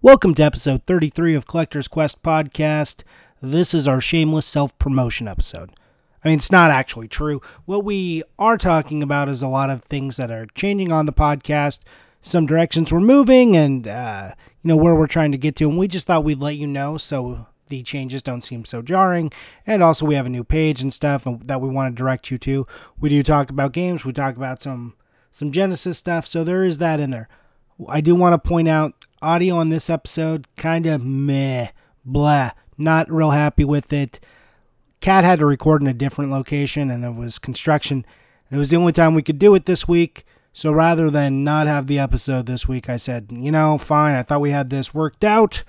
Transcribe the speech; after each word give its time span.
Welcome 0.00 0.34
to 0.34 0.44
episode 0.44 0.84
33 0.86 1.34
of 1.34 1.48
Collector's 1.48 1.88
Quest 1.88 2.22
podcast. 2.22 3.02
This 3.42 3.74
is 3.74 3.88
our 3.88 4.00
shameless 4.00 4.46
self 4.46 4.78
promotion 4.78 5.26
episode. 5.26 5.72
I 6.24 6.28
mean, 6.28 6.36
it's 6.36 6.52
not 6.52 6.70
actually 6.70 7.08
true. 7.08 7.42
What 7.64 7.84
we 7.84 8.22
are 8.38 8.56
talking 8.56 9.02
about 9.02 9.28
is 9.28 9.42
a 9.42 9.48
lot 9.48 9.70
of 9.70 9.82
things 9.82 10.16
that 10.16 10.30
are 10.30 10.46
changing 10.54 10.92
on 10.92 11.06
the 11.06 11.12
podcast, 11.12 11.80
some 12.22 12.46
directions 12.46 12.92
we're 12.92 13.00
moving, 13.00 13.56
and, 13.56 13.88
uh, 13.88 14.34
you 14.62 14.68
know, 14.68 14.76
where 14.76 14.94
we're 14.94 15.08
trying 15.08 15.32
to 15.32 15.38
get 15.38 15.56
to. 15.56 15.68
And 15.68 15.76
we 15.76 15.88
just 15.88 16.06
thought 16.06 16.22
we'd 16.22 16.38
let 16.38 16.54
you 16.54 16.68
know 16.68 16.96
so 16.96 17.44
the 17.66 17.82
changes 17.82 18.22
don't 18.22 18.44
seem 18.44 18.64
so 18.64 18.80
jarring. 18.82 19.32
And 19.66 19.82
also, 19.82 20.06
we 20.06 20.14
have 20.14 20.26
a 20.26 20.30
new 20.30 20.44
page 20.44 20.80
and 20.80 20.94
stuff 20.94 21.26
that 21.26 21.60
we 21.60 21.68
want 21.68 21.92
to 21.92 21.98
direct 22.00 22.30
you 22.30 22.38
to. 22.38 22.68
We 23.00 23.08
do 23.08 23.24
talk 23.24 23.50
about 23.50 23.72
games, 23.72 24.04
we 24.04 24.12
talk 24.12 24.36
about 24.36 24.62
some 24.62 24.94
some 25.32 25.50
Genesis 25.50 25.98
stuff, 25.98 26.24
so 26.24 26.44
there 26.44 26.64
is 26.64 26.78
that 26.78 27.00
in 27.00 27.10
there. 27.10 27.28
I 27.88 28.00
do 28.00 28.14
want 28.14 28.32
to 28.32 28.48
point 28.48 28.68
out 28.68 29.07
audio 29.22 29.56
on 29.56 29.68
this 29.68 29.90
episode 29.90 30.46
kind 30.56 30.86
of 30.86 31.04
meh, 31.04 31.68
blah, 32.04 32.50
not 32.76 33.10
real 33.10 33.30
happy 33.30 33.64
with 33.64 33.92
it. 33.92 34.20
Kat 35.00 35.24
had 35.24 35.38
to 35.38 35.46
record 35.46 35.82
in 35.82 35.88
a 35.88 35.94
different 35.94 36.30
location 36.30 36.90
and 36.90 37.02
there 37.02 37.12
was 37.12 37.38
construction. 37.38 38.04
It 38.50 38.56
was 38.56 38.70
the 38.70 38.76
only 38.76 38.92
time 38.92 39.14
we 39.14 39.22
could 39.22 39.38
do 39.38 39.54
it 39.54 39.66
this 39.66 39.86
week. 39.86 40.24
So 40.52 40.72
rather 40.72 41.10
than 41.10 41.44
not 41.44 41.66
have 41.66 41.86
the 41.86 41.98
episode 41.98 42.46
this 42.46 42.66
week, 42.66 42.88
I 42.88 42.96
said, 42.96 43.28
you 43.30 43.52
know, 43.52 43.78
fine. 43.78 44.14
I 44.14 44.22
thought 44.22 44.40
we 44.40 44.50
had 44.50 44.70
this 44.70 44.94
worked 44.94 45.22
out. 45.22 45.62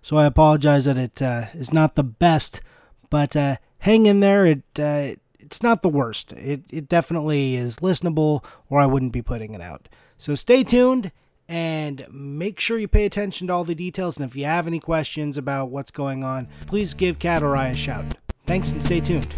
So 0.00 0.16
I 0.16 0.26
apologize 0.26 0.86
that 0.86 0.98
it 0.98 1.22
uh, 1.22 1.46
is 1.54 1.72
not 1.72 1.94
the 1.94 2.02
best, 2.02 2.60
but 3.08 3.36
uh, 3.36 3.56
hang 3.78 4.06
in 4.06 4.18
there. 4.18 4.44
It 4.46 4.62
uh, 4.78 5.14
it's 5.38 5.62
not 5.62 5.82
the 5.82 5.88
worst. 5.88 6.32
It 6.32 6.62
it 6.70 6.88
definitely 6.88 7.54
is 7.54 7.76
listenable, 7.76 8.44
or 8.68 8.80
I 8.80 8.86
wouldn't 8.86 9.12
be 9.12 9.22
putting 9.22 9.54
it 9.54 9.60
out. 9.60 9.88
So 10.18 10.34
stay 10.34 10.64
tuned 10.64 11.12
and 11.48 12.06
make 12.10 12.60
sure 12.60 12.78
you 12.78 12.88
pay 12.88 13.04
attention 13.04 13.46
to 13.46 13.52
all 13.52 13.64
the 13.64 13.74
details. 13.74 14.16
And 14.16 14.24
if 14.24 14.36
you 14.36 14.44
have 14.44 14.66
any 14.66 14.80
questions 14.80 15.36
about 15.36 15.70
what's 15.70 15.90
going 15.90 16.24
on, 16.24 16.48
please 16.66 16.94
give 16.94 17.18
Kat 17.18 17.42
or 17.42 17.56
I 17.56 17.68
a 17.68 17.74
shout. 17.74 18.14
Thanks 18.46 18.72
and 18.72 18.82
stay 18.82 19.00
tuned. 19.00 19.32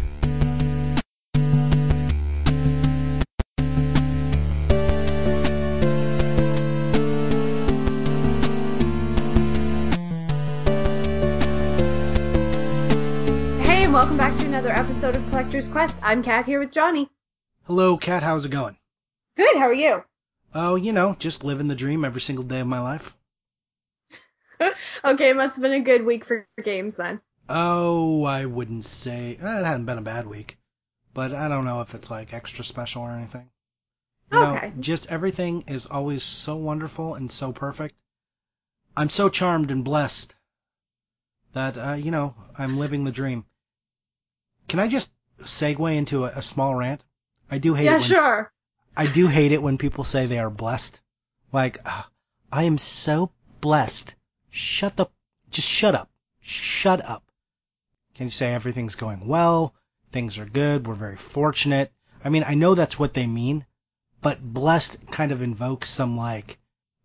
Hey, 13.63 13.83
and 13.83 13.93
welcome 13.93 14.17
back 14.17 14.37
to 14.37 14.45
another 14.45 14.69
episode 14.69 15.15
of 15.15 15.29
Collector's 15.29 15.67
Quest. 15.67 15.99
I'm 16.03 16.23
Kat 16.23 16.45
here 16.45 16.59
with 16.59 16.71
Johnny. 16.71 17.09
Hello, 17.63 17.97
Kat. 17.97 18.23
How's 18.23 18.45
it 18.45 18.49
going? 18.49 18.77
Good, 19.37 19.57
how 19.57 19.63
are 19.63 19.73
you? 19.73 20.03
Oh, 20.55 20.73
you 20.73 20.91
know, 20.91 21.13
just 21.19 21.43
living 21.43 21.67
the 21.67 21.75
dream 21.75 22.03
every 22.03 22.19
single 22.19 22.45
day 22.45 22.61
of 22.61 22.65
my 22.67 22.79
life. 22.79 23.15
okay, 25.05 25.29
it 25.29 25.35
must 25.35 25.55
have 25.55 25.61
been 25.63 25.73
a 25.73 25.79
good 25.79 26.05
week 26.05 26.25
for 26.25 26.47
games 26.63 26.97
then. 26.97 27.21
Oh, 27.49 28.23
I 28.23 28.45
wouldn't 28.45 28.85
say. 28.85 29.35
eh, 29.41 29.59
It 29.61 29.65
hadn't 29.65 29.85
been 29.87 29.97
a 29.97 30.01
bad 30.03 30.27
week. 30.27 30.59
But 31.13 31.33
I 31.33 31.47
don't 31.47 31.65
know 31.65 31.81
if 31.81 31.95
it's 31.95 32.11
like 32.11 32.33
extra 32.33 32.65
special 32.65 33.03
or 33.03 33.11
anything. 33.11 33.51
You 34.29 34.39
Okay. 34.39 34.39
know, 34.39 34.81
just 34.81 35.07
everything 35.07 35.63
is 35.67 35.85
always 35.87 36.23
so 36.23 36.55
wonderful 36.57 37.15
and 37.15 37.31
so 37.31 37.53
perfect. 37.53 37.95
I'm 38.97 39.09
so 39.09 39.29
charmed 39.29 39.71
and 39.71 39.85
blessed 39.85 40.35
that, 41.53 41.75
uh, 41.75 41.93
you 41.93 42.11
know, 42.11 42.35
I'm 42.55 42.77
living 42.77 43.03
the 43.03 43.11
dream. 43.11 43.45
Can 44.67 44.79
I 44.79 44.87
just 44.87 45.09
segue 45.39 45.95
into 45.95 46.25
a, 46.25 46.27
a 46.27 46.41
small 46.43 46.75
rant? 46.75 47.03
I 47.49 47.57
do 47.57 47.73
hate 47.73 47.89
it 47.91 47.95
yeah, 47.95 47.97
when 47.97 48.15
sure. 48.15 48.51
I 48.97 49.07
do 49.07 49.27
hate 49.27 49.51
it 49.51 49.61
when 49.61 49.77
people 49.77 50.03
say 50.03 50.25
they 50.25 50.39
are 50.39 50.49
blessed. 50.49 50.99
Like, 51.51 51.79
"Ah, 51.85 52.09
I 52.51 52.63
am 52.63 52.77
so 52.77 53.31
blessed. 53.59 54.15
Shut 54.49 54.95
the, 54.95 55.07
just 55.51 55.67
shut 55.67 55.95
up. 55.95 56.09
Shut 56.39 57.03
up. 57.03 57.23
Can 58.13 58.27
you 58.27 58.31
say 58.31 58.53
everything's 58.53 58.95
going 58.95 59.27
well? 59.27 59.73
Things 60.11 60.37
are 60.37 60.45
good. 60.45 60.87
We're 60.87 60.93
very 60.93 61.17
fortunate. 61.17 61.91
I 62.23 62.29
mean, 62.29 62.45
I 62.47 62.53
know 62.53 62.75
that's 62.75 62.97
what 62.97 63.13
they 63.13 63.27
mean, 63.27 63.65
but 64.21 64.41
blessed 64.41 64.97
kind 65.11 65.31
of 65.31 65.41
invokes 65.41 65.89
some 65.89 66.15
like 66.15 66.57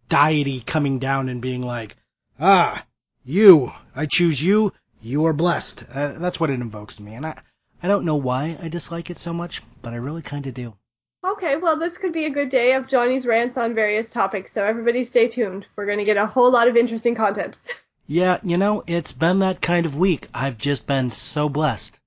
deity 0.08 0.60
coming 0.60 0.98
down 0.98 1.28
and 1.28 1.42
being 1.42 1.62
like, 1.62 1.96
ah, 2.38 2.86
you, 3.24 3.72
I 3.96 4.06
choose 4.06 4.42
you. 4.42 4.72
You 5.02 5.24
are 5.26 5.32
blessed. 5.32 5.86
Uh, 5.92 6.18
that's 6.18 6.38
what 6.38 6.50
it 6.50 6.60
invokes 6.60 6.96
to 6.96 7.02
me. 7.02 7.14
And 7.14 7.26
I, 7.26 7.40
I 7.82 7.88
don't 7.88 8.04
know 8.04 8.16
why 8.16 8.56
I 8.62 8.68
dislike 8.68 9.10
it 9.10 9.18
so 9.18 9.32
much, 9.32 9.62
but 9.82 9.92
I 9.92 9.96
really 9.96 10.22
kind 10.22 10.46
of 10.46 10.54
do. 10.54 10.76
Okay, 11.22 11.56
well, 11.56 11.76
this 11.76 11.98
could 11.98 12.12
be 12.12 12.24
a 12.24 12.30
good 12.30 12.48
day 12.48 12.72
of 12.72 12.88
Johnny's 12.88 13.26
rants 13.26 13.58
on 13.58 13.74
various 13.74 14.10
topics, 14.10 14.52
so 14.52 14.64
everybody 14.64 15.04
stay 15.04 15.28
tuned. 15.28 15.66
We're 15.76 15.86
going 15.86 15.98
to 15.98 16.04
get 16.04 16.16
a 16.16 16.26
whole 16.26 16.50
lot 16.50 16.68
of 16.68 16.76
interesting 16.76 17.14
content. 17.14 17.60
Yeah, 18.06 18.40
you 18.42 18.56
know, 18.56 18.82
it's 18.86 19.12
been 19.12 19.40
that 19.40 19.60
kind 19.60 19.86
of 19.86 19.96
week. 19.96 20.28
I've 20.32 20.58
just 20.58 20.86
been 20.86 21.10
so 21.10 21.48
blessed 21.48 22.00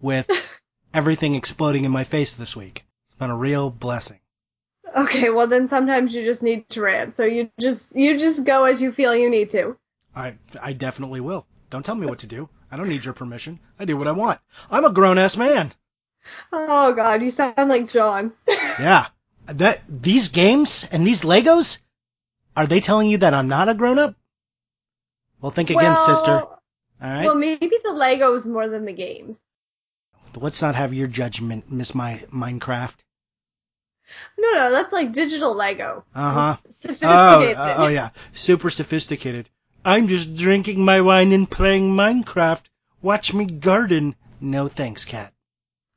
with 0.00 0.30
everything 0.94 1.34
exploding 1.34 1.84
in 1.84 1.90
my 1.90 2.04
face 2.04 2.34
this 2.34 2.54
week. 2.54 2.84
It's 3.06 3.16
been 3.16 3.30
a 3.30 3.36
real 3.36 3.70
blessing. 3.70 4.20
Okay, 4.96 5.30
well 5.30 5.46
then 5.46 5.66
sometimes 5.66 6.14
you 6.14 6.22
just 6.24 6.42
need 6.42 6.68
to 6.70 6.80
rant, 6.80 7.16
so 7.16 7.24
you 7.24 7.50
just 7.60 7.94
you 7.96 8.18
just 8.18 8.44
go 8.44 8.64
as 8.64 8.80
you 8.80 8.92
feel 8.92 9.14
you 9.14 9.28
need 9.28 9.50
to. 9.50 9.76
I 10.14 10.34
I 10.62 10.72
definitely 10.72 11.20
will. 11.20 11.46
Don't 11.70 11.84
tell 11.84 11.94
me 11.94 12.06
what 12.06 12.20
to 12.20 12.26
do. 12.26 12.48
I 12.70 12.76
don't 12.76 12.88
need 12.88 13.04
your 13.04 13.14
permission. 13.14 13.58
I 13.78 13.84
do 13.84 13.96
what 13.96 14.08
I 14.08 14.12
want. 14.12 14.40
I'm 14.70 14.84
a 14.84 14.92
grown 14.92 15.18
ass 15.18 15.36
man. 15.36 15.72
Oh 16.52 16.92
god, 16.92 17.22
you 17.22 17.30
sound 17.30 17.68
like 17.68 17.88
John. 17.88 18.32
Yeah. 18.78 19.06
That 19.46 19.80
these 19.88 20.28
games 20.28 20.86
and 20.92 21.06
these 21.06 21.22
Legos 21.22 21.78
are 22.56 22.66
they 22.66 22.80
telling 22.80 23.08
you 23.08 23.18
that 23.18 23.34
I'm 23.34 23.48
not 23.48 23.68
a 23.68 23.74
grown 23.74 23.98
up? 23.98 24.14
Well, 25.40 25.50
think 25.50 25.70
again, 25.70 25.82
well, 25.82 25.96
sister. 25.96 26.30
All 26.32 26.58
right. 27.00 27.24
Well, 27.24 27.34
maybe 27.34 27.66
the 27.68 27.90
Legos 27.90 28.46
more 28.46 28.68
than 28.68 28.84
the 28.84 28.92
games. 28.92 29.40
Let's 30.34 30.62
not 30.62 30.74
have 30.74 30.94
your 30.94 31.06
judgment 31.06 31.70
miss 31.72 31.94
my 31.94 32.24
Minecraft. 32.32 32.96
No, 34.38 34.52
no, 34.54 34.70
that's 34.70 34.92
like 34.92 35.12
digital 35.12 35.54
Lego. 35.54 36.04
Uh 36.14 36.30
huh. 36.32 36.56
It's 36.64 36.86
Oh, 37.02 37.54
oh 37.56 37.88
yeah, 37.88 38.10
super 38.32 38.70
sophisticated. 38.70 39.48
I'm 39.84 40.08
just 40.08 40.36
drinking 40.36 40.84
my 40.84 41.00
wine 41.00 41.32
and 41.32 41.50
playing 41.50 41.94
Minecraft. 41.94 42.64
Watch 43.02 43.32
me 43.32 43.46
garden. 43.46 44.16
No 44.40 44.68
thanks, 44.68 45.04
Kat. 45.04 45.32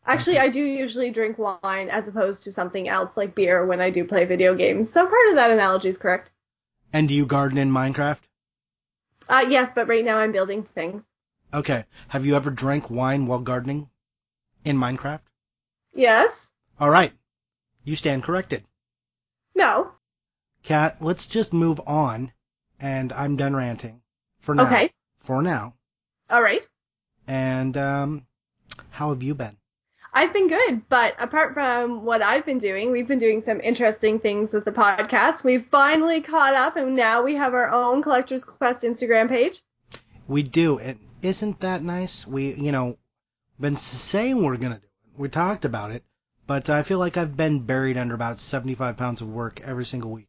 Actually, 0.06 0.39
I 0.39 0.50
do 0.50 0.63
usually 0.63 1.12
drink 1.12 1.38
wine 1.38 1.89
as 1.89 2.07
opposed 2.07 2.44
to 2.44 2.51
something 2.51 2.89
else 2.89 3.17
like 3.17 3.35
beer 3.35 3.66
when 3.66 3.79
I 3.79 3.91
do 3.91 4.03
play 4.03 4.25
video 4.25 4.56
games. 4.56 4.91
So 4.91 5.06
part 5.06 5.29
of 5.29 5.35
that 5.35 5.51
analogy 5.51 5.89
is 5.89 5.97
correct. 5.97 6.31
And 6.91 7.07
do 7.07 7.13
you 7.13 7.25
garden 7.25 7.57
in 7.57 7.72
Minecraft? 7.72 8.22
Uh, 9.29 9.45
yes, 9.47 9.72
but 9.73 9.88
right 9.88 10.03
now 10.03 10.17
I'm 10.17 10.31
building 10.31 10.63
things. 10.63 11.07
Okay. 11.53 11.85
Have 12.07 12.25
you 12.25 12.35
ever 12.35 12.50
drank 12.50 12.90
wine 12.90 13.28
while 13.28 13.40
gardening 13.40 13.90
in 14.66 14.78
Minecraft? 14.78 15.22
Yes? 15.94 16.50
All 16.79 16.90
right. 16.90 17.13
You 17.84 17.95
stand 17.95 18.23
corrected. 18.23 18.63
No? 19.56 19.91
Kat, 20.63 20.97
let's 21.00 21.28
just 21.28 21.53
move 21.53 21.79
on. 21.85 22.31
And 22.79 23.13
I'm 23.13 23.35
done 23.35 23.56
ranting 23.56 24.01
for 24.40 24.56
now. 24.56 24.66
Okay. 24.66 24.91
For 25.19 25.41
now. 25.41 25.75
Alright. 26.31 26.67
And 27.28 27.78
um, 27.78 28.25
how 28.90 29.09
have 29.09 29.22
you 29.22 29.35
been? 29.35 29.57
I've 30.13 30.33
been 30.33 30.49
good, 30.49 30.89
but 30.89 31.16
apart 31.19 31.53
from 31.53 32.03
what 32.03 32.22
I've 32.22 32.45
been 32.45 32.57
doing, 32.57 32.91
we've 32.91 33.07
been 33.07 33.19
doing 33.19 33.39
some 33.39 33.61
interesting 33.61 34.19
things 34.19 34.53
with 34.53 34.66
the 34.66 34.72
podcast. 34.72 35.44
We've 35.44 35.66
finally 35.67 36.19
caught 36.19 36.53
up 36.53 36.75
and 36.75 36.95
now 36.97 37.22
we 37.22 37.35
have 37.35 37.53
our 37.53 37.72
own 37.72 38.03
Collector's 38.03 38.44
Quest 38.44 38.83
Instagram 38.83 39.29
page. 39.29 39.61
We 40.27 40.44
do. 40.44 40.79
And 40.79 40.99
isn't 41.22 41.61
that 41.61 41.81
nice? 41.81 42.27
We, 42.27 42.53
you 42.55 42.73
know, 42.73 42.97
been 43.59 43.77
saying 43.77 44.41
we're 44.41 44.57
gonna 44.57 44.79
do 44.79 44.85
it. 44.85 45.19
We 45.19 45.29
talked 45.29 45.63
about 45.63 45.91
it, 45.91 46.03
but 46.45 46.69
I 46.69 46.83
feel 46.83 46.99
like 46.99 47.16
I've 47.16 47.38
been 47.38 47.59
buried 47.59 47.97
under 47.97 48.16
about 48.16 48.39
75 48.39 48.97
pounds 48.97 49.22
of 49.22 49.29
work 49.29 49.61
every 49.61 49.85
single 49.85 50.11
week. 50.11 50.28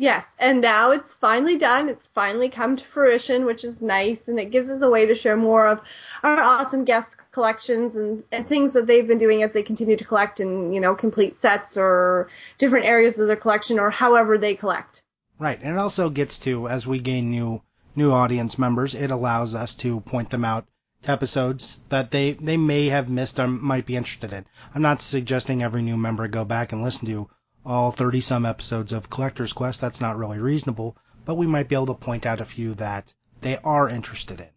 Yes, 0.00 0.34
and 0.40 0.62
now 0.62 0.92
it's 0.92 1.12
finally 1.12 1.58
done. 1.58 1.90
It's 1.90 2.06
finally 2.06 2.48
come 2.48 2.74
to 2.74 2.82
fruition, 2.82 3.44
which 3.44 3.64
is 3.64 3.82
nice, 3.82 4.28
and 4.28 4.40
it 4.40 4.50
gives 4.50 4.70
us 4.70 4.80
a 4.80 4.88
way 4.88 5.04
to 5.04 5.14
share 5.14 5.36
more 5.36 5.68
of 5.68 5.82
our 6.22 6.40
awesome 6.40 6.86
guest 6.86 7.18
collections 7.32 7.96
and, 7.96 8.24
and 8.32 8.48
things 8.48 8.72
that 8.72 8.86
they've 8.86 9.06
been 9.06 9.18
doing 9.18 9.42
as 9.42 9.52
they 9.52 9.62
continue 9.62 9.98
to 9.98 10.04
collect 10.04 10.40
and, 10.40 10.74
you 10.74 10.80
know, 10.80 10.94
complete 10.94 11.36
sets 11.36 11.76
or 11.76 12.30
different 12.56 12.86
areas 12.86 13.18
of 13.18 13.26
their 13.26 13.36
collection 13.36 13.78
or 13.78 13.90
however 13.90 14.38
they 14.38 14.54
collect. 14.54 15.02
Right, 15.38 15.60
and 15.60 15.74
it 15.74 15.78
also 15.78 16.08
gets 16.08 16.38
to 16.38 16.66
as 16.66 16.86
we 16.86 16.98
gain 16.98 17.30
new 17.30 17.60
new 17.94 18.10
audience 18.10 18.58
members, 18.58 18.94
it 18.94 19.10
allows 19.10 19.54
us 19.54 19.74
to 19.74 20.00
point 20.00 20.30
them 20.30 20.46
out 20.46 20.66
to 21.02 21.10
episodes 21.10 21.78
that 21.90 22.10
they 22.10 22.32
they 22.32 22.56
may 22.56 22.86
have 22.86 23.10
missed 23.10 23.38
or 23.38 23.48
might 23.48 23.84
be 23.84 23.96
interested 23.96 24.32
in. 24.32 24.46
I'm 24.74 24.80
not 24.80 25.02
suggesting 25.02 25.62
every 25.62 25.82
new 25.82 25.98
member 25.98 26.26
go 26.26 26.46
back 26.46 26.72
and 26.72 26.82
listen 26.82 27.04
to 27.04 27.28
all 27.64 27.90
30 27.90 28.20
some 28.20 28.46
episodes 28.46 28.92
of 28.92 29.10
Collector's 29.10 29.52
Quest. 29.52 29.80
That's 29.80 30.00
not 30.00 30.16
really 30.18 30.38
reasonable, 30.38 30.96
but 31.24 31.36
we 31.36 31.46
might 31.46 31.68
be 31.68 31.74
able 31.74 31.86
to 31.86 31.94
point 31.94 32.26
out 32.26 32.40
a 32.40 32.44
few 32.44 32.74
that 32.74 33.12
they 33.40 33.56
are 33.58 33.88
interested 33.88 34.40
in. 34.40 34.48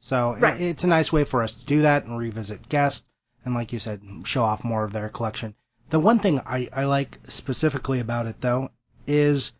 So 0.00 0.36
Right. 0.38 0.60
it, 0.60 0.64
it's 0.64 0.84
a 0.84 0.88
nice 0.88 1.12
way 1.12 1.24
for 1.24 1.42
us 1.42 1.52
to 1.52 1.64
do 1.66 1.82
that 1.82 2.04
and 2.04 2.16
revisit 2.18 2.68
guests 2.68 3.06
and 3.44 3.54
like 3.54 3.72
you 3.72 3.78
said, 3.78 4.00
show 4.24 4.42
off 4.42 4.64
more 4.64 4.84
of 4.84 4.92
their 4.92 5.08
collection. 5.08 5.54
The 5.90 6.00
one 6.00 6.18
thing 6.18 6.40
I, 6.40 6.68
I 6.72 6.84
like 6.84 7.18
specifically 7.28 8.00
about 8.00 8.26
it 8.26 8.40
though 8.40 8.70
is 9.06 9.52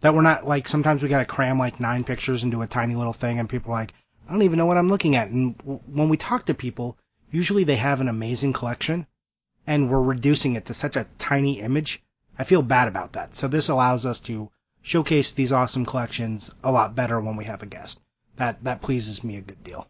That 0.00 0.14
we're 0.14 0.22
not 0.22 0.46
like 0.46 0.68
sometimes 0.68 1.02
we 1.02 1.08
gotta 1.08 1.24
cram 1.24 1.58
like 1.58 1.80
nine 1.80 2.04
pictures 2.04 2.44
into 2.44 2.62
a 2.62 2.66
tiny 2.68 2.94
little 2.94 3.12
thing, 3.12 3.40
and 3.40 3.48
people 3.48 3.72
are 3.72 3.80
like, 3.80 3.94
I 4.28 4.32
don't 4.32 4.42
even 4.42 4.58
know 4.58 4.66
what 4.66 4.76
I'm 4.76 4.88
looking 4.90 5.16
at. 5.16 5.30
And 5.30 5.58
w- 5.58 5.80
when 5.86 6.08
we 6.08 6.16
talk 6.16 6.46
to 6.46 6.54
people, 6.54 6.96
usually 7.32 7.64
they 7.64 7.76
have 7.76 8.00
an 8.00 8.08
amazing 8.08 8.52
collection, 8.52 9.06
and 9.66 9.90
we're 9.90 10.00
reducing 10.02 10.54
it 10.54 10.66
to 10.66 10.74
such 10.74 10.94
a 10.96 11.06
tiny 11.18 11.60
image. 11.60 12.03
I 12.38 12.44
feel 12.44 12.62
bad 12.62 12.88
about 12.88 13.12
that. 13.12 13.36
So 13.36 13.48
this 13.48 13.68
allows 13.68 14.06
us 14.06 14.20
to 14.20 14.50
showcase 14.82 15.32
these 15.32 15.52
awesome 15.52 15.86
collections 15.86 16.50
a 16.62 16.72
lot 16.72 16.94
better 16.94 17.20
when 17.20 17.36
we 17.36 17.44
have 17.44 17.62
a 17.62 17.66
guest. 17.66 18.00
That 18.36 18.64
that 18.64 18.82
pleases 18.82 19.22
me 19.22 19.36
a 19.36 19.40
good 19.40 19.62
deal. 19.62 19.88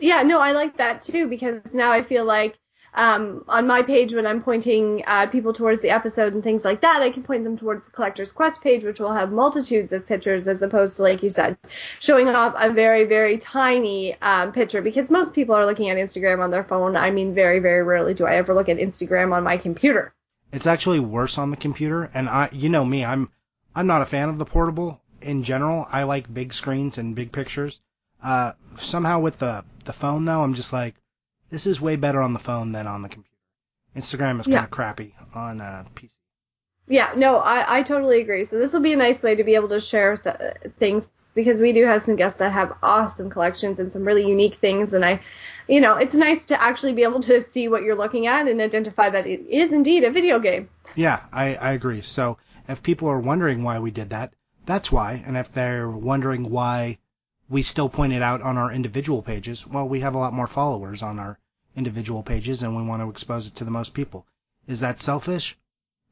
Yeah, 0.00 0.22
no, 0.22 0.40
I 0.40 0.52
like 0.52 0.78
that 0.78 1.02
too 1.02 1.28
because 1.28 1.74
now 1.74 1.92
I 1.92 2.02
feel 2.02 2.24
like 2.24 2.58
um, 2.94 3.44
on 3.48 3.66
my 3.66 3.82
page 3.82 4.14
when 4.14 4.26
I'm 4.26 4.42
pointing 4.42 5.02
uh, 5.06 5.26
people 5.26 5.52
towards 5.52 5.82
the 5.82 5.90
episode 5.90 6.32
and 6.32 6.42
things 6.42 6.64
like 6.64 6.82
that, 6.82 7.02
I 7.02 7.10
can 7.10 7.24
point 7.24 7.44
them 7.44 7.58
towards 7.58 7.84
the 7.84 7.90
Collector's 7.90 8.32
Quest 8.32 8.62
page, 8.62 8.84
which 8.84 9.00
will 9.00 9.12
have 9.12 9.32
multitudes 9.32 9.92
of 9.92 10.06
pictures 10.06 10.46
as 10.46 10.62
opposed 10.62 10.96
to, 10.96 11.02
like 11.02 11.22
you 11.22 11.30
said, 11.30 11.58
showing 11.98 12.28
off 12.28 12.54
a 12.56 12.70
very, 12.70 13.04
very 13.04 13.38
tiny 13.38 14.14
um, 14.22 14.52
picture 14.52 14.80
because 14.80 15.10
most 15.10 15.34
people 15.34 15.56
are 15.56 15.66
looking 15.66 15.90
at 15.90 15.96
Instagram 15.96 16.40
on 16.40 16.50
their 16.50 16.64
phone. 16.64 16.96
I 16.96 17.10
mean, 17.10 17.34
very, 17.34 17.58
very 17.58 17.82
rarely 17.82 18.14
do 18.14 18.26
I 18.26 18.36
ever 18.36 18.54
look 18.54 18.68
at 18.68 18.78
Instagram 18.78 19.32
on 19.32 19.42
my 19.42 19.56
computer. 19.56 20.14
It's 20.54 20.66
actually 20.66 21.00
worse 21.00 21.36
on 21.36 21.50
the 21.50 21.56
computer, 21.56 22.10
and 22.14 22.28
I, 22.28 22.48
you 22.52 22.68
know 22.68 22.84
me, 22.84 23.04
I'm, 23.04 23.28
I'm 23.74 23.86
not 23.86 24.02
a 24.02 24.06
fan 24.06 24.28
of 24.28 24.38
the 24.38 24.44
portable 24.44 25.00
in 25.20 25.42
general. 25.42 25.86
I 25.90 26.04
like 26.04 26.32
big 26.32 26.52
screens 26.54 26.96
and 26.98 27.14
big 27.16 27.32
pictures. 27.32 27.80
Uh, 28.22 28.52
somehow 28.78 29.18
with 29.20 29.38
the 29.38 29.64
the 29.84 29.92
phone 29.92 30.24
though, 30.24 30.42
I'm 30.42 30.54
just 30.54 30.72
like, 30.72 30.94
this 31.50 31.66
is 31.66 31.80
way 31.80 31.96
better 31.96 32.22
on 32.22 32.32
the 32.32 32.38
phone 32.38 32.72
than 32.72 32.86
on 32.86 33.02
the 33.02 33.08
computer. 33.08 33.36
Instagram 33.96 34.40
is 34.40 34.46
kind 34.46 34.54
Yeah. 34.54 34.64
of 34.64 34.70
crappy 34.70 35.14
on 35.34 35.60
uh, 35.60 35.84
PC. 35.94 36.10
Yeah, 36.86 37.12
no, 37.16 37.36
I, 37.38 37.78
I 37.78 37.82
totally 37.82 38.20
agree. 38.20 38.44
So 38.44 38.58
this 38.58 38.72
will 38.72 38.80
be 38.80 38.92
a 38.92 38.96
nice 38.96 39.22
way 39.22 39.34
to 39.34 39.44
be 39.44 39.54
able 39.56 39.68
to 39.70 39.80
share 39.80 40.16
th- 40.16 40.36
things 40.78 41.10
because 41.34 41.60
we 41.60 41.72
do 41.72 41.84
have 41.84 42.00
some 42.00 42.16
guests 42.16 42.38
that 42.38 42.52
have 42.52 42.76
awesome 42.82 43.28
collections 43.28 43.80
and 43.80 43.90
some 43.90 44.04
really 44.04 44.26
unique 44.26 44.54
things. 44.54 44.92
And 44.92 45.04
I, 45.04 45.20
you 45.68 45.80
know, 45.80 45.96
it's 45.96 46.14
nice 46.14 46.46
to 46.46 46.62
actually 46.62 46.92
be 46.92 47.02
able 47.02 47.20
to 47.20 47.40
see 47.40 47.68
what 47.68 47.82
you're 47.82 47.96
looking 47.96 48.26
at 48.26 48.48
and 48.48 48.60
identify 48.60 49.10
that 49.10 49.26
it 49.26 49.40
is 49.48 49.72
indeed 49.72 50.04
a 50.04 50.10
video 50.10 50.38
game. 50.38 50.68
Yeah, 50.94 51.20
I, 51.32 51.56
I 51.56 51.72
agree. 51.72 52.02
So 52.02 52.38
if 52.68 52.82
people 52.82 53.08
are 53.08 53.18
wondering 53.18 53.64
why 53.64 53.80
we 53.80 53.90
did 53.90 54.10
that, 54.10 54.32
that's 54.64 54.90
why. 54.90 55.22
And 55.26 55.36
if 55.36 55.50
they're 55.50 55.90
wondering 55.90 56.50
why 56.50 56.98
we 57.48 57.62
still 57.62 57.88
point 57.88 58.12
it 58.12 58.22
out 58.22 58.40
on 58.40 58.56
our 58.56 58.72
individual 58.72 59.20
pages, 59.20 59.66
well, 59.66 59.88
we 59.88 60.00
have 60.00 60.14
a 60.14 60.18
lot 60.18 60.32
more 60.32 60.46
followers 60.46 61.02
on 61.02 61.18
our 61.18 61.38
individual 61.76 62.22
pages 62.22 62.62
and 62.62 62.76
we 62.76 62.82
want 62.82 63.02
to 63.02 63.10
expose 63.10 63.46
it 63.46 63.56
to 63.56 63.64
the 63.64 63.70
most 63.70 63.92
people. 63.92 64.26
Is 64.66 64.80
that 64.80 65.00
selfish? 65.00 65.56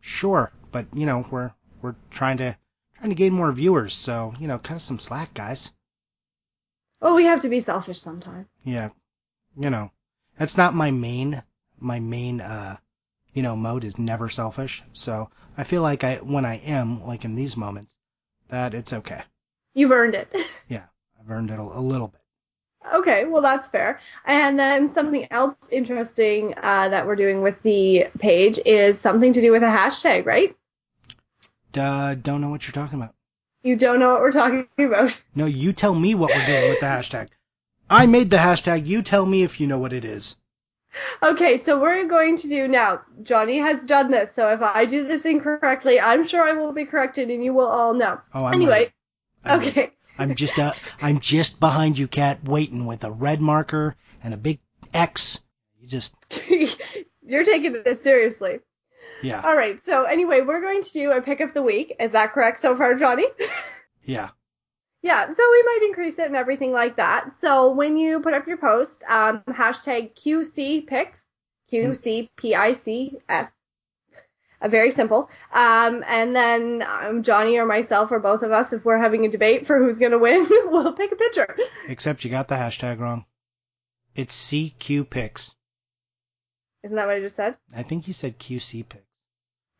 Sure, 0.00 0.50
but 0.72 0.86
you 0.92 1.06
know, 1.06 1.24
we're 1.30 1.52
we're 1.80 1.94
trying 2.10 2.38
to 2.38 2.56
trying 3.02 3.10
to 3.10 3.16
gain 3.16 3.32
more 3.32 3.50
viewers, 3.50 3.96
so, 3.96 4.32
you 4.38 4.46
know, 4.46 4.58
cut 4.58 4.76
us 4.76 4.84
some 4.84 5.00
slack, 5.00 5.34
guys. 5.34 5.72
Well, 7.00 7.16
we 7.16 7.24
have 7.24 7.42
to 7.42 7.48
be 7.48 7.58
selfish 7.58 8.00
sometimes. 8.00 8.46
Yeah. 8.62 8.90
You 9.58 9.70
know, 9.70 9.90
that's 10.38 10.56
not 10.56 10.72
my 10.72 10.92
main 10.92 11.42
my 11.80 11.98
main 11.98 12.40
uh 12.40 12.76
you 13.34 13.42
know 13.42 13.56
mode 13.56 13.82
is 13.82 13.98
never 13.98 14.28
selfish. 14.28 14.84
So 14.92 15.28
I 15.58 15.64
feel 15.64 15.82
like 15.82 16.04
I 16.04 16.18
when 16.18 16.44
I 16.44 16.58
am 16.58 17.04
like 17.04 17.24
in 17.24 17.34
these 17.34 17.56
moments 17.56 17.92
that 18.50 18.72
it's 18.72 18.92
okay. 18.92 19.22
You've 19.74 19.90
earned 19.90 20.14
it. 20.14 20.32
Yeah, 20.68 20.84
I've 21.20 21.28
earned 21.28 21.50
it 21.50 21.58
a, 21.58 21.62
a 21.62 21.82
little 21.82 22.06
bit. 22.06 22.20
Okay, 22.94 23.24
well 23.24 23.42
that's 23.42 23.66
fair. 23.66 23.98
And 24.24 24.56
then 24.56 24.88
something 24.88 25.26
else 25.32 25.56
interesting 25.72 26.54
uh, 26.56 26.88
that 26.90 27.04
we're 27.04 27.16
doing 27.16 27.42
with 27.42 27.60
the 27.62 28.06
page 28.20 28.60
is 28.64 29.00
something 29.00 29.32
to 29.32 29.40
do 29.40 29.50
with 29.50 29.64
a 29.64 29.66
hashtag, 29.66 30.24
right? 30.24 30.56
Uh, 31.76 32.14
don't 32.14 32.40
know 32.40 32.50
what 32.50 32.66
you're 32.66 32.72
talking 32.72 33.00
about. 33.00 33.14
You 33.62 33.76
don't 33.76 34.00
know 34.00 34.12
what 34.12 34.20
we're 34.20 34.32
talking 34.32 34.66
about. 34.78 35.20
No, 35.34 35.46
you 35.46 35.72
tell 35.72 35.94
me 35.94 36.14
what 36.14 36.30
we're 36.34 36.46
doing 36.46 36.70
with 36.70 36.80
the 36.80 36.86
hashtag. 36.86 37.28
I 37.88 38.06
made 38.06 38.30
the 38.30 38.38
hashtag. 38.38 38.86
You 38.86 39.02
tell 39.02 39.24
me 39.24 39.42
if 39.42 39.60
you 39.60 39.66
know 39.66 39.78
what 39.78 39.92
it 39.92 40.04
is. 40.04 40.36
Okay, 41.22 41.56
so 41.56 41.80
we're 41.80 42.06
going 42.06 42.36
to 42.36 42.48
do 42.48 42.68
now. 42.68 43.00
Johnny 43.22 43.58
has 43.58 43.84
done 43.84 44.10
this, 44.10 44.32
so 44.32 44.50
if 44.50 44.60
I 44.60 44.84
do 44.84 45.06
this 45.06 45.24
incorrectly, 45.24 46.00
I'm 46.00 46.26
sure 46.26 46.42
I 46.42 46.52
will 46.52 46.72
be 46.72 46.84
corrected, 46.84 47.30
and 47.30 47.42
you 47.42 47.54
will 47.54 47.68
all 47.68 47.94
know. 47.94 48.20
Oh, 48.34 48.44
I'm 48.44 48.54
anyway. 48.54 48.92
I'm 49.44 49.60
ready. 49.60 49.70
okay. 49.70 49.90
I'm 50.18 50.34
just 50.34 50.58
uh, 50.58 50.72
I'm 51.00 51.20
just 51.20 51.58
behind 51.60 51.96
you, 51.98 52.08
Kat, 52.08 52.44
waiting 52.44 52.84
with 52.86 53.04
a 53.04 53.10
red 53.10 53.40
marker 53.40 53.96
and 54.22 54.34
a 54.34 54.36
big 54.36 54.60
X. 54.92 55.40
You 55.80 55.88
just 55.88 56.14
You're 57.26 57.44
taking 57.44 57.72
this 57.72 58.02
seriously. 58.02 58.60
Yeah 59.22 59.40
All 59.44 59.56
right. 59.56 59.82
So 59.82 60.04
anyway, 60.04 60.40
we're 60.40 60.60
going 60.60 60.82
to 60.82 60.92
do 60.92 61.12
a 61.12 61.22
pick 61.22 61.40
of 61.40 61.54
the 61.54 61.62
week. 61.62 61.94
Is 62.00 62.12
that 62.12 62.32
correct 62.32 62.58
so 62.60 62.76
far, 62.76 62.94
Johnny? 62.94 63.26
yeah. 64.04 64.28
yeah. 65.02 65.28
So 65.28 65.42
we 65.50 65.62
might 65.62 65.80
increase 65.86 66.18
it 66.18 66.26
and 66.26 66.36
everything 66.36 66.72
like 66.72 66.96
that. 66.96 67.34
So 67.36 67.72
when 67.72 67.96
you 67.96 68.20
put 68.20 68.34
up 68.34 68.46
your 68.46 68.58
post, 68.58 69.04
um, 69.08 69.42
hashtag 69.48 70.14
QC 70.14 70.86
picks, 70.86 71.26
Q 71.68 71.94
C 71.94 72.30
P 72.36 72.54
I 72.54 72.72
C 72.72 73.18
S. 73.28 73.50
Uh, 74.60 74.68
very 74.68 74.90
simple. 74.90 75.28
Um, 75.52 76.04
and 76.06 76.34
then 76.36 76.84
um, 76.86 77.22
Johnny 77.22 77.58
or 77.58 77.66
myself 77.66 78.12
or 78.12 78.20
both 78.20 78.42
of 78.42 78.52
us, 78.52 78.72
if 78.72 78.84
we're 78.84 78.98
having 78.98 79.24
a 79.24 79.28
debate 79.28 79.66
for 79.66 79.78
who's 79.78 79.98
going 79.98 80.12
to 80.12 80.18
win, 80.18 80.46
we'll 80.66 80.92
pick 80.92 81.12
a 81.12 81.16
picture. 81.16 81.56
Except 81.88 82.24
you 82.24 82.30
got 82.30 82.48
the 82.48 82.54
hashtag 82.54 83.00
wrong. 83.00 83.24
It's 84.14 84.36
CQ 84.50 85.08
Picks. 85.10 85.54
Isn't 86.84 86.96
that 86.96 87.06
what 87.06 87.16
I 87.16 87.20
just 87.20 87.36
said? 87.36 87.56
I 87.74 87.82
think 87.82 88.06
you 88.06 88.14
said 88.14 88.38
QC 88.38 88.88
Picks. 88.88 89.04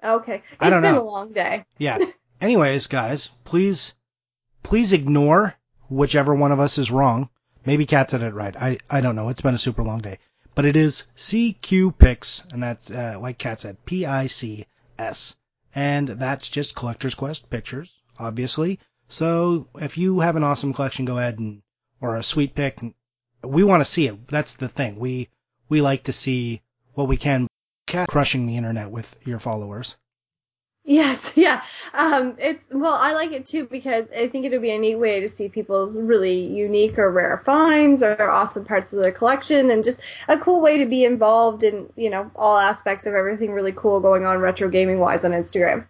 Okay. 0.03 0.37
It's 0.37 0.45
I 0.61 0.71
don't 0.71 0.83
been 0.83 0.95
know. 0.95 1.03
a 1.03 1.05
long 1.05 1.33
day. 1.33 1.65
Yeah. 1.79 1.99
Anyways, 2.41 2.89
guys, 2.89 3.29
please, 3.45 3.95
please 4.63 4.93
ignore 4.93 5.55
whichever 5.89 6.35
one 6.35 6.53
of 6.53 6.61
us 6.61 6.79
is 6.79 6.91
wrong. 6.91 7.29
Maybe 7.65 7.87
Kat 7.87 8.11
said 8.11 8.23
it 8.23 8.35
right. 8.35 8.57
I, 8.57 8.79
I 8.91 9.01
don't 9.01 9.15
know. 9.15 9.29
It's 9.29 9.41
been 9.41 9.55
a 9.55 9.59
super 9.59 9.85
long 9.85 10.01
day. 10.01 10.19
But 10.55 10.65
it 10.65 10.77
is 10.77 11.05
CQ 11.17 11.97
Picks, 11.97 12.45
and 12.51 12.63
that's, 12.63 12.91
uh, 12.91 13.17
like 13.21 13.39
Kat 13.39 13.61
said, 13.61 13.85
P-I-C-S. 13.87 15.37
And 15.75 16.09
that's 16.09 16.49
just 16.49 16.75
Collector's 16.75 17.15
Quest 17.15 17.49
pictures, 17.49 17.91
obviously. 18.19 18.79
So 19.09 19.69
if 19.77 19.97
you 19.97 20.21
have 20.21 20.37
an 20.37 20.43
awesome 20.43 20.75
collection, 20.75 21.05
go 21.05 21.17
ahead 21.17 21.39
and, 21.39 21.63
or 22.01 22.17
a 22.17 22.23
sweet 22.23 22.55
pick, 22.55 22.81
we 23.43 23.65
want 23.65 23.81
to 23.81 23.91
see 23.91 24.07
it. 24.09 24.29
That's 24.29 24.55
the 24.55 24.69
thing. 24.69 24.99
We, 24.99 25.29
we 25.69 25.81
like 25.81 26.05
to 26.05 26.13
see 26.13 26.61
what 26.95 27.09
we 27.09 27.17
can. 27.17 27.47
Kat 27.87 28.09
crushing 28.09 28.47
the 28.47 28.57
internet 28.57 28.91
with 28.91 29.17
your 29.25 29.39
followers. 29.39 29.97
Yes, 30.85 31.33
yeah. 31.37 31.63
Um, 31.95 32.37
it's 32.39 32.69
well, 32.71 32.95
I 32.95 33.13
like 33.13 33.33
it 33.33 33.47
too 33.47 33.67
because 33.67 34.09
I 34.11 34.29
think 34.29 34.45
it 34.45 34.53
would 34.53 34.63
be 34.63 34.73
a 34.73 34.79
neat 34.79 34.97
way 34.97 35.21
to 35.21 35.29
see 35.29 35.49
people's 35.49 35.99
really 36.01 36.47
unique 36.47 36.99
or 36.99 37.11
rare 37.11 37.41
finds 37.45 38.03
or 38.03 38.31
awesome 38.31 38.65
parts 38.65 38.93
of 38.93 39.01
their 39.01 39.13
collection, 39.13 39.71
and 39.71 39.85
just 39.85 40.01
a 40.29 40.39
cool 40.39 40.61
way 40.61 40.79
to 40.79 40.87
be 40.87 41.05
involved 41.05 41.63
in 41.63 41.93
you 41.97 42.11
know 42.11 42.31
all 42.35 42.57
aspects 42.57 43.07
of 43.07 43.15
everything 43.15 43.53
really 43.53 43.73
cool 43.73 44.01
going 44.01 44.27
on 44.27 44.39
retro 44.39 44.69
gaming 44.69 44.99
wise 44.99 45.25
on 45.25 45.33
Instagram. 45.33 45.87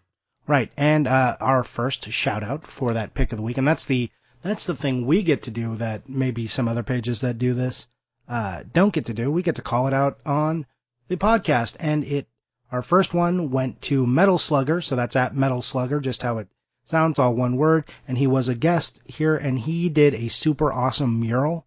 Right, 0.46 0.70
and 0.76 1.06
uh, 1.06 1.36
our 1.40 1.62
first 1.62 2.10
shout 2.10 2.42
out 2.42 2.64
for 2.64 2.94
that 2.94 3.14
pick 3.14 3.32
of 3.32 3.38
the 3.38 3.44
week, 3.44 3.58
and 3.58 3.66
that's 3.66 3.86
the 3.86 4.10
that's 4.42 4.66
the 4.66 4.74
thing 4.74 5.06
we 5.06 5.22
get 5.22 5.42
to 5.42 5.50
do 5.50 5.76
that 5.76 6.08
maybe 6.08 6.48
some 6.48 6.68
other 6.68 6.82
pages 6.82 7.20
that 7.20 7.38
do 7.38 7.54
this 7.54 7.86
uh, 8.28 8.64
don't 8.72 8.92
get 8.92 9.06
to 9.06 9.14
do. 9.14 9.30
We 9.30 9.42
get 9.42 9.54
to 9.56 9.62
call 9.62 9.86
it 9.86 9.94
out 9.94 10.18
on 10.26 10.66
the 11.12 11.24
podcast, 11.24 11.76
and 11.78 12.04
it 12.04 12.26
our 12.70 12.82
first 12.82 13.12
one 13.12 13.50
went 13.50 13.82
to 13.82 14.06
Metal 14.06 14.38
Slugger, 14.38 14.80
so 14.80 14.96
that's 14.96 15.14
at 15.14 15.36
Metal 15.36 15.60
Slugger, 15.60 16.00
just 16.00 16.22
how 16.22 16.38
it 16.38 16.48
sounds, 16.86 17.18
all 17.18 17.34
one 17.34 17.58
word, 17.58 17.84
and 18.08 18.16
he 18.16 18.26
was 18.26 18.48
a 18.48 18.54
guest 18.54 18.98
here, 19.04 19.36
and 19.36 19.58
he 19.58 19.90
did 19.90 20.14
a 20.14 20.28
super 20.28 20.72
awesome 20.72 21.20
mural 21.20 21.66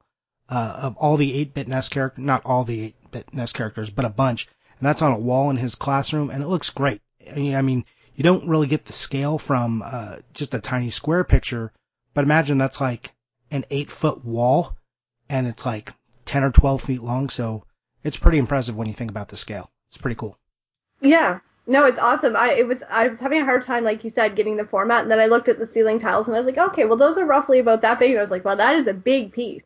uh, 0.49 0.79
of 0.81 0.97
all 0.97 1.15
the 1.15 1.45
8-bit 1.45 1.67
NES 1.67 1.89
characters, 1.89 2.25
not 2.25 2.41
all 2.43 2.63
the 2.63 2.95
8-bit 3.11 3.33
NES 3.35 3.53
characters, 3.53 3.91
but 3.91 4.05
a 4.05 4.09
bunch, 4.09 4.47
and 4.79 4.87
that's 4.87 5.03
on 5.03 5.13
a 5.13 5.19
wall 5.19 5.51
in 5.51 5.57
his 5.57 5.75
classroom, 5.75 6.31
and 6.31 6.41
it 6.41 6.47
looks 6.47 6.71
great. 6.71 7.01
I 7.31 7.61
mean, 7.61 7.85
you 8.15 8.23
don't 8.23 8.49
really 8.49 8.67
get 8.67 8.85
the 8.85 8.93
scale 8.93 9.37
from 9.37 9.83
uh, 9.85 10.17
just 10.33 10.55
a 10.55 10.59
tiny 10.59 10.89
square 10.89 11.23
picture, 11.23 11.71
but 12.15 12.23
imagine 12.23 12.57
that's 12.57 12.81
like 12.81 13.13
an 13.51 13.63
8-foot 13.69 14.25
wall, 14.25 14.75
and 15.29 15.45
it's 15.45 15.67
like 15.67 15.93
10 16.25 16.43
or 16.43 16.51
12 16.51 16.81
feet 16.81 17.03
long, 17.03 17.29
so 17.29 17.63
it's 18.05 18.15
pretty 18.17 18.37
impressive 18.37 18.75
when 18.77 18.87
you 18.87 18.93
think 18.93 19.11
about 19.11 19.27
the 19.27 19.35
scale. 19.37 19.69
It's 19.89 19.97
pretty 19.97 20.15
cool. 20.15 20.37
Yeah. 21.01 21.39
No, 21.67 21.85
it's 21.87 21.99
awesome. 21.99 22.35
I 22.37 22.51
it 22.53 22.67
was 22.67 22.83
I 22.89 23.07
was 23.07 23.19
having 23.19 23.41
a 23.41 23.45
hard 23.45 23.63
time, 23.63 23.83
like 23.83 24.03
you 24.03 24.09
said, 24.09 24.35
getting 24.35 24.55
the 24.55 24.65
format, 24.65 25.01
and 25.01 25.11
then 25.11 25.19
I 25.19 25.25
looked 25.25 25.49
at 25.49 25.57
the 25.57 25.65
ceiling 25.67 25.97
tiles 25.99 26.27
and 26.27 26.35
I 26.35 26.39
was 26.39 26.45
like, 26.45 26.57
okay, 26.59 26.85
well 26.85 26.95
those 26.97 27.17
are 27.17 27.25
roughly 27.25 27.59
about 27.59 27.81
that 27.81 27.97
big. 27.99 28.11
And 28.11 28.19
I 28.19 28.21
was 28.21 28.31
like, 28.31 28.45
well, 28.45 28.55
that 28.57 28.75
is 28.75 28.87
a 28.87 28.93
big 28.93 29.33
piece. 29.33 29.63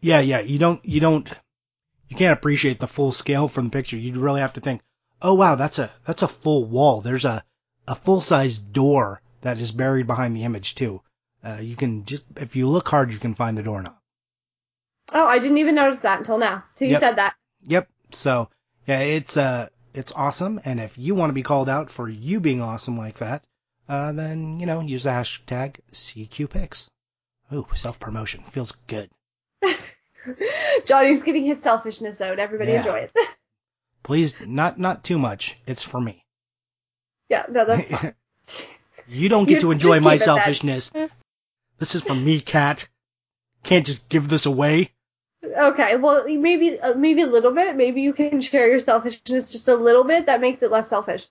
Yeah, 0.00 0.20
yeah. 0.20 0.40
You 0.40 0.58
don't, 0.58 0.84
you 0.84 1.00
don't, 1.00 1.30
you 2.08 2.16
can't 2.16 2.32
appreciate 2.36 2.80
the 2.80 2.88
full 2.88 3.12
scale 3.12 3.48
from 3.48 3.66
the 3.66 3.70
picture. 3.70 3.96
You'd 3.96 4.16
really 4.16 4.40
have 4.40 4.52
to 4.54 4.60
think, 4.60 4.82
oh 5.22 5.34
wow, 5.34 5.54
that's 5.54 5.78
a 5.78 5.90
that's 6.04 6.22
a 6.22 6.28
full 6.28 6.64
wall. 6.64 7.00
There's 7.00 7.24
a 7.24 7.44
a 7.86 7.94
full 7.94 8.20
size 8.20 8.58
door 8.58 9.22
that 9.42 9.58
is 9.58 9.70
buried 9.70 10.06
behind 10.08 10.34
the 10.36 10.42
image 10.44 10.74
too. 10.74 11.00
Uh, 11.44 11.58
you 11.60 11.76
can 11.76 12.04
just 12.04 12.24
if 12.36 12.56
you 12.56 12.68
look 12.68 12.88
hard, 12.88 13.12
you 13.12 13.18
can 13.18 13.34
find 13.34 13.56
the 13.56 13.62
doorknob. 13.62 13.96
Oh, 15.12 15.26
I 15.26 15.38
didn't 15.38 15.58
even 15.58 15.76
notice 15.76 16.00
that 16.00 16.18
until 16.18 16.38
now. 16.38 16.64
Till 16.74 16.88
you 16.88 16.92
Yep. 16.94 17.00
said 17.00 17.16
that. 17.16 17.36
Yep. 17.66 17.88
So 18.12 18.48
yeah, 18.86 19.00
it's 19.00 19.36
uh 19.36 19.68
it's 19.94 20.12
awesome. 20.12 20.60
And 20.64 20.80
if 20.80 20.98
you 20.98 21.14
want 21.14 21.30
to 21.30 21.34
be 21.34 21.42
called 21.42 21.68
out 21.68 21.90
for 21.90 22.08
you 22.08 22.40
being 22.40 22.60
awesome 22.60 22.98
like 22.98 23.18
that, 23.18 23.44
uh, 23.88 24.12
then 24.12 24.60
you 24.60 24.66
know 24.66 24.80
use 24.80 25.04
the 25.04 25.10
hashtag 25.10 25.76
CQ 25.92 26.50
Picks. 26.50 26.88
Ooh, 27.52 27.66
self 27.74 28.00
promotion 28.00 28.42
feels 28.50 28.72
good. 28.86 29.10
Johnny's 30.86 31.22
getting 31.22 31.44
his 31.44 31.60
selfishness 31.60 32.20
out. 32.20 32.38
Everybody 32.38 32.72
Yeah. 32.72 32.78
enjoy 32.78 32.98
it. 32.98 33.12
Please, 34.02 34.34
not 34.44 34.78
not 34.78 35.04
too 35.04 35.18
much. 35.18 35.56
It's 35.66 35.82
for 35.82 36.00
me. 36.00 36.24
yeah, 37.28 37.46
no, 37.50 37.64
that's 37.64 37.88
fine. 37.88 38.14
you 39.08 39.28
don't 39.28 39.46
get 39.46 39.56
You 39.56 39.60
to 39.60 39.70
enjoy 39.70 40.00
my 40.00 40.16
that. 40.16 40.24
selfishness. 40.24 40.90
This 41.78 41.94
is 41.94 42.02
for 42.02 42.14
me, 42.14 42.40
Kat. 42.40 42.88
Can't 43.62 43.86
just 43.86 44.08
give 44.08 44.28
this 44.28 44.46
away. 44.46 44.90
Okay, 45.44 45.96
well, 45.96 46.24
maybe 46.26 46.78
uh, 46.80 46.94
maybe 46.94 47.22
a 47.22 47.26
little 47.26 47.52
bit. 47.52 47.76
Maybe 47.76 48.02
you 48.02 48.12
can 48.12 48.40
share 48.40 48.68
your 48.68 48.80
selfishness 48.80 49.52
just 49.52 49.68
a 49.68 49.74
little 49.74 50.04
bit. 50.04 50.26
That 50.26 50.40
makes 50.40 50.62
it 50.62 50.70
less 50.70 50.88
selfish. 50.88 51.26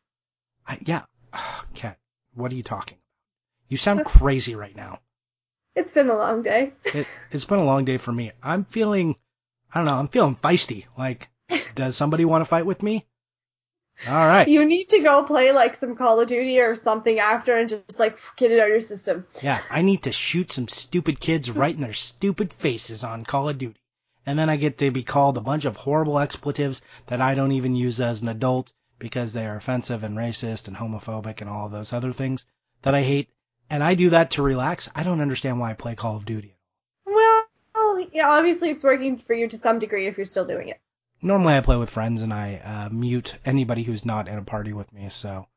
I, 0.67 0.79
yeah, 0.85 1.03
Kat. 1.73 1.97
What 2.33 2.51
are 2.51 2.55
you 2.55 2.63
talking? 2.63 2.97
You 3.69 3.77
sound 3.77 4.05
crazy 4.05 4.55
right 4.55 4.75
now. 4.75 4.99
It's 5.75 5.93
been 5.93 6.09
a 6.09 6.17
long 6.17 6.41
day. 6.41 6.73
It, 6.85 7.07
it's 7.31 7.45
been 7.45 7.59
a 7.59 7.65
long 7.65 7.85
day 7.85 7.97
for 7.97 8.11
me. 8.11 8.31
I'm 8.41 8.65
feeling, 8.65 9.15
I 9.73 9.79
don't 9.79 9.85
know, 9.85 9.95
I'm 9.95 10.07
feeling 10.07 10.35
feisty. 10.35 10.85
Like, 10.97 11.29
does 11.75 11.95
somebody 11.95 12.25
want 12.25 12.41
to 12.41 12.45
fight 12.45 12.65
with 12.65 12.83
me? 12.83 13.07
All 14.07 14.13
right. 14.13 14.47
You 14.47 14.65
need 14.65 14.89
to 14.89 14.99
go 15.01 15.23
play 15.23 15.51
like 15.51 15.75
some 15.75 15.95
Call 15.95 16.19
of 16.19 16.27
Duty 16.27 16.59
or 16.59 16.75
something 16.75 17.19
after 17.19 17.55
and 17.55 17.69
just 17.69 17.99
like 17.99 18.17
get 18.35 18.51
it 18.51 18.59
out 18.59 18.65
of 18.65 18.69
your 18.69 18.81
system. 18.81 19.25
Yeah, 19.41 19.59
I 19.69 19.81
need 19.81 20.03
to 20.03 20.11
shoot 20.11 20.51
some 20.51 20.67
stupid 20.67 21.19
kids 21.19 21.49
right 21.49 21.73
in 21.73 21.81
their 21.81 21.93
stupid 21.93 22.51
faces 22.51 23.03
on 23.03 23.23
Call 23.23 23.49
of 23.49 23.57
Duty. 23.57 23.79
And 24.25 24.39
then 24.39 24.49
I 24.49 24.55
get 24.55 24.77
to 24.77 24.91
be 24.91 25.03
called 25.03 25.37
a 25.37 25.41
bunch 25.41 25.65
of 25.65 25.75
horrible 25.75 26.19
expletives 26.19 26.81
that 27.07 27.21
I 27.21 27.35
don't 27.35 27.51
even 27.51 27.75
use 27.75 27.99
as 27.99 28.21
an 28.21 28.29
adult 28.29 28.71
because 28.99 29.33
they 29.33 29.45
are 29.45 29.57
offensive 29.57 30.03
and 30.03 30.17
racist 30.17 30.67
and 30.67 30.77
homophobic 30.77 31.41
and 31.41 31.49
all 31.49 31.65
of 31.65 31.71
those 31.71 31.91
other 31.91 32.13
things 32.13 32.45
that 32.83 32.95
I 32.95 33.01
hate. 33.01 33.29
And 33.69 33.83
I 33.83 33.95
do 33.95 34.11
that 34.11 34.31
to 34.31 34.41
relax. 34.41 34.89
I 34.95 35.03
don't 35.03 35.21
understand 35.21 35.59
why 35.59 35.71
I 35.71 35.73
play 35.73 35.95
Call 35.95 36.15
of 36.15 36.25
Duty. 36.25 36.55
Well, 37.05 37.45
yeah, 38.13 38.29
obviously 38.29 38.69
it's 38.69 38.83
working 38.83 39.17
for 39.17 39.33
you 39.33 39.47
to 39.49 39.57
some 39.57 39.79
degree 39.79 40.07
if 40.07 40.17
you're 40.17 40.25
still 40.25 40.45
doing 40.45 40.69
it. 40.69 40.79
Normally 41.21 41.55
I 41.55 41.61
play 41.61 41.77
with 41.77 41.89
friends 41.89 42.21
and 42.21 42.33
I 42.33 42.61
uh, 42.63 42.89
mute 42.93 43.37
anybody 43.45 43.83
who's 43.83 44.05
not 44.05 44.27
in 44.27 44.37
a 44.37 44.43
party 44.43 44.73
with 44.73 44.91
me. 44.93 45.09
So 45.09 45.47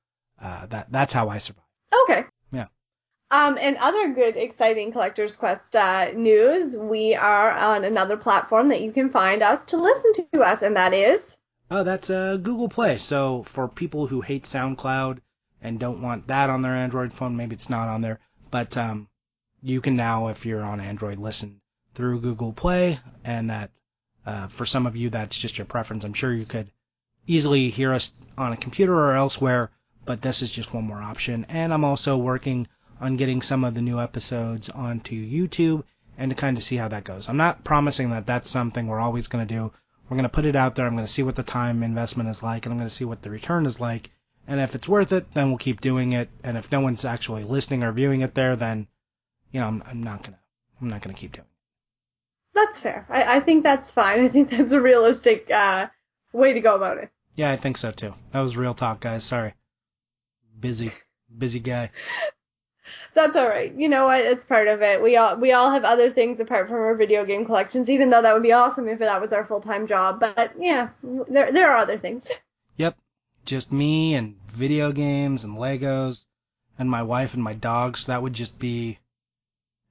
uh, 0.40 0.66
that 0.66 0.90
that's 0.90 1.12
how 1.12 1.28
I 1.28 1.38
survive. 1.38 1.65
Um, 3.30 3.59
and 3.61 3.76
other 3.78 4.12
good, 4.14 4.37
exciting 4.37 4.92
Collector's 4.92 5.35
Quest 5.35 5.75
uh, 5.75 6.12
news, 6.14 6.76
we 6.76 7.14
are 7.14 7.50
on 7.52 7.85
another 7.85 8.16
platform 8.16 8.68
that 8.68 8.83
you 8.83 8.92
can 8.92 9.11
find 9.11 9.42
us 9.42 9.66
to 9.66 9.78
listen 9.78 10.12
to 10.33 10.42
us, 10.42 10.62
and 10.62 10.76
that 10.76 10.92
is 10.95 11.37
Oh, 11.68 11.83
that's 11.83 12.11
uh, 12.11 12.37
Google 12.37 12.68
Play. 12.68 12.99
So 12.99 13.42
for 13.42 13.66
people 13.66 14.06
who 14.06 14.21
hate 14.21 14.45
SoundCloud 14.45 15.18
and 15.61 15.80
don't 15.80 16.00
want 16.02 16.28
that 16.28 16.49
on 16.49 16.62
their 16.62 16.76
Android 16.76 17.12
phone, 17.12 17.37
maybe 17.37 17.54
it's 17.56 17.68
not 17.68 17.88
on 17.88 18.02
there, 18.02 18.21
but 18.52 18.76
um, 18.76 19.09
you 19.62 19.80
can 19.80 19.97
now, 19.97 20.28
if 20.28 20.47
you're 20.47 20.62
on 20.62 20.78
Android, 20.78 21.18
listen 21.18 21.61
through 21.95 22.21
Google 22.21 22.52
Play, 22.52 23.00
and 23.25 23.50
that 23.50 23.73
uh, 24.25 24.47
for 24.47 24.64
some 24.64 24.87
of 24.87 24.95
you 24.95 25.11
that's 25.11 25.37
just 25.37 25.59
your 25.59 25.64
preference. 25.64 26.04
I'm 26.04 26.14
sure 26.14 26.33
you 26.33 26.45
could 26.45 26.71
easily 27.26 27.71
hear 27.71 27.92
us 27.92 28.14
on 28.38 28.52
a 28.52 28.56
computer 28.56 28.95
or 28.95 29.14
elsewhere, 29.14 29.73
but 30.04 30.23
this 30.23 30.42
is 30.42 30.52
just 30.52 30.73
one 30.73 30.85
more 30.85 31.02
option. 31.02 31.47
And 31.49 31.75
I'm 31.75 31.85
also 31.85 32.16
working 32.16 32.68
on 33.00 33.16
getting 33.16 33.42
some 33.42 33.64
of 33.64 33.74
the 33.74 33.82
new 33.82 34.00
episodes 34.00 34.68
onto 34.68 35.14
YouTube 35.14 35.84
and 36.18 36.30
to 36.30 36.36
kind 36.36 36.56
of 36.56 36.62
see 36.62 36.76
how 36.76 36.88
that 36.88 37.04
goes. 37.04 37.28
I'm 37.28 37.36
not 37.36 37.64
promising 37.64 38.10
that 38.10 38.26
that's 38.26 38.50
something 38.50 38.86
we're 38.86 39.00
always 39.00 39.28
going 39.28 39.46
to 39.46 39.54
do. 39.54 39.72
We're 40.08 40.16
going 40.16 40.22
to 40.22 40.28
put 40.28 40.46
it 40.46 40.56
out 40.56 40.74
there. 40.74 40.86
I'm 40.86 40.94
going 40.94 41.06
to 41.06 41.12
see 41.12 41.22
what 41.22 41.36
the 41.36 41.42
time 41.42 41.82
investment 41.82 42.28
is 42.28 42.42
like, 42.42 42.64
and 42.64 42.72
I'm 42.72 42.78
going 42.78 42.88
to 42.88 42.94
see 42.94 43.04
what 43.04 43.22
the 43.22 43.30
return 43.30 43.66
is 43.66 43.80
like. 43.80 44.10
And 44.46 44.60
if 44.60 44.74
it's 44.74 44.88
worth 44.88 45.12
it, 45.12 45.32
then 45.34 45.48
we'll 45.48 45.58
keep 45.58 45.80
doing 45.80 46.12
it. 46.12 46.30
And 46.44 46.56
if 46.56 46.70
no 46.70 46.80
one's 46.80 47.04
actually 47.04 47.42
listening 47.44 47.82
or 47.82 47.92
viewing 47.92 48.20
it 48.20 48.34
there, 48.34 48.54
then 48.54 48.86
you 49.50 49.60
know 49.60 49.66
I'm, 49.66 49.82
I'm 49.86 50.02
not 50.02 50.22
gonna 50.22 50.38
I'm 50.80 50.88
not 50.88 51.02
gonna 51.02 51.14
keep 51.14 51.32
doing. 51.32 51.46
it. 51.46 52.54
that's 52.54 52.78
fair. 52.78 53.06
I, 53.10 53.36
I 53.36 53.40
think 53.40 53.64
that's 53.64 53.90
fine. 53.90 54.24
I 54.24 54.28
think 54.28 54.50
that's 54.50 54.72
a 54.72 54.80
realistic 54.80 55.50
uh, 55.50 55.88
way 56.32 56.52
to 56.52 56.60
go 56.60 56.76
about 56.76 56.98
it. 56.98 57.10
Yeah, 57.34 57.50
I 57.50 57.56
think 57.56 57.76
so 57.76 57.90
too. 57.90 58.14
That 58.32 58.40
was 58.40 58.56
real 58.56 58.74
talk, 58.74 59.00
guys. 59.00 59.24
Sorry. 59.24 59.54
Busy, 60.58 60.92
busy 61.36 61.60
guy. 61.60 61.90
That's 63.14 63.36
all 63.36 63.48
right. 63.48 63.72
You 63.74 63.88
know 63.88 64.04
what? 64.04 64.24
It's 64.24 64.44
part 64.44 64.68
of 64.68 64.82
it. 64.82 65.02
We 65.02 65.16
all 65.16 65.36
we 65.36 65.52
all 65.52 65.70
have 65.70 65.84
other 65.84 66.10
things 66.10 66.40
apart 66.40 66.68
from 66.68 66.76
our 66.78 66.94
video 66.94 67.24
game 67.24 67.44
collections. 67.44 67.88
Even 67.88 68.10
though 68.10 68.22
that 68.22 68.34
would 68.34 68.42
be 68.42 68.52
awesome 68.52 68.88
if 68.88 68.98
that 68.98 69.20
was 69.20 69.32
our 69.32 69.44
full 69.44 69.60
time 69.60 69.86
job. 69.86 70.20
But 70.20 70.52
yeah, 70.58 70.90
there 71.02 71.52
there 71.52 71.70
are 71.70 71.78
other 71.78 71.98
things. 71.98 72.30
Yep, 72.78 72.94
just 73.46 73.72
me 73.72 74.14
and 74.16 74.36
video 74.52 74.92
games 74.92 75.44
and 75.44 75.56
Legos 75.56 76.26
and 76.78 76.90
my 76.90 77.02
wife 77.04 77.32
and 77.32 77.42
my 77.42 77.54
dogs. 77.54 78.04
That 78.04 78.20
would 78.22 78.34
just 78.34 78.58
be 78.58 78.98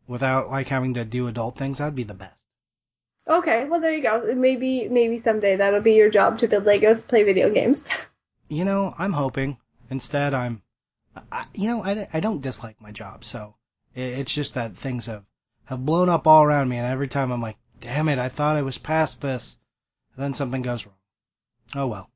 without 0.07 0.51
like 0.51 0.67
having 0.67 0.93
to 0.93 1.03
do 1.03 1.27
adult 1.27 1.57
things. 1.57 1.79
That'd 1.79 1.95
be 1.95 2.03
the 2.03 2.13
best. 2.13 2.43
Okay, 3.27 3.65
well 3.65 3.81
there 3.81 3.91
you 3.91 4.03
go. 4.03 4.35
Maybe 4.35 4.87
maybe 4.87 5.17
someday 5.17 5.55
that'll 5.55 5.81
be 5.81 5.93
your 5.93 6.11
job 6.11 6.37
to 6.39 6.47
build 6.47 6.65
Legos, 6.65 7.07
play 7.07 7.23
video 7.23 7.49
games. 7.49 7.87
You 8.47 8.63
know, 8.63 8.93
I'm 8.95 9.13
hoping. 9.13 9.57
Instead, 9.89 10.35
I'm, 10.35 10.61
I, 11.31 11.45
you 11.53 11.67
know, 11.69 11.83
I, 11.83 12.07
I 12.13 12.19
don't 12.19 12.41
dislike 12.41 12.81
my 12.81 12.91
job, 12.91 13.23
so 13.23 13.55
it, 13.93 14.19
it's 14.19 14.33
just 14.33 14.55
that 14.55 14.75
things 14.77 15.05
have 15.05 15.23
have 15.65 15.85
blown 15.85 16.09
up 16.09 16.27
all 16.27 16.43
around 16.43 16.69
me, 16.69 16.77
and 16.77 16.85
every 16.85 17.07
time 17.07 17.31
I'm 17.31 17.41
like, 17.41 17.57
damn 17.79 18.09
it, 18.09 18.19
I 18.19 18.29
thought 18.29 18.55
I 18.55 18.61
was 18.61 18.77
past 18.77 19.21
this, 19.21 19.57
and 20.15 20.23
then 20.23 20.33
something 20.33 20.61
goes 20.61 20.85
wrong. 20.85 20.95
Oh 21.75 21.87
well, 21.87 22.09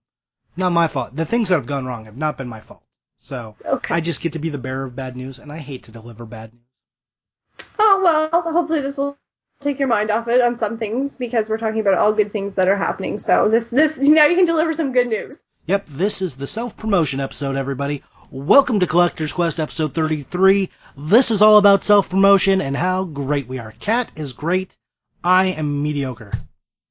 not 0.58 0.72
my 0.72 0.88
fault. 0.88 1.16
The 1.16 1.26
things 1.26 1.50
that 1.50 1.56
have 1.56 1.66
gone 1.66 1.86
wrong 1.86 2.06
have 2.06 2.18
not 2.18 2.38
been 2.38 2.48
my 2.50 2.60
fault. 2.62 2.84
So 3.20 3.56
Okay. 3.66 3.96
I 3.96 4.02
just 4.02 4.22
get 4.22 4.34
to 4.34 4.40
be 4.40 4.50
the 4.50 4.58
bearer 4.58 4.86
of 4.86 4.96
bad 4.96 5.16
news, 5.16 5.40
and 5.40 5.52
I 5.52 5.58
hate 5.58 5.84
to 5.84 5.92
deliver 5.92 6.26
bad 6.26 6.54
news. 6.54 7.70
Oh 7.78 8.02
well, 8.04 8.42
hopefully 8.42 8.82
this 8.82 8.98
will 8.98 9.18
take 9.60 9.80
your 9.80 9.88
mind 9.90 10.10
off 10.12 10.28
it 10.28 10.42
on 10.42 10.56
some 10.56 10.78
things 10.78 11.18
because 11.18 11.50
we're 11.50 11.58
talking 11.58 11.82
about 11.82 11.96
all 11.96 12.14
good 12.14 12.32
things 12.32 12.56
that 12.56 12.68
are 12.70 12.78
happening. 12.78 13.20
So 13.20 13.50
this 13.50 13.70
this 13.70 13.98
now 14.00 14.26
you 14.26 14.36
can 14.36 14.46
deliver 14.46 14.74
some 14.74 14.92
good 14.94 15.08
news. 15.08 15.42
Yep, 15.66 15.86
this 15.88 16.22
is 16.22 16.36
the 16.36 16.48
self 16.48 16.76
promotion 16.78 17.20
episode, 17.20 17.56
everybody. 17.56 18.04
Welcome 18.32 18.80
to 18.82 18.86
Collector's 18.88 19.34
Quest 19.34 19.60
episode 19.60 19.96
33. 19.96 20.70
This 20.96 21.32
is 21.32 21.42
all 21.42 21.58
about 21.58 21.84
self 21.84 22.10
promotion 22.10 22.62
and 22.62 22.78
how 22.78 23.04
great 23.04 23.48
we 23.48 23.58
are. 23.58 23.74
Kat 23.80 24.12
is 24.16 24.34
great. 24.34 24.78
I 25.24 25.48
am 25.48 25.82
mediocre. 25.82 26.32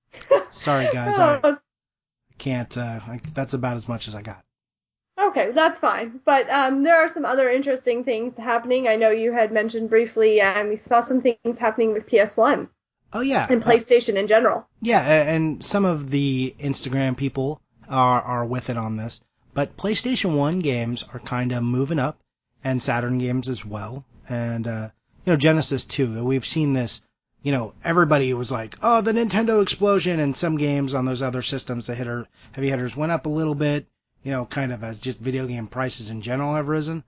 Sorry, 0.51 0.89
guys. 0.93 1.17
I 1.17 1.55
can't. 2.39 2.77
Uh, 2.77 2.99
I, 3.07 3.21
that's 3.35 3.55
about 3.55 3.77
as 3.77 3.87
much 3.87 4.09
as 4.09 4.17
I 4.17 4.23
got. 4.23 4.43
okay, 5.17 5.53
that's 5.53 5.79
fine. 5.79 6.21
But 6.25 6.51
um, 6.51 6.83
there 6.83 6.97
are 6.97 7.09
some 7.09 7.25
other 7.25 7.49
interesting 7.49 8.03
things 8.03 8.37
happening. 8.37 8.89
I 8.89 8.97
know 8.97 9.11
you 9.11 9.33
had 9.33 9.53
mentioned 9.53 9.91
briefly. 9.91 10.41
Um, 10.41 10.71
we 10.71 10.77
saw 10.77 11.01
some 11.01 11.21
things 11.21 11.57
happening 11.57 11.93
with 11.93 12.07
PS1 12.07 12.69
Oh 13.13 13.21
yeah, 13.21 13.47
and 13.49 13.63
uh, 13.63 13.67
PlayStation 13.67 14.15
in 14.17 14.27
general. 14.27 14.67
yeah, 14.83 15.03
and 15.33 15.65
some 15.65 15.85
of 15.85 16.11
the 16.11 16.57
Instagram 16.59 17.17
people 17.17 17.61
are 17.89 18.21
are 18.23 18.45
with 18.45 18.71
it 18.71 18.77
on 18.77 18.97
this. 18.97 19.21
But 19.59 19.77
PlayStation 19.77 20.37
One 20.37 20.61
games 20.61 21.03
are 21.13 21.19
kind 21.19 21.51
of 21.51 21.65
moving 21.65 21.99
up, 21.99 22.21
and 22.63 22.81
Saturn 22.81 23.19
games 23.19 23.49
as 23.49 23.65
well, 23.65 24.05
and 24.29 24.69
uh, 24.69 24.91
you 25.25 25.33
know 25.33 25.37
Genesis 25.37 25.85
too. 25.85 26.23
We've 26.23 26.47
seen 26.47 26.75
this. 26.75 27.01
You 27.43 27.51
know, 27.51 27.75
everybody 27.83 28.33
was 28.35 28.53
like, 28.53 28.77
"Oh, 28.85 29.01
the 29.01 29.11
Nintendo 29.11 29.61
explosion," 29.61 30.21
and 30.21 30.37
some 30.37 30.59
games 30.59 30.95
on 30.95 31.07
those 31.07 31.23
other 31.23 31.43
systems, 31.43 31.89
the 31.89 31.97
hitter 31.97 32.29
heavy 32.53 32.71
hitters 32.71 32.95
went 32.95 33.11
up 33.11 33.27
a 33.27 33.31
little 33.31 33.57
bit. 33.57 33.89
You 34.23 34.31
know, 34.31 34.47
kind 34.47 34.71
of 34.71 34.85
as 34.85 34.97
just 34.97 35.19
video 35.19 35.45
game 35.49 35.67
prices 35.67 36.11
in 36.11 36.23
general 36.23 36.55
have 36.55 36.69
risen. 36.69 37.03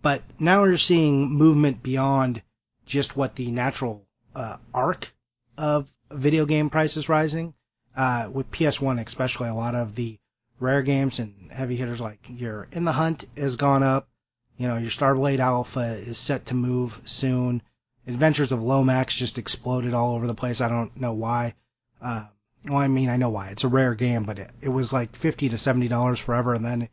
But 0.00 0.22
now 0.38 0.62
we're 0.62 0.78
seeing 0.78 1.30
movement 1.30 1.82
beyond 1.82 2.40
just 2.86 3.14
what 3.14 3.34
the 3.34 3.50
natural 3.50 4.06
uh, 4.34 4.56
arc 4.72 5.12
of 5.58 5.92
video 6.10 6.46
game 6.46 6.70
prices 6.70 7.10
rising. 7.10 7.52
Uh, 7.94 8.30
with 8.32 8.50
PS1 8.50 9.06
especially, 9.06 9.50
a 9.50 9.54
lot 9.54 9.74
of 9.74 9.96
the 9.96 10.18
rare 10.60 10.82
games 10.82 11.18
and 11.18 11.50
heavy 11.50 11.76
hitters 11.76 12.00
like 12.00 12.20
your 12.28 12.68
In 12.70 12.84
the 12.84 12.92
Hunt 12.92 13.24
has 13.36 13.56
gone 13.56 13.82
up. 13.82 14.08
You 14.56 14.68
know, 14.68 14.76
your 14.76 14.90
Starblade 14.90 15.40
Alpha 15.40 15.94
is 15.96 16.18
set 16.18 16.46
to 16.46 16.54
move 16.54 17.00
soon. 17.06 17.62
Adventures 18.06 18.52
of 18.52 18.62
Lomax 18.62 19.16
just 19.16 19.38
exploded 19.38 19.94
all 19.94 20.14
over 20.14 20.26
the 20.26 20.34
place. 20.34 20.60
I 20.60 20.68
don't 20.68 20.94
know 20.96 21.12
why. 21.12 21.54
Uh, 22.00 22.26
well, 22.66 22.78
I 22.78 22.88
mean, 22.88 23.08
I 23.08 23.16
know 23.16 23.30
why. 23.30 23.48
It's 23.48 23.64
a 23.64 23.68
rare 23.68 23.94
game, 23.94 24.24
but 24.24 24.38
it, 24.38 24.50
it 24.60 24.68
was 24.68 24.92
like 24.92 25.16
fifty 25.16 25.48
to 25.48 25.56
seventy 25.56 25.88
dollars 25.88 26.18
forever, 26.18 26.54
and 26.54 26.64
then 26.64 26.88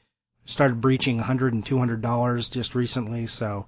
started 0.45 0.79
breaching 0.79 1.19
a 1.19 1.23
hundred 1.23 1.53
and 1.53 1.65
two 1.65 1.77
hundred 1.77 2.01
dollars 2.01 2.47
just 2.47 2.73
recently. 2.73 3.27
So 3.27 3.67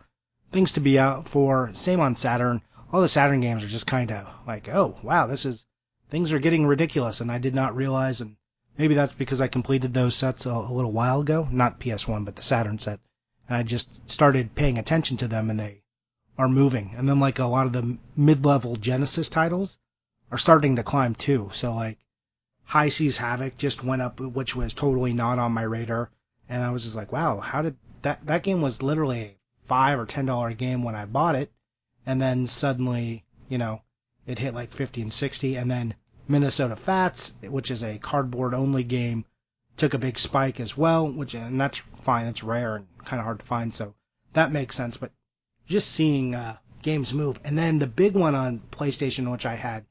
things 0.51 0.72
to 0.74 0.79
be 0.79 0.98
out 0.98 1.27
for. 1.27 1.72
Same 1.74 2.00
on 2.00 2.15
Saturn. 2.15 2.62
All 2.91 3.01
the 3.01 3.10
Saturn 3.10 3.41
games 3.41 3.63
are 3.63 3.68
just 3.68 3.88
kind 3.88 4.12
of 4.12 4.27
like, 4.48 4.70
oh 4.70 4.98
wow, 5.03 5.27
this 5.27 5.46
is 5.46 5.65
things 6.10 6.32
are 6.32 6.39
getting 6.39 6.65
ridiculous, 6.65 7.20
and 7.20 7.29
I 7.32 7.38
did 7.38 7.53
not 7.53 7.75
realize. 7.75 8.22
And 8.22 8.38
maybe 8.79 8.95
that's 8.95 9.13
because 9.13 9.41
I 9.41 9.50
completed 9.50 9.93
those 9.93 10.15
sets 10.15 10.45
a, 10.45 10.51
a 10.51 10.74
little 10.74 10.93
while 10.93 11.19
ago, 11.19 11.48
not 11.51 11.81
PS1, 11.81 12.24
but 12.24 12.38
the 12.38 12.41
Saturn 12.41 12.79
set, 12.79 13.01
and 13.48 13.57
I 13.57 13.63
just 13.63 14.09
started 14.09 14.55
paying 14.55 14.77
attention 14.77 15.17
to 15.17 15.27
them, 15.27 15.50
and 15.50 15.59
they 15.59 15.83
are 16.38 16.48
moving. 16.48 16.93
And 16.95 17.07
then 17.07 17.19
like 17.19 17.39
a 17.39 17.45
lot 17.45 17.67
of 17.67 17.74
the 17.74 17.98
mid-level 18.15 18.77
Genesis 18.77 19.27
titles 19.27 19.77
are 20.31 20.38
starting 20.38 20.77
to 20.77 20.83
climb 20.83 21.13
too. 21.13 21.50
So 21.53 21.75
like 21.75 22.00
High 22.63 22.88
Seas 22.88 23.17
Havoc 23.17 23.57
just 23.57 23.83
went 23.83 24.01
up, 24.01 24.21
which 24.21 24.55
was 24.55 24.74
totally 24.74 25.12
not 25.12 25.39
on 25.39 25.51
my 25.51 25.63
radar, 25.63 26.09
and 26.48 26.63
I 26.63 26.71
was 26.71 26.83
just 26.83 26.95
like, 26.95 27.12
wow, 27.12 27.41
how 27.41 27.62
did 27.62 27.75
that? 28.03 28.25
That 28.27 28.43
game 28.43 28.62
was 28.62 28.81
literally 28.81 29.21
a 29.21 29.36
five 29.67 30.00
or 30.00 30.05
ten 30.05 30.25
dollar 30.25 30.53
game 30.53 30.83
when 30.83 30.95
I 30.95 31.05
bought 31.05 31.36
it, 31.36 31.51
and 32.05 32.21
then 32.21 32.48
suddenly, 32.48 33.25
you 33.50 33.57
know, 33.57 33.81
it 34.25 34.39
hit 34.39 34.53
like 34.53 34.71
fifty 34.71 35.01
and 35.01 35.13
sixty, 35.13 35.57
and 35.57 35.69
then 35.69 35.95
Minnesota 36.29 36.75
Fats, 36.75 37.33
which 37.41 37.71
is 37.71 37.83
a 37.83 37.98
cardboard 37.98 38.53
only 38.53 38.83
game, 38.83 39.25
took 39.77 39.95
a 39.95 39.98
big 39.98 40.19
spike 40.19 40.59
as 40.59 40.77
well, 40.77 41.09
which 41.09 41.33
and 41.33 41.59
that's 41.59 41.79
fine. 42.01 42.27
It's 42.27 42.43
rare 42.43 42.75
and 42.75 42.86
kind 43.03 43.19
of 43.19 43.24
hard 43.24 43.39
to 43.39 43.45
find, 43.45 43.74
so 43.74 43.95
that 44.33 44.51
makes 44.51 44.75
sense. 44.75 44.95
But 44.95 45.12
just 45.65 45.89
seeing 45.89 46.36
uh, 46.36 46.57
games 46.83 47.15
move, 47.15 47.39
and 47.43 47.57
then 47.57 47.79
the 47.79 47.88
big 47.88 48.13
one 48.13 48.36
on 48.36 48.62
PlayStation, 48.71 49.31
which 49.31 49.48
I 49.48 49.55
had, 49.55 49.88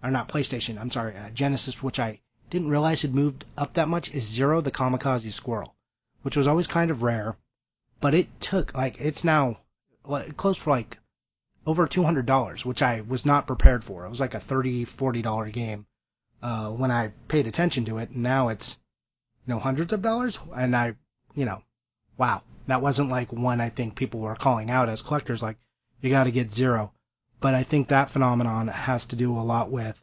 or 0.00 0.12
not 0.12 0.28
PlayStation, 0.28 0.80
I'm 0.80 0.92
sorry, 0.92 1.16
uh, 1.16 1.30
Genesis, 1.30 1.82
which 1.82 1.98
I 1.98 2.20
didn't 2.50 2.70
realize 2.70 3.02
had 3.02 3.12
moved 3.12 3.44
up 3.58 3.74
that 3.74 3.88
much, 3.88 4.12
is 4.12 4.22
Zero 4.22 4.60
the 4.60 4.70
Kamikaze 4.70 5.32
Squirrel, 5.32 5.74
which 6.22 6.36
was 6.36 6.46
always 6.46 6.68
kind 6.68 6.92
of 6.92 7.02
rare, 7.02 7.36
but 8.00 8.14
it 8.14 8.40
took 8.40 8.72
like 8.74 9.00
it's 9.00 9.24
now 9.24 9.58
close 10.36 10.56
for 10.56 10.70
like 10.70 10.99
over 11.66 11.86
two 11.86 12.04
hundred 12.04 12.26
dollars, 12.26 12.64
which 12.64 12.82
I 12.82 13.02
was 13.02 13.26
not 13.26 13.46
prepared 13.46 13.84
for. 13.84 14.04
It 14.04 14.08
was 14.08 14.20
like 14.20 14.34
a 14.34 14.40
thirty, 14.40 14.84
forty 14.84 15.22
dollar 15.22 15.50
game 15.50 15.86
uh, 16.42 16.70
when 16.70 16.90
I 16.90 17.12
paid 17.28 17.46
attention 17.46 17.84
to 17.86 17.98
it. 17.98 18.10
And 18.10 18.22
now 18.22 18.48
it's 18.48 18.78
you 19.46 19.54
know 19.54 19.60
hundreds 19.60 19.92
of 19.92 20.02
dollars, 20.02 20.38
and 20.54 20.76
I 20.76 20.94
you 21.34 21.44
know 21.44 21.62
wow 22.16 22.42
that 22.66 22.82
wasn't 22.82 23.10
like 23.10 23.32
one 23.32 23.60
I 23.60 23.68
think 23.70 23.94
people 23.94 24.20
were 24.20 24.36
calling 24.36 24.70
out 24.70 24.88
as 24.88 25.02
collectors 25.02 25.42
like 25.42 25.58
you 26.00 26.10
got 26.10 26.24
to 26.24 26.30
get 26.30 26.52
zero. 26.52 26.92
But 27.40 27.54
I 27.54 27.62
think 27.62 27.88
that 27.88 28.10
phenomenon 28.10 28.68
has 28.68 29.06
to 29.06 29.16
do 29.16 29.36
a 29.36 29.40
lot 29.40 29.70
with 29.70 30.02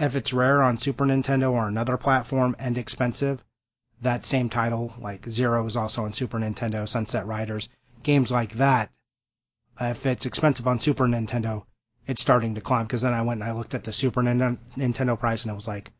if 0.00 0.16
it's 0.16 0.32
rare 0.32 0.62
on 0.62 0.78
Super 0.78 1.04
Nintendo 1.04 1.52
or 1.52 1.68
another 1.68 1.98
platform 1.98 2.56
and 2.58 2.78
expensive, 2.78 3.44
that 4.00 4.24
same 4.24 4.48
title, 4.48 4.94
like 4.98 5.28
Zero 5.28 5.66
is 5.66 5.76
also 5.76 6.04
on 6.04 6.14
Super 6.14 6.38
Nintendo, 6.38 6.88
Sunset 6.88 7.26
Riders, 7.26 7.68
games 8.02 8.30
like 8.30 8.52
that, 8.54 8.90
if 9.80 10.06
it's 10.06 10.26
expensive 10.26 10.66
on 10.66 10.78
Super 10.78 11.06
Nintendo, 11.06 11.64
it's 12.06 12.22
starting 12.22 12.54
to 12.54 12.60
climb. 12.60 12.86
Because 12.86 13.02
then 13.02 13.12
I 13.12 13.22
went 13.22 13.40
and 13.40 13.50
I 13.50 13.52
looked 13.52 13.74
at 13.74 13.84
the 13.84 13.92
Super 13.92 14.22
Nintendo 14.22 15.18
price 15.18 15.42
and 15.42 15.52
it 15.52 15.54
was 15.54 15.68
like 15.68 15.90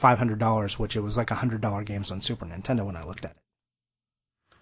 $500, 0.00 0.78
which 0.78 0.96
it 0.96 1.00
was 1.00 1.16
like 1.16 1.28
$100 1.28 1.84
games 1.84 2.10
on 2.10 2.20
Super 2.20 2.46
Nintendo 2.46 2.84
when 2.86 2.96
I 2.96 3.04
looked 3.04 3.24
at 3.24 3.32
it. 3.32 3.36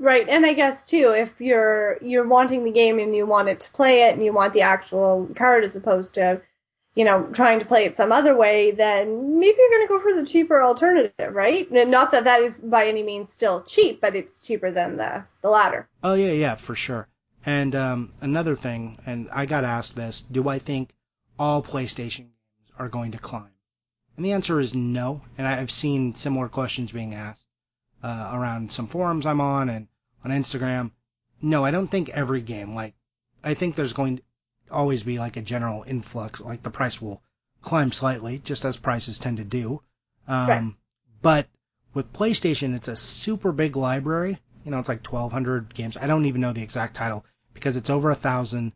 Right, 0.00 0.28
and 0.28 0.46
I 0.46 0.52
guess 0.52 0.86
too, 0.86 1.12
if 1.16 1.40
you're 1.40 1.98
you're 2.00 2.26
wanting 2.26 2.62
the 2.62 2.70
game 2.70 3.00
and 3.00 3.16
you 3.16 3.26
want 3.26 3.48
it 3.48 3.60
to 3.60 3.72
play 3.72 4.04
it 4.04 4.14
and 4.14 4.24
you 4.24 4.32
want 4.32 4.54
the 4.54 4.62
actual 4.62 5.28
card 5.34 5.64
as 5.64 5.74
opposed 5.74 6.14
to, 6.14 6.40
you 6.94 7.04
know, 7.04 7.24
trying 7.32 7.58
to 7.58 7.66
play 7.66 7.84
it 7.84 7.96
some 7.96 8.12
other 8.12 8.36
way, 8.36 8.70
then 8.70 9.40
maybe 9.40 9.56
you're 9.58 9.70
going 9.70 9.88
to 9.88 9.88
go 9.88 9.98
for 9.98 10.14
the 10.14 10.24
cheaper 10.24 10.62
alternative, 10.62 11.34
right? 11.34 11.66
Not 11.72 12.12
that 12.12 12.24
that 12.24 12.42
is 12.42 12.60
by 12.60 12.86
any 12.86 13.02
means 13.02 13.32
still 13.32 13.62
cheap, 13.62 14.00
but 14.00 14.14
it's 14.14 14.38
cheaper 14.38 14.70
than 14.70 14.98
the 14.98 15.24
the 15.42 15.50
latter. 15.50 15.88
Oh 16.04 16.14
yeah, 16.14 16.30
yeah, 16.30 16.54
for 16.54 16.76
sure. 16.76 17.08
And 17.47 17.75
um, 17.75 18.12
another 18.21 18.57
thing, 18.57 18.99
and 19.07 19.28
I 19.33 19.47
got 19.47 19.64
asked 19.64 19.95
this: 19.95 20.23
Do 20.23 20.49
I 20.49 20.59
think 20.59 20.95
all 21.38 21.62
PlayStation 21.62 22.18
games 22.18 22.73
are 22.78 22.88
going 22.88 23.12
to 23.12 23.18
climb? 23.18 23.50
And 24.16 24.25
the 24.25 24.33
answer 24.33 24.59
is 24.59 24.75
no. 24.75 25.23
And 25.38 25.47
I've 25.47 25.71
seen 25.71 26.14
similar 26.14 26.49
questions 26.49 26.90
being 26.90 27.14
asked 27.14 27.47
uh, 28.02 28.30
around 28.35 28.73
some 28.73 28.88
forums 28.88 29.26
I'm 29.26 29.40
on 29.40 29.68
and 29.68 29.87
on 30.25 30.30
Instagram. 30.30 30.90
No, 31.40 31.64
I 31.64 31.71
don't 31.71 31.88
think 31.88 32.09
every 32.09 32.40
game. 32.40 32.75
Like, 32.75 32.95
I 33.45 33.54
think 33.54 33.76
there's 33.76 33.92
going 33.92 34.16
to 34.16 34.23
always 34.71 35.04
be 35.04 35.18
like 35.18 35.37
a 35.37 35.42
general 35.42 35.85
influx. 35.87 36.40
Like 36.40 36.62
the 36.62 36.71
price 36.71 37.00
will 37.00 37.23
climb 37.62 37.92
slightly, 37.92 38.38
just 38.38 38.64
as 38.64 38.76
prices 38.76 39.18
tend 39.18 39.37
to 39.37 39.45
do. 39.45 39.83
Um, 40.26 40.49
right. 40.49 40.75
But 41.23 41.47
with 41.95 42.12
PlayStation, 42.12 42.75
it's 42.75 42.88
a 42.88 42.97
super 42.97 43.52
big 43.52 43.76
library. 43.76 44.38
You 44.64 44.70
know, 44.70 44.78
it's 44.78 44.88
like 44.88 45.06
1,200 45.06 45.74
games. 45.74 45.96
I 45.96 46.06
don't 46.06 46.26
even 46.26 46.40
know 46.40 46.52
the 46.52 46.62
exact 46.62 46.94
title 46.94 47.24
because 47.54 47.76
it's 47.76 47.90
over 47.90 48.10
a 48.10 48.14
thousand, 48.14 48.72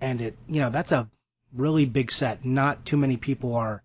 and 0.00 0.20
it, 0.20 0.38
you 0.48 0.60
know, 0.60 0.70
that's 0.70 0.92
a 0.92 1.08
really 1.52 1.84
big 1.84 2.10
set. 2.10 2.44
Not 2.44 2.84
too 2.84 2.96
many 2.96 3.16
people 3.16 3.54
are 3.54 3.82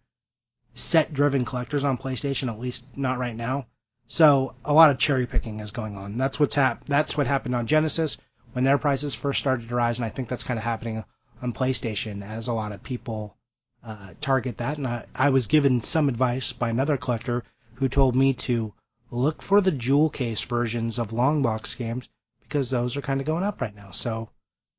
set-driven 0.74 1.44
collectors 1.44 1.84
on 1.84 1.98
PlayStation, 1.98 2.50
at 2.52 2.60
least 2.60 2.86
not 2.96 3.18
right 3.18 3.36
now. 3.36 3.66
So 4.06 4.56
a 4.64 4.74
lot 4.74 4.90
of 4.90 5.00
cherry 5.00 5.28
picking 5.28 5.60
is 5.60 5.72
going 5.72 5.98
on. 5.98 6.18
That's 6.18 6.40
what's 6.40 6.56
hap- 6.56 6.86
That's 6.86 7.18
what 7.18 7.28
happened 7.28 7.56
on 7.56 7.68
Genesis 7.68 8.18
when 8.54 8.64
their 8.64 8.78
prices 8.78 9.14
first 9.14 9.40
started 9.40 9.68
to 9.68 9.76
rise, 9.76 9.98
and 9.98 10.06
I 10.06 10.10
think 10.10 10.30
that's 10.30 10.44
kind 10.44 10.58
of 10.58 10.64
happening 10.64 11.04
on 11.42 11.54
PlayStation 11.54 12.24
as 12.24 12.48
a 12.48 12.54
lot 12.54 12.72
of 12.72 12.84
people 12.84 13.36
uh, 13.84 14.14
target 14.22 14.58
that. 14.58 14.78
And 14.78 14.88
I, 14.88 15.06
I 15.14 15.30
was 15.30 15.48
given 15.48 15.82
some 15.82 16.10
advice 16.10 16.54
by 16.54 16.70
another 16.70 16.98
collector 16.98 17.44
who 17.76 17.90
told 17.90 18.16
me 18.16 18.34
to 18.34 18.74
look 19.12 19.42
for 19.42 19.62
the 19.62 19.72
jewel 19.72 20.10
case 20.10 20.42
versions 20.42 21.00
of 21.00 21.14
long 21.14 21.42
box 21.42 21.76
games 21.76 22.10
because 22.42 22.70
those 22.70 22.98
are 22.98 23.02
kind 23.02 23.20
of 23.20 23.28
going 23.28 23.44
up 23.44 23.62
right 23.62 23.76
now. 23.76 23.92
So 23.92 24.30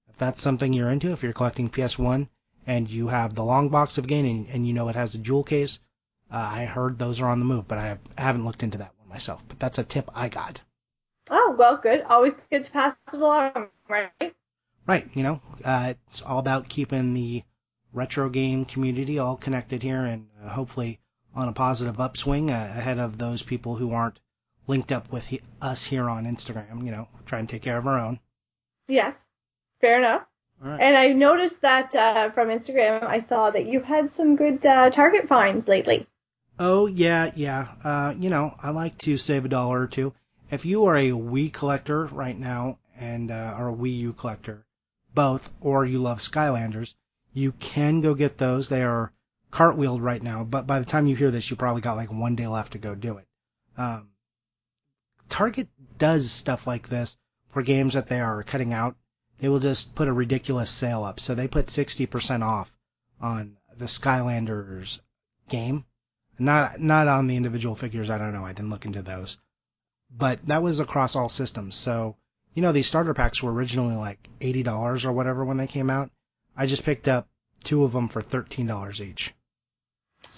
if 0.08 0.16
that's 0.16 0.42
something 0.42 0.72
you're 0.72 0.90
into, 0.90 1.12
if 1.12 1.22
you're 1.22 1.32
collecting 1.32 1.70
PS1 1.70 2.28
and 2.66 2.90
you 2.90 3.08
have 3.08 3.34
the 3.34 3.44
long 3.44 3.68
box 3.68 3.98
of 3.98 4.04
a 4.04 4.08
game 4.08 4.26
and, 4.26 4.48
and 4.48 4.66
you 4.66 4.72
know 4.72 4.88
it 4.88 4.96
has 4.96 5.14
a 5.14 5.18
jewel 5.18 5.44
case, 5.44 5.78
uh, 6.30 6.36
I 6.36 6.64
heard 6.66 6.98
those 6.98 7.20
are 7.20 7.28
on 7.28 7.38
the 7.38 7.44
move, 7.44 7.66
but 7.66 7.78
I, 7.78 7.86
have, 7.86 7.98
I 8.16 8.22
haven't 8.22 8.44
looked 8.44 8.62
into 8.62 8.78
that 8.78 8.92
one 8.98 9.08
myself. 9.08 9.46
But 9.48 9.58
that's 9.58 9.78
a 9.78 9.84
tip 9.84 10.10
I 10.14 10.28
got. 10.28 10.60
Oh 11.30 11.54
well, 11.58 11.76
good. 11.76 12.02
Always 12.02 12.38
good 12.50 12.64
to 12.64 12.70
pass 12.70 12.98
it 13.06 13.14
along, 13.14 13.68
right? 13.88 14.34
Right. 14.86 15.06
You 15.14 15.22
know, 15.22 15.40
uh, 15.64 15.94
it's 16.08 16.22
all 16.22 16.38
about 16.38 16.68
keeping 16.68 17.12
the 17.12 17.44
retro 17.92 18.28
game 18.28 18.64
community 18.64 19.18
all 19.18 19.36
connected 19.36 19.82
here, 19.82 20.04
and 20.04 20.28
uh, 20.42 20.48
hopefully 20.48 21.00
on 21.38 21.48
a 21.48 21.52
positive 21.52 22.00
upswing 22.00 22.50
ahead 22.50 22.98
of 22.98 23.16
those 23.16 23.42
people 23.42 23.76
who 23.76 23.92
aren't 23.92 24.18
linked 24.66 24.90
up 24.90 25.12
with 25.12 25.24
he- 25.24 25.40
us 25.62 25.84
here 25.84 26.10
on 26.10 26.24
Instagram. 26.24 26.84
You 26.84 26.90
know, 26.90 27.08
try 27.26 27.38
and 27.38 27.48
take 27.48 27.62
care 27.62 27.78
of 27.78 27.86
our 27.86 27.98
own. 27.98 28.18
Yes, 28.88 29.28
fair 29.80 29.98
enough. 29.98 30.26
Right. 30.60 30.80
And 30.80 30.96
I 30.96 31.12
noticed 31.12 31.62
that 31.62 31.94
uh, 31.94 32.30
from 32.30 32.48
Instagram, 32.48 33.04
I 33.04 33.20
saw 33.20 33.50
that 33.50 33.66
you 33.66 33.80
had 33.80 34.10
some 34.10 34.34
good 34.34 34.66
uh, 34.66 34.90
Target 34.90 35.28
finds 35.28 35.68
lately. 35.68 36.08
Oh 36.58 36.86
yeah, 36.86 37.30
yeah. 37.36 37.68
Uh, 37.84 38.14
you 38.18 38.30
know, 38.30 38.52
I 38.60 38.70
like 38.70 38.98
to 38.98 39.16
save 39.16 39.44
a 39.44 39.48
dollar 39.48 39.82
or 39.82 39.86
two. 39.86 40.12
If 40.50 40.64
you 40.64 40.86
are 40.86 40.96
a 40.96 41.10
Wii 41.12 41.52
collector 41.52 42.06
right 42.06 42.36
now 42.36 42.78
and 42.98 43.30
uh, 43.30 43.54
are 43.56 43.68
a 43.68 43.76
Wii 43.76 43.98
U 43.98 44.12
collector, 44.12 44.66
both, 45.14 45.48
or 45.60 45.86
you 45.86 46.00
love 46.00 46.18
Skylanders, 46.18 46.94
you 47.32 47.52
can 47.52 48.00
go 48.00 48.14
get 48.14 48.38
those. 48.38 48.68
They 48.68 48.82
are 48.82 49.12
cartwheeled 49.50 50.02
right 50.02 50.22
now, 50.22 50.44
but 50.44 50.66
by 50.66 50.78
the 50.78 50.84
time 50.84 51.06
you 51.06 51.16
hear 51.16 51.30
this, 51.30 51.50
you 51.50 51.56
probably 51.56 51.82
got 51.82 51.96
like 51.96 52.12
one 52.12 52.36
day 52.36 52.46
left 52.46 52.72
to 52.72 52.78
go 52.78 52.94
do 52.94 53.18
it. 53.18 53.26
Um, 53.76 54.10
Target 55.28 55.68
does 55.98 56.30
stuff 56.30 56.66
like 56.66 56.88
this 56.88 57.16
for 57.50 57.62
games 57.62 57.94
that 57.94 58.06
they 58.06 58.20
are 58.20 58.42
cutting 58.42 58.72
out. 58.72 58.96
They 59.38 59.48
will 59.48 59.60
just 59.60 59.94
put 59.94 60.08
a 60.08 60.12
ridiculous 60.12 60.70
sale 60.70 61.04
up. 61.04 61.20
So 61.20 61.34
they 61.34 61.48
put 61.48 61.66
60% 61.66 62.42
off 62.42 62.74
on 63.20 63.56
the 63.76 63.86
Skylanders 63.86 65.00
game 65.48 65.84
not 66.38 66.80
not 66.80 67.08
on 67.08 67.26
the 67.26 67.36
individual 67.36 67.74
figures. 67.74 68.10
I 68.10 68.18
don't 68.18 68.32
know. 68.32 68.44
I 68.44 68.52
didn't 68.52 68.70
look 68.70 68.86
into 68.86 69.02
those. 69.02 69.38
But 70.10 70.44
that 70.46 70.62
was 70.62 70.80
across 70.80 71.16
all 71.16 71.28
systems. 71.28 71.74
So 71.74 72.16
you 72.54 72.62
know 72.62 72.72
these 72.72 72.86
starter 72.86 73.14
packs 73.14 73.42
were 73.42 73.52
originally 73.52 73.96
like 73.96 74.28
eighty 74.40 74.62
dollars 74.62 75.04
or 75.04 75.12
whatever 75.12 75.44
when 75.44 75.56
they 75.56 75.66
came 75.66 75.90
out. 75.90 76.10
I 76.56 76.66
just 76.66 76.84
picked 76.84 77.08
up 77.08 77.28
two 77.64 77.84
of 77.84 77.92
them 77.92 78.08
for 78.08 78.22
thirteen 78.22 78.66
dollars 78.66 79.02
each. 79.02 79.34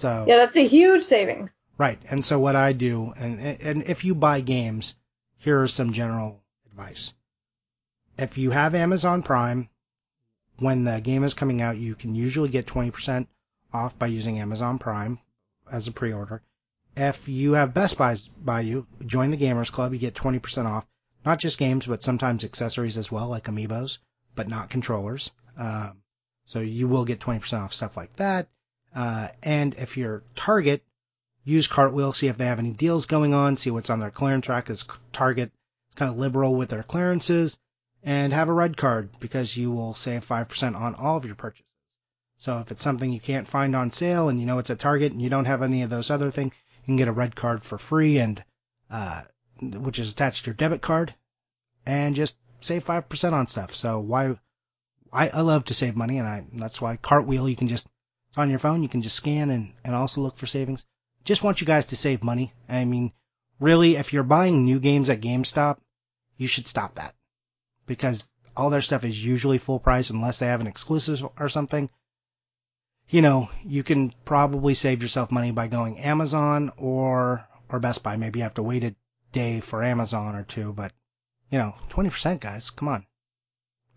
So 0.00 0.24
yeah, 0.26 0.36
that's 0.38 0.56
a 0.56 0.66
huge 0.66 1.04
savings. 1.04 1.54
Right. 1.76 2.00
And 2.08 2.24
so 2.24 2.38
what 2.38 2.56
I 2.56 2.72
do, 2.72 3.12
and 3.16 3.38
and 3.38 3.82
if 3.82 4.02
you 4.02 4.14
buy 4.14 4.40
games, 4.40 4.94
here 5.36 5.60
are 5.60 5.68
some 5.68 5.92
general 5.92 6.42
advice. 6.70 7.12
If 8.18 8.38
you 8.38 8.50
have 8.50 8.74
Amazon 8.74 9.22
Prime, 9.22 9.68
when 10.58 10.84
the 10.84 11.00
game 11.02 11.22
is 11.22 11.34
coming 11.34 11.60
out, 11.60 11.76
you 11.76 11.94
can 11.94 12.14
usually 12.14 12.48
get 12.48 12.66
20% 12.66 13.26
off 13.74 13.98
by 13.98 14.06
using 14.06 14.38
Amazon 14.38 14.78
Prime 14.78 15.18
as 15.70 15.86
a 15.86 15.92
pre-order. 15.92 16.42
If 16.96 17.28
you 17.28 17.52
have 17.52 17.74
Best 17.74 17.98
Buys 17.98 18.26
by 18.28 18.60
you, 18.60 18.86
join 19.04 19.30
the 19.30 19.36
Gamers 19.36 19.70
Club. 19.70 19.92
You 19.92 19.98
get 19.98 20.14
20% 20.14 20.66
off, 20.66 20.86
not 21.26 21.40
just 21.40 21.58
games, 21.58 21.86
but 21.86 22.02
sometimes 22.02 22.44
accessories 22.44 22.96
as 22.96 23.12
well, 23.12 23.28
like 23.28 23.44
amiibos, 23.44 23.98
but 24.34 24.48
not 24.48 24.70
controllers. 24.70 25.30
Um, 25.58 26.02
so 26.46 26.60
you 26.60 26.88
will 26.88 27.04
get 27.04 27.20
20% 27.20 27.60
off 27.60 27.74
stuff 27.74 27.98
like 27.98 28.16
that. 28.16 28.48
Uh, 28.94 29.28
and 29.42 29.74
if 29.74 29.96
you're 29.96 30.22
Target, 30.34 30.84
use 31.44 31.66
Cartwheel, 31.66 32.12
see 32.12 32.28
if 32.28 32.38
they 32.38 32.46
have 32.46 32.58
any 32.58 32.72
deals 32.72 33.06
going 33.06 33.34
on, 33.34 33.56
see 33.56 33.70
what's 33.70 33.90
on 33.90 34.00
their 34.00 34.10
clearance 34.10 34.48
rack, 34.48 34.64
because 34.64 34.84
Target 35.12 35.52
is 35.90 35.94
kind 35.94 36.10
of 36.10 36.18
liberal 36.18 36.54
with 36.54 36.68
their 36.68 36.82
clearances, 36.82 37.56
and 38.02 38.32
have 38.32 38.48
a 38.48 38.52
red 38.52 38.76
card 38.76 39.10
because 39.20 39.56
you 39.56 39.70
will 39.70 39.94
save 39.94 40.26
5% 40.26 40.78
on 40.78 40.94
all 40.94 41.16
of 41.16 41.24
your 41.24 41.34
purchases. 41.34 41.66
So 42.38 42.58
if 42.58 42.70
it's 42.72 42.82
something 42.82 43.12
you 43.12 43.20
can't 43.20 43.46
find 43.46 43.76
on 43.76 43.90
sale 43.90 44.30
and 44.30 44.40
you 44.40 44.46
know 44.46 44.58
it's 44.58 44.70
at 44.70 44.78
Target 44.78 45.12
and 45.12 45.20
you 45.20 45.28
don't 45.28 45.44
have 45.44 45.62
any 45.62 45.82
of 45.82 45.90
those 45.90 46.10
other 46.10 46.30
things, 46.30 46.54
you 46.80 46.86
can 46.86 46.96
get 46.96 47.08
a 47.08 47.12
red 47.12 47.36
card 47.36 47.64
for 47.64 47.76
free 47.76 48.18
and 48.18 48.42
uh, 48.90 49.22
which 49.60 49.98
is 49.98 50.10
attached 50.10 50.44
to 50.44 50.50
your 50.50 50.54
debit 50.54 50.80
card, 50.80 51.14
and 51.84 52.16
just 52.16 52.38
save 52.60 52.84
five 52.84 53.08
percent 53.08 53.34
on 53.34 53.46
stuff. 53.46 53.74
So 53.74 54.00
why? 54.00 54.38
I, 55.12 55.28
I 55.28 55.40
love 55.40 55.66
to 55.66 55.74
save 55.74 55.96
money, 55.96 56.18
and 56.18 56.26
I 56.26 56.44
that's 56.54 56.80
why 56.80 56.96
Cartwheel 56.96 57.48
you 57.48 57.56
can 57.56 57.68
just 57.68 57.86
on 58.36 58.50
your 58.50 58.58
phone. 58.58 58.82
You 58.82 58.88
can 58.88 59.02
just 59.02 59.16
scan 59.16 59.50
and 59.50 59.72
and 59.84 59.94
also 59.94 60.20
look 60.20 60.36
for 60.36 60.46
savings. 60.46 60.84
Just 61.24 61.42
want 61.42 61.60
you 61.60 61.66
guys 61.66 61.86
to 61.86 61.96
save 61.96 62.22
money. 62.22 62.52
I 62.68 62.84
mean, 62.84 63.12
really, 63.58 63.96
if 63.96 64.12
you're 64.12 64.22
buying 64.22 64.64
new 64.64 64.80
games 64.80 65.10
at 65.10 65.20
GameStop, 65.20 65.78
you 66.36 66.46
should 66.46 66.66
stop 66.66 66.94
that 66.94 67.14
because 67.86 68.26
all 68.56 68.70
their 68.70 68.80
stuff 68.80 69.04
is 69.04 69.24
usually 69.24 69.58
full 69.58 69.78
price 69.78 70.10
unless 70.10 70.38
they 70.38 70.46
have 70.46 70.60
an 70.60 70.66
exclusive 70.66 71.26
or 71.38 71.48
something. 71.48 71.90
You 73.08 73.22
know, 73.22 73.50
you 73.64 73.82
can 73.82 74.14
probably 74.24 74.74
save 74.74 75.02
yourself 75.02 75.30
money 75.30 75.50
by 75.50 75.66
going 75.66 75.98
Amazon 75.98 76.72
or 76.76 77.46
or 77.68 77.80
Best 77.80 78.02
Buy. 78.02 78.16
Maybe 78.16 78.38
you 78.38 78.44
have 78.44 78.54
to 78.54 78.62
wait 78.62 78.84
a 78.84 78.94
day 79.32 79.60
for 79.60 79.82
Amazon 79.82 80.34
or 80.34 80.44
two, 80.44 80.72
but 80.72 80.92
you 81.50 81.58
know, 81.58 81.74
20% 81.90 82.40
guys, 82.40 82.70
come 82.70 82.88
on. 82.88 83.06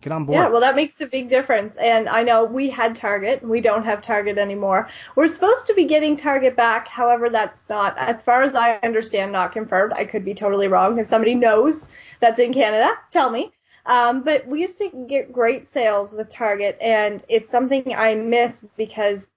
Get 0.04 0.12
on 0.12 0.26
board. 0.26 0.36
Yeah, 0.36 0.48
well, 0.48 0.60
that 0.60 0.76
makes 0.76 1.00
a 1.00 1.06
big 1.06 1.30
difference. 1.30 1.76
And 1.76 2.10
I 2.10 2.22
know 2.22 2.44
we 2.44 2.68
had 2.68 2.94
Target. 2.94 3.42
We 3.42 3.62
don't 3.62 3.84
have 3.84 4.02
Target 4.02 4.36
anymore. 4.36 4.90
We're 5.16 5.28
supposed 5.28 5.66
to 5.68 5.74
be 5.74 5.86
getting 5.86 6.14
Target 6.14 6.54
back. 6.56 6.86
However, 6.88 7.30
that's 7.30 7.66
not, 7.70 7.96
as 7.96 8.20
far 8.20 8.42
as 8.42 8.54
I 8.54 8.74
understand, 8.82 9.32
not 9.32 9.52
confirmed. 9.52 9.94
I 9.94 10.04
could 10.04 10.22
be 10.22 10.34
totally 10.34 10.68
wrong. 10.68 10.98
If 10.98 11.06
somebody 11.06 11.34
knows 11.34 11.86
that's 12.20 12.38
in 12.38 12.52
Canada, 12.52 12.92
tell 13.12 13.30
me. 13.30 13.50
Um, 13.86 14.22
but 14.22 14.46
we 14.46 14.60
used 14.60 14.76
to 14.76 15.06
get 15.08 15.32
great 15.32 15.70
sales 15.70 16.12
with 16.12 16.28
Target, 16.28 16.76
and 16.82 17.24
it's 17.30 17.50
something 17.50 17.94
I 17.96 18.14
miss 18.14 18.66
because 18.76 19.32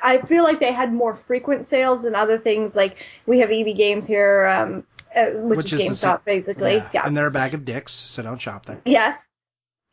I 0.00 0.18
feel 0.18 0.44
like 0.44 0.60
they 0.60 0.72
had 0.72 0.92
more 0.92 1.16
frequent 1.16 1.66
sales 1.66 2.02
than 2.02 2.14
other 2.14 2.38
things. 2.38 2.76
Like 2.76 3.04
we 3.26 3.40
have 3.40 3.50
EB 3.50 3.76
Games 3.76 4.06
here, 4.06 4.46
um, 4.46 4.84
uh, 5.16 5.30
which, 5.40 5.56
Which 5.56 5.72
is, 5.72 5.80
is 5.80 6.00
the 6.00 6.06
GameStop, 6.06 6.24
basically. 6.24 6.74
yeah. 6.74 6.90
yeah. 6.92 7.04
And 7.04 7.16
they're 7.16 7.26
a 7.26 7.32
bag 7.32 7.54
of 7.54 7.64
dicks, 7.64 7.92
so 7.92 8.22
don't 8.22 8.40
shop 8.40 8.66
there. 8.66 8.80
Yes. 8.84 9.28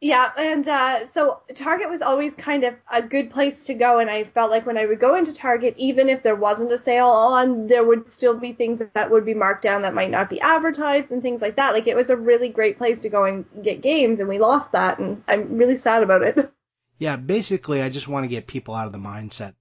Yeah, 0.01 0.31
and 0.35 0.67
uh, 0.67 1.05
so 1.05 1.41
Target 1.53 1.87
was 1.89 2.01
always 2.01 2.35
kind 2.35 2.63
of 2.63 2.73
a 2.91 3.03
good 3.03 3.29
place 3.29 3.65
to 3.67 3.75
go, 3.75 3.99
and 3.99 4.09
I 4.09 4.23
felt 4.23 4.49
like 4.49 4.65
when 4.65 4.77
I 4.77 4.87
would 4.87 4.99
go 4.99 5.13
into 5.15 5.31
Target, 5.31 5.75
even 5.77 6.09
if 6.09 6.23
there 6.23 6.35
wasn't 6.35 6.71
a 6.71 6.77
sale 6.77 7.07
on, 7.09 7.67
there 7.67 7.83
would 7.83 8.09
still 8.09 8.35
be 8.35 8.51
things 8.51 8.81
that 8.93 9.11
would 9.11 9.25
be 9.25 9.35
marked 9.35 9.61
down 9.61 9.83
that 9.83 9.93
might 9.93 10.09
not 10.09 10.29
be 10.29 10.41
advertised 10.41 11.11
and 11.11 11.21
things 11.21 11.41
like 11.41 11.57
that. 11.57 11.73
Like 11.73 11.85
it 11.85 11.95
was 11.95 12.09
a 12.09 12.17
really 12.17 12.49
great 12.49 12.79
place 12.79 13.03
to 13.03 13.09
go 13.09 13.25
and 13.25 13.45
get 13.61 13.83
games, 13.83 14.19
and 14.19 14.27
we 14.27 14.39
lost 14.39 14.71
that, 14.71 14.97
and 14.97 15.23
I'm 15.27 15.57
really 15.57 15.75
sad 15.75 16.03
about 16.03 16.23
it. 16.23 16.51
Yeah, 16.97 17.15
basically, 17.15 17.81
I 17.81 17.89
just 17.89 18.07
want 18.07 18.25
to 18.25 18.27
get 18.27 18.45
people 18.45 18.75
out 18.75 18.85
of 18.85 18.91
the 18.91 18.99
mindset 18.99 19.55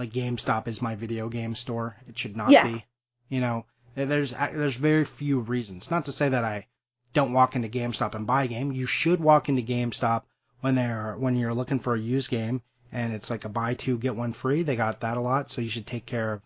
like 0.00 0.12
GameStop 0.12 0.66
is 0.66 0.80
my 0.80 0.94
video 0.94 1.28
game 1.28 1.54
store. 1.54 1.94
It 2.08 2.18
should 2.18 2.34
not 2.34 2.50
Yes. 2.50 2.66
be. 2.66 2.86
You 3.28 3.40
know, 3.40 3.66
there's 3.94 4.32
there's 4.32 4.76
very 4.76 5.04
few 5.04 5.40
reasons. 5.40 5.90
Not 5.90 6.06
to 6.06 6.12
say 6.12 6.30
that 6.30 6.42
I 6.44 6.66
don't 7.12 7.32
walk 7.32 7.56
into 7.56 7.68
GameStop 7.68 8.14
and 8.14 8.26
buy 8.26 8.44
a 8.44 8.48
game. 8.48 8.72
You 8.72 8.86
should 8.86 9.20
walk 9.20 9.48
into 9.48 9.62
GameStop 9.62 10.22
when 10.60 10.74
they're 10.74 11.16
when 11.18 11.36
you're 11.36 11.54
looking 11.54 11.80
for 11.80 11.94
a 11.94 12.00
used 12.00 12.30
game 12.30 12.62
and 12.92 13.12
it's 13.12 13.30
like 13.30 13.44
a 13.44 13.48
buy 13.48 13.74
two 13.74 13.98
get 13.98 14.16
one 14.16 14.32
free. 14.32 14.62
They 14.62 14.76
got 14.76 15.00
that 15.00 15.16
a 15.16 15.20
lot, 15.20 15.50
so 15.50 15.60
you 15.60 15.70
should 15.70 15.86
take 15.86 16.06
care 16.06 16.34
of 16.34 16.42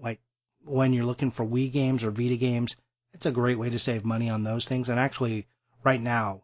like 0.00 0.20
when 0.64 0.92
you're 0.92 1.04
looking 1.04 1.30
for 1.30 1.44
Wii 1.44 1.70
games 1.70 2.02
or 2.02 2.10
Vita 2.10 2.36
games. 2.36 2.76
It's 3.12 3.26
a 3.26 3.30
great 3.30 3.58
way 3.58 3.70
to 3.70 3.78
save 3.78 4.04
money 4.04 4.28
on 4.28 4.42
those 4.42 4.64
things. 4.64 4.88
And 4.88 4.98
actually, 4.98 5.46
right 5.84 6.00
now, 6.00 6.42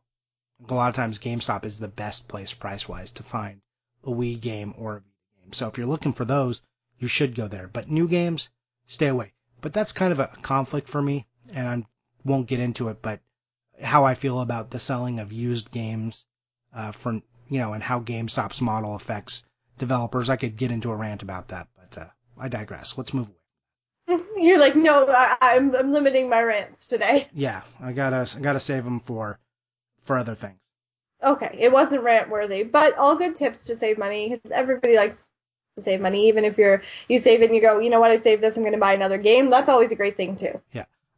a 0.68 0.74
lot 0.74 0.88
of 0.88 0.94
times 0.94 1.18
GameStop 1.18 1.64
is 1.64 1.78
the 1.78 1.88
best 1.88 2.28
place 2.28 2.54
price 2.54 2.88
wise 2.88 3.10
to 3.12 3.22
find 3.24 3.60
a 4.04 4.10
Wii 4.10 4.40
game 4.40 4.74
or 4.78 4.96
a 4.96 5.00
Vita 5.00 5.42
game. 5.42 5.52
So 5.52 5.68
if 5.68 5.78
you're 5.78 5.86
looking 5.86 6.12
for 6.12 6.24
those, 6.24 6.62
you 6.98 7.08
should 7.08 7.34
go 7.34 7.48
there. 7.48 7.66
But 7.66 7.90
new 7.90 8.06
games, 8.06 8.50
stay 8.86 9.08
away. 9.08 9.32
But 9.60 9.72
that's 9.72 9.92
kind 9.92 10.12
of 10.12 10.20
a 10.20 10.28
conflict 10.42 10.88
for 10.88 11.02
me, 11.02 11.26
and 11.52 11.66
I 11.66 11.86
won't 12.24 12.46
get 12.46 12.60
into 12.60 12.88
it. 12.88 13.02
But 13.02 13.20
how 13.82 14.04
I 14.04 14.14
feel 14.14 14.40
about 14.40 14.70
the 14.70 14.80
selling 14.80 15.20
of 15.20 15.32
used 15.32 15.70
games, 15.70 16.24
uh, 16.74 16.92
for 16.92 17.20
you 17.48 17.58
know, 17.58 17.72
and 17.72 17.82
how 17.82 18.00
GameStop's 18.00 18.60
model 18.60 18.94
affects 18.94 19.42
developers, 19.78 20.30
I 20.30 20.36
could 20.36 20.56
get 20.56 20.70
into 20.70 20.92
a 20.92 20.96
rant 20.96 21.22
about 21.22 21.48
that. 21.48 21.68
But 21.76 21.98
uh, 21.98 22.06
I 22.38 22.48
digress. 22.48 22.96
Let's 22.96 23.12
move 23.12 23.28
away. 23.28 24.20
You're 24.36 24.58
like, 24.58 24.76
no, 24.76 25.06
I, 25.08 25.36
I'm, 25.40 25.74
I'm 25.74 25.92
limiting 25.92 26.28
my 26.28 26.42
rants 26.42 26.88
today. 26.88 27.28
Yeah, 27.34 27.62
I 27.80 27.92
gotta 27.92 28.28
I 28.36 28.40
gotta 28.40 28.60
save 28.60 28.84
them 28.84 29.00
for 29.00 29.38
for 30.04 30.16
other 30.16 30.34
things. 30.34 30.58
Okay, 31.22 31.54
it 31.58 31.70
wasn't 31.70 32.02
rant 32.02 32.30
worthy, 32.30 32.62
but 32.62 32.96
all 32.96 33.16
good 33.16 33.34
tips 33.36 33.66
to 33.66 33.76
save 33.76 33.98
money 33.98 34.30
because 34.30 34.52
everybody 34.52 34.96
likes 34.96 35.32
to 35.76 35.82
save 35.82 36.00
money. 36.00 36.28
Even 36.28 36.44
if 36.44 36.56
you're 36.56 36.82
you 37.08 37.18
save 37.18 37.42
it 37.42 37.46
and 37.46 37.54
you 37.54 37.60
go, 37.60 37.78
you 37.78 37.90
know 37.90 38.00
what, 38.00 38.10
I 38.10 38.16
saved 38.16 38.42
this, 38.42 38.56
I'm 38.56 38.62
going 38.62 38.72
to 38.72 38.78
buy 38.78 38.94
another 38.94 39.18
game. 39.18 39.50
That's 39.50 39.68
always 39.68 39.92
a 39.92 39.96
great 39.96 40.16
thing 40.16 40.36
too. 40.36 40.60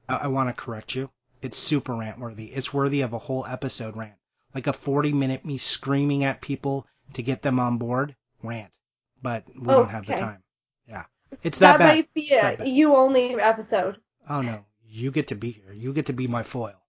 I, 0.09 0.15
I 0.17 0.27
want 0.29 0.49
to 0.49 0.61
correct 0.61 0.95
you. 0.95 1.11
It's 1.43 1.59
super 1.59 1.95
rant 1.95 2.21
worthy. 2.21 2.47
It's 2.47 2.73
worthy 2.73 3.01
of 3.03 3.13
a 3.13 3.19
whole 3.19 3.45
episode 3.45 3.97
rant. 3.97 4.15
Like 4.55 4.69
a 4.69 4.73
40 4.73 5.13
minute 5.13 5.45
me 5.45 5.59
screaming 5.59 6.25
at 6.25 6.41
people 6.41 6.87
to 7.15 7.23
get 7.23 7.43
them 7.43 7.59
on 7.59 7.79
board 7.79 8.15
rant. 8.43 8.73
But 9.21 9.45
we 9.55 9.67
don't 9.67 9.89
have 9.89 10.07
the 10.07 10.15
time. 10.15 10.43
Yeah. 10.89 11.05
It's 11.43 11.59
that, 11.59 11.79
bad. 11.79 11.97
might 11.97 12.15
be 12.15 12.29
That 12.31 12.61
a 12.61 12.69
you 12.69 12.95
only 12.95 13.35
episode. 13.35 13.99
Oh 14.29 14.41
no. 14.41 14.65
You 14.87 15.11
get 15.11 15.29
to 15.29 15.35
be 15.35 15.51
here. 15.51 15.73
You 15.73 15.93
get 15.93 16.07
to 16.07 16.13
be 16.13 16.29
my 16.29 16.43
foil. 16.43 16.81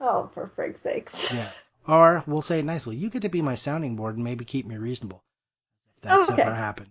Oh, 0.00 0.30
for 0.34 0.48
frig's 0.54 0.80
sakes. 0.80 1.26
Yeah. 1.32 1.50
Or 1.86 2.24
we'll 2.26 2.42
say 2.42 2.58
it 2.58 2.64
nicely. 2.64 2.96
You 2.96 3.10
get 3.10 3.22
to 3.22 3.28
be 3.28 3.42
my 3.42 3.54
sounding 3.54 3.96
board 3.96 4.16
and 4.16 4.24
maybe 4.24 4.44
keep 4.44 4.66
me 4.66 4.76
reasonable. 4.76 5.22
If 5.96 6.02
that's 6.02 6.28
oh, 6.28 6.32
Okay. 6.32 6.42
ever 6.42 6.54
happened. 6.54 6.90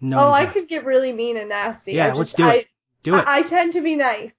No. 0.00 0.20
oh, 0.20 0.30
I 0.30 0.46
could 0.46 0.68
get 0.68 0.84
really 0.84 1.12
mean 1.12 1.36
and 1.36 1.48
nasty. 1.48 1.92
Yeah, 1.92 2.08
I 2.08 2.12
let's 2.12 2.30
just, 2.30 2.36
do 2.36 2.48
it. 2.48 2.66
Do 3.02 3.14
it. 3.16 3.26
I, 3.26 3.38
I 3.38 3.42
tend 3.42 3.74
to 3.74 3.80
be 3.80 3.96
nice. 3.96 4.34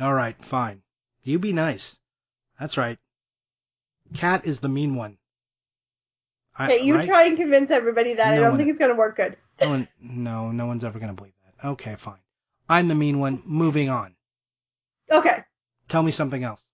All 0.00 0.12
right, 0.14 0.36
fine. 0.42 0.82
You 1.22 1.38
be 1.38 1.52
nice. 1.52 1.98
That's 2.58 2.76
right. 2.76 2.98
Kat 4.14 4.46
is 4.46 4.60
the 4.60 4.68
mean 4.68 4.94
one. 4.94 5.18
I, 6.56 6.66
Okay, 6.66 6.84
you 6.84 6.96
right? 6.96 7.06
try 7.06 7.24
and 7.24 7.36
convince 7.36 7.70
everybody 7.70 8.14
that. 8.14 8.32
I 8.32 8.36
No 8.36 8.42
don't 8.42 8.50
one- 8.50 8.58
think 8.58 8.70
it's 8.70 8.78
going 8.78 8.90
to 8.90 8.96
work 8.96 9.16
good. 9.16 9.36
No, 9.60 9.70
one, 9.70 9.88
no, 10.00 10.50
no 10.50 10.66
one's 10.66 10.82
ever 10.84 10.98
gonna 10.98 11.12
believe 11.12 11.34
that. 11.44 11.68
Okay, 11.68 11.94
fine. 11.96 12.18
I'm 12.68 12.88
the 12.88 12.94
mean 12.94 13.20
one. 13.20 13.42
Moving 13.44 13.88
on. 13.90 14.16
Okay. 15.10 15.44
Tell 15.88 16.02
me 16.02 16.10
something 16.10 16.42
else. 16.42 16.64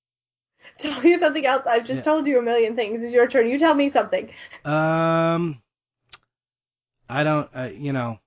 Tell 0.78 0.98
me 1.02 1.18
something 1.18 1.44
else. 1.44 1.66
I've 1.66 1.84
just 1.84 1.98
Yeah. 2.00 2.04
told 2.04 2.26
you 2.26 2.38
a 2.38 2.42
million 2.42 2.76
things. 2.76 3.02
It's 3.02 3.12
your 3.12 3.26
turn. 3.28 3.48
You 3.48 3.58
tell 3.58 3.74
me 3.74 3.90
something. 3.90 4.32
Um, 4.64 5.60
I 7.08 7.24
don't. 7.24 7.50
Uh, 7.54 7.70
you 7.74 7.92
know, 7.92 8.20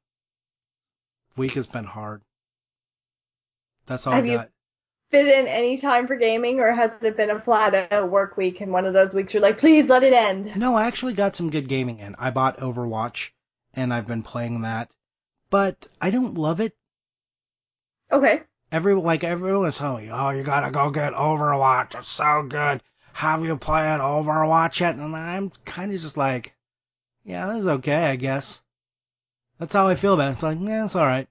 week 1.38 1.54
has 1.54 1.65
been 1.65 1.86
hard. 1.86 2.21
That's 3.88 4.06
all 4.06 4.13
Have 4.13 4.25
I 4.25 4.27
you- 4.27 4.38
got. 4.38 4.51
Fit 5.12 5.28
in 5.28 5.45
any 5.45 5.76
time 5.76 6.08
for 6.08 6.15
gaming, 6.15 6.62
or 6.62 6.71
has 6.71 6.91
it 7.04 7.17
been 7.17 7.30
a 7.30 7.39
flat 7.39 7.91
out 7.91 8.10
work 8.10 8.38
week 8.38 8.62
and 8.62 8.71
one 8.71 8.86
of 8.86 8.93
those 8.93 9.13
weeks 9.13 9.34
you're 9.34 9.43
like, 9.43 9.58
please 9.58 9.89
let 9.89 10.06
it 10.06 10.13
end? 10.13 10.56
No, 10.56 10.74
I 10.74 10.88
actually 10.88 11.12
got 11.12 11.36
some 11.36 11.50
good 11.50 11.67
gaming 11.67 12.00
in. 12.00 12.15
I 12.17 12.32
bought 12.32 12.62
Overwatch, 12.62 13.32
and 13.74 13.93
I've 13.93 14.08
been 14.08 14.24
playing 14.24 14.62
that, 14.62 14.89
but 15.50 15.86
I 16.00 16.12
don't 16.12 16.36
love 16.36 16.62
it. 16.62 16.74
Okay. 18.10 18.43
Every 18.71 18.95
like 18.95 19.26
everyone's 19.26 19.78
telling 19.78 20.06
me, 20.06 20.12
oh, 20.13 20.30
you 20.30 20.43
gotta 20.43 20.71
go 20.71 20.89
get 20.89 21.12
Overwatch. 21.12 22.00
It's 22.00 22.08
so 22.08 22.43
good. 22.47 22.82
Have 23.12 23.43
you 23.43 23.58
played 23.58 24.00
Overwatch 24.00 24.80
yet? 24.80 24.95
And 24.95 25.13
I'm 25.13 25.52
kind 25.65 25.93
of 25.93 26.00
just 26.00 26.15
like, 26.15 26.56
yeah, 27.26 27.47
this 27.47 27.58
is 27.58 27.67
okay, 27.67 28.06
I 28.06 28.15
guess. 28.15 28.62
That's 29.60 29.74
how 29.74 29.89
I 29.89 29.95
feel 29.95 30.13
about 30.13 30.30
it. 30.30 30.34
It's 30.36 30.43
like, 30.43 30.58
yeah, 30.62 30.86
it's 30.86 30.95
all 30.95 31.06
right. 31.06 31.28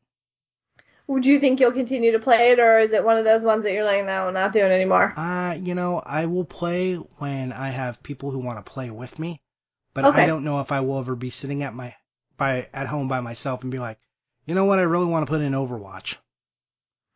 Would 1.10 1.26
you 1.26 1.40
think 1.40 1.58
you'll 1.58 1.72
continue 1.72 2.12
to 2.12 2.20
play 2.20 2.52
it, 2.52 2.60
or 2.60 2.78
is 2.78 2.92
it 2.92 3.04
one 3.04 3.18
of 3.18 3.24
those 3.24 3.42
ones 3.42 3.64
that 3.64 3.72
you're 3.72 3.82
like, 3.84 4.04
no, 4.04 4.30
not 4.30 4.52
doing 4.52 4.70
anymore? 4.70 5.12
Uh, 5.16 5.58
you 5.60 5.74
know, 5.74 6.00
I 6.06 6.26
will 6.26 6.44
play 6.44 6.94
when 6.94 7.52
I 7.52 7.70
have 7.70 8.00
people 8.00 8.30
who 8.30 8.38
want 8.38 8.64
to 8.64 8.72
play 8.72 8.90
with 8.90 9.18
me, 9.18 9.42
but 9.92 10.04
Okay. 10.04 10.22
I 10.22 10.26
don't 10.26 10.44
know 10.44 10.60
if 10.60 10.70
I 10.70 10.80
will 10.80 11.00
ever 11.00 11.16
be 11.16 11.30
sitting 11.30 11.64
at 11.64 11.74
my 11.74 11.96
by 12.36 12.68
at 12.72 12.86
home 12.86 13.08
by 13.08 13.20
myself 13.20 13.62
and 13.62 13.72
be 13.72 13.80
like, 13.80 13.98
you 14.46 14.54
know 14.54 14.66
what, 14.66 14.78
I 14.78 14.82
really 14.82 15.06
want 15.06 15.26
to 15.26 15.30
put 15.30 15.40
in 15.40 15.52
Overwatch. 15.52 16.16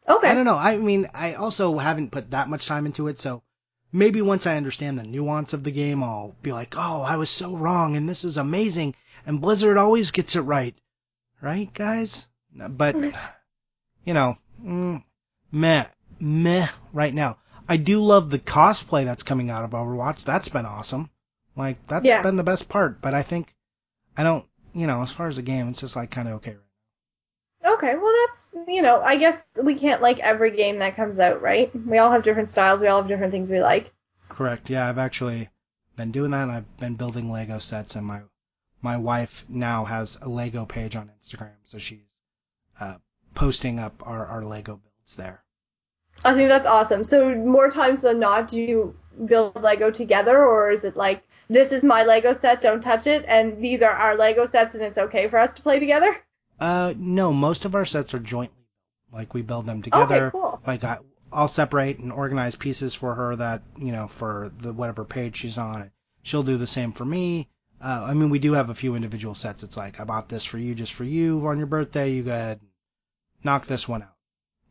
Okay. 0.08 0.28
I 0.28 0.34
don't 0.34 0.44
know. 0.44 0.56
I 0.56 0.76
mean, 0.76 1.08
I 1.14 1.34
also 1.34 1.78
haven't 1.78 2.10
put 2.10 2.32
that 2.32 2.48
much 2.48 2.66
time 2.66 2.86
into 2.86 3.06
it, 3.06 3.20
so 3.20 3.44
maybe 3.92 4.20
once 4.22 4.44
I 4.48 4.56
understand 4.56 4.98
the 4.98 5.04
nuance 5.04 5.52
of 5.52 5.62
the 5.62 5.70
game, 5.70 6.02
I'll 6.02 6.34
be 6.42 6.50
like, 6.50 6.74
oh, 6.76 7.02
I 7.02 7.16
was 7.16 7.30
so 7.30 7.54
wrong, 7.56 7.96
and 7.96 8.08
this 8.08 8.24
is 8.24 8.38
amazing, 8.38 8.96
and 9.24 9.40
Blizzard 9.40 9.76
always 9.76 10.10
gets 10.10 10.34
it 10.34 10.40
right. 10.40 10.74
Right, 11.40 11.72
guys? 11.72 12.26
But, 12.52 12.96
you 14.04 14.14
know, 14.14 14.36
mm, 14.62 15.02
meh, 15.52 15.86
meh 16.20 16.68
right 16.92 17.14
now. 17.14 17.38
I 17.68 17.76
do 17.76 18.02
love 18.02 18.30
the 18.30 18.38
cosplay 18.38 19.04
that's 19.04 19.22
coming 19.22 19.50
out 19.50 19.64
of 19.64 19.70
Overwatch. 19.70 20.24
That's 20.24 20.48
been 20.48 20.66
awesome. 20.66 21.10
Like, 21.56 21.86
that's 21.86 22.04
Yeah. 22.04 22.22
been 22.22 22.36
the 22.36 22.42
best 22.42 22.68
part, 22.68 23.00
but 23.00 23.14
I 23.14 23.22
think, 23.22 23.54
I 24.16 24.22
don't, 24.22 24.44
you 24.74 24.86
know, 24.86 25.02
as 25.02 25.12
far 25.12 25.28
as 25.28 25.36
the 25.36 25.42
game, 25.42 25.68
it's 25.68 25.80
just 25.80 25.96
like 25.96 26.10
kind 26.10 26.28
of 26.28 26.34
okay 26.34 26.56
Okay, 27.64 27.96
well 27.96 28.12
that's 28.26 28.54
you 28.68 28.82
know, 28.82 29.00
I 29.00 29.16
guess 29.16 29.42
we 29.62 29.74
can't 29.74 30.02
like 30.02 30.18
every 30.20 30.50
game 30.50 30.78
that 30.80 30.96
comes 30.96 31.18
out, 31.18 31.40
right? 31.40 31.74
We 31.86 31.96
all 31.98 32.10
have 32.10 32.22
different 32.22 32.50
styles, 32.50 32.80
we 32.80 32.88
all 32.88 32.98
have 33.00 33.08
different 33.08 33.32
things 33.32 33.50
we 33.50 33.60
like. 33.60 33.90
Correct. 34.28 34.68
Yeah, 34.68 34.86
I've 34.88 34.98
actually 34.98 35.48
been 35.96 36.12
doing 36.12 36.30
that. 36.32 36.42
And 36.42 36.52
I've 36.52 36.76
been 36.76 36.94
building 36.94 37.30
Lego 37.30 37.58
sets, 37.58 37.96
and 37.96 38.06
my 38.06 38.20
my 38.82 38.98
wife 38.98 39.46
now 39.48 39.84
has 39.86 40.18
a 40.20 40.28
Lego 40.28 40.66
page 40.66 40.94
on 40.94 41.10
Instagram, 41.22 41.54
so 41.64 41.78
she's 41.78 42.00
uh, 42.78 42.98
posting 43.34 43.78
up 43.78 44.02
our 44.06 44.26
our 44.26 44.42
Lego 44.42 44.76
builds 44.76 45.16
there. 45.16 45.42
I 46.24 46.34
think 46.34 46.48
that's 46.48 46.66
awesome. 46.66 47.04
So 47.04 47.34
more 47.34 47.70
times 47.70 48.02
than 48.02 48.20
not, 48.20 48.48
do 48.48 48.60
you 48.60 48.96
build 49.26 49.60
Lego 49.62 49.90
together, 49.90 50.44
or 50.44 50.70
is 50.70 50.84
it 50.84 50.96
like 50.96 51.22
this 51.48 51.72
is 51.72 51.84
my 51.84 52.04
Lego 52.04 52.32
set, 52.32 52.62
don't 52.62 52.82
touch 52.82 53.06
it, 53.06 53.24
and 53.28 53.62
these 53.62 53.82
are 53.82 53.90
our 53.90 54.16
Lego 54.16 54.46
sets, 54.46 54.74
and 54.74 54.82
it's 54.82 54.98
okay 54.98 55.28
for 55.28 55.38
us 55.38 55.54
to 55.54 55.62
play 55.62 55.78
together? 55.78 56.16
Uh, 56.58 56.94
no, 56.96 57.32
most 57.32 57.64
of 57.64 57.74
our 57.74 57.84
sets 57.84 58.14
are 58.14 58.20
jointly. 58.20 58.56
Like 59.12 59.34
we 59.34 59.42
build 59.42 59.66
them 59.66 59.82
together. 59.82 60.26
Okay, 60.26 60.30
cool. 60.32 60.60
Like 60.66 60.82
I, 60.84 60.98
I'll 61.32 61.48
separate 61.48 61.98
and 61.98 62.12
organize 62.12 62.54
pieces 62.54 62.94
for 62.94 63.14
her 63.14 63.36
that 63.36 63.62
you 63.78 63.92
know 63.92 64.08
for 64.08 64.50
the 64.58 64.72
whatever 64.72 65.04
page 65.04 65.36
she's 65.36 65.58
on. 65.58 65.90
She'll 66.22 66.42
do 66.42 66.56
the 66.56 66.66
same 66.66 66.92
for 66.92 67.04
me. 67.04 67.48
Uh, 67.80 68.06
I 68.08 68.14
mean, 68.14 68.30
we 68.30 68.38
do 68.38 68.54
have 68.54 68.70
a 68.70 68.74
few 68.74 68.94
individual 68.94 69.34
sets. 69.34 69.62
It's 69.62 69.76
like 69.76 70.00
I 70.00 70.04
bought 70.04 70.28
this 70.28 70.44
for 70.44 70.58
you, 70.58 70.74
just 70.74 70.94
for 70.94 71.04
you 71.04 71.46
on 71.46 71.58
your 71.58 71.66
birthday. 71.66 72.12
You 72.12 72.22
go 72.22 72.30
ahead, 72.30 72.60
knock 73.44 73.66
this 73.66 73.86
one 73.88 74.02
out. 74.02 74.14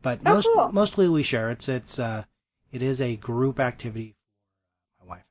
But 0.02 0.20
Oh, 0.26 0.34
most 0.34 0.48
cool. 0.52 0.72
mostly 0.72 1.08
we 1.08 1.22
share. 1.22 1.50
It's 1.50 1.68
it's 1.68 1.98
uh 1.98 2.24
it 2.72 2.82
is 2.82 3.00
a 3.00 3.16
group 3.16 3.60
activity 3.60 4.16
for 4.98 5.06
my 5.06 5.16
wife 5.16 5.24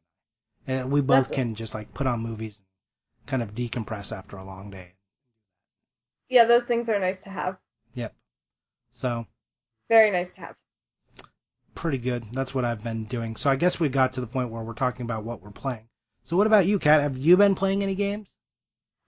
and 0.68 0.78
I. 0.78 0.82
And 0.82 0.92
we 0.92 1.02
both 1.02 1.28
That's- 1.30 1.36
can 1.36 1.56
just 1.56 1.74
like 1.74 1.94
put 1.94 2.08
on 2.08 2.22
movies 2.22 2.58
and 2.60 3.28
kind 3.28 3.44
of 3.44 3.54
decompress 3.54 4.16
after 4.16 4.38
a 4.38 4.44
long 4.46 4.70
day. 4.72 4.94
Yeah, 6.30 6.46
those 6.46 6.66
things 6.66 6.90
are 6.90 7.00
nice 7.00 7.22
to 7.24 7.30
have. 7.30 7.58
Yep. 7.94 8.16
So 8.94 9.28
Very 9.90 10.10
nice 10.10 10.34
to 10.36 10.42
have. 10.42 10.56
pretty 11.76 11.98
good. 12.00 12.26
That's 12.32 12.56
what 12.56 12.66
I've 12.66 12.84
been 12.84 13.04
doing. 13.06 13.36
So 13.36 13.50
I 13.50 13.56
guess 13.56 13.80
we 13.80 13.90
got 13.90 14.14
to 14.14 14.22
the 14.22 14.28
point 14.28 14.50
where 14.50 14.64
we're 14.64 14.74
talking 14.74 15.04
about 15.06 15.24
what 15.24 15.42
we're 15.42 15.52
playing. 15.52 15.88
So 16.24 16.38
what 16.38 16.48
about 16.48 16.66
you, 16.66 16.80
Kat? 16.80 17.02
Have 17.02 17.18
you 17.18 17.36
been 17.38 17.54
playing 17.56 17.84
any 17.84 17.96
games? 17.96 18.30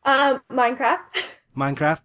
Um, 0.04 0.41
Minecraft. 0.52 1.24
Minecraft? 1.58 2.02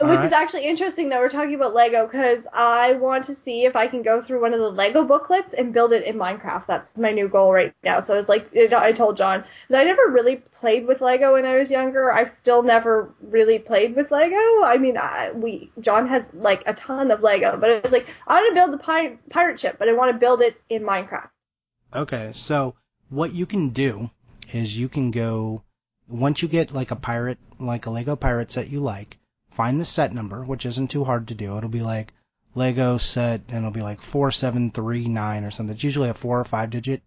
Which 0.00 0.10
Alright. 0.10 0.26
is 0.26 0.32
actually 0.32 0.64
interesting 0.64 1.08
that 1.08 1.18
we're 1.18 1.28
talking 1.28 1.56
about 1.56 1.74
Lego 1.74 2.06
because 2.06 2.46
I 2.52 2.92
want 2.92 3.24
to 3.24 3.34
see 3.34 3.64
if 3.64 3.74
I 3.74 3.88
can 3.88 4.02
go 4.02 4.22
through 4.22 4.40
one 4.40 4.54
of 4.54 4.60
the 4.60 4.70
Lego 4.70 5.02
booklets 5.02 5.54
and 5.54 5.72
build 5.72 5.92
it 5.92 6.04
in 6.04 6.14
Minecraft. 6.14 6.66
That's 6.66 6.96
my 6.98 7.10
new 7.10 7.26
goal 7.26 7.52
right 7.52 7.74
now. 7.82 7.98
So 7.98 8.14
I 8.14 8.16
was 8.16 8.28
like, 8.28 8.48
it, 8.52 8.72
I 8.72 8.92
told 8.92 9.16
John, 9.16 9.42
because 9.66 9.80
I 9.80 9.82
never 9.82 10.02
really 10.08 10.36
played 10.36 10.86
with 10.86 11.00
Lego 11.00 11.32
when 11.32 11.44
I 11.44 11.56
was 11.56 11.68
younger. 11.68 12.12
I've 12.12 12.30
still 12.30 12.62
never 12.62 13.12
really 13.20 13.58
played 13.58 13.96
with 13.96 14.12
Lego. 14.12 14.36
I 14.62 14.78
mean, 14.78 14.96
I, 14.96 15.32
we 15.32 15.72
John 15.80 16.06
has 16.06 16.30
like 16.32 16.62
a 16.66 16.74
ton 16.74 17.10
of 17.10 17.22
Lego, 17.22 17.56
but 17.56 17.70
it 17.70 17.82
was 17.82 17.90
like 17.90 18.06
I 18.28 18.34
want 18.34 18.50
to 18.50 18.54
build 18.54 18.72
the 18.72 18.84
pi- 18.84 19.18
pirate 19.30 19.58
ship, 19.58 19.76
but 19.80 19.88
I 19.88 19.94
want 19.94 20.12
to 20.12 20.18
build 20.18 20.42
it 20.42 20.60
in 20.68 20.82
Minecraft. 20.82 21.30
Okay, 21.92 22.30
so 22.34 22.76
what 23.08 23.32
you 23.32 23.46
can 23.46 23.70
do 23.70 24.10
is 24.52 24.78
you 24.78 24.88
can 24.88 25.10
go 25.10 25.64
once 26.08 26.40
you 26.40 26.46
get 26.46 26.72
like 26.72 26.92
a 26.92 26.96
pirate, 26.96 27.38
like 27.58 27.86
a 27.86 27.90
Lego 27.90 28.14
pirate 28.14 28.52
set 28.52 28.70
you 28.70 28.78
like, 28.78 29.18
find 29.58 29.80
the 29.80 29.84
set 29.84 30.14
number, 30.14 30.44
which 30.44 30.64
isn't 30.64 30.86
too 30.86 31.02
hard 31.02 31.26
to 31.26 31.34
do. 31.34 31.58
It'll 31.58 31.68
be 31.68 31.82
like 31.82 32.14
Lego 32.54 32.96
set, 32.96 33.40
and 33.48 33.58
it'll 33.58 33.72
be 33.72 33.82
like 33.82 34.00
four 34.00 34.30
seven 34.30 34.70
three 34.70 35.08
nine 35.08 35.42
or 35.42 35.50
something. 35.50 35.74
It's 35.74 35.82
usually 35.82 36.08
a 36.08 36.14
four 36.14 36.38
or 36.38 36.44
five 36.44 36.70
digit 36.70 37.02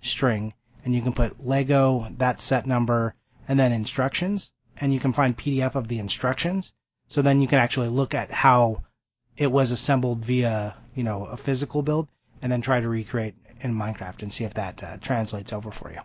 string, 0.00 0.54
and 0.82 0.94
you 0.94 1.02
can 1.02 1.12
put 1.12 1.46
Lego 1.46 2.06
that 2.16 2.40
set 2.40 2.66
number 2.66 3.14
and 3.46 3.58
then 3.58 3.70
instructions, 3.70 4.50
and 4.78 4.94
you 4.94 4.98
can 4.98 5.12
find 5.12 5.36
PDF 5.36 5.74
of 5.74 5.88
the 5.88 5.98
instructions. 5.98 6.72
So 7.06 7.20
then 7.20 7.42
you 7.42 7.46
can 7.46 7.58
actually 7.58 7.90
look 7.90 8.14
at 8.14 8.30
how 8.30 8.84
it 9.36 9.52
was 9.52 9.70
assembled 9.70 10.24
via, 10.24 10.76
you 10.94 11.04
know, 11.04 11.26
a 11.26 11.36
physical 11.36 11.82
build, 11.82 12.08
and 12.40 12.50
then 12.50 12.62
try 12.62 12.80
to 12.80 12.88
recreate 12.88 13.34
in 13.60 13.74
Minecraft 13.74 14.22
and 14.22 14.32
see 14.32 14.44
if 14.44 14.54
that 14.54 14.82
uh, 14.82 14.96
translates 15.02 15.52
over 15.52 15.70
for 15.70 15.92
you. 15.92 16.00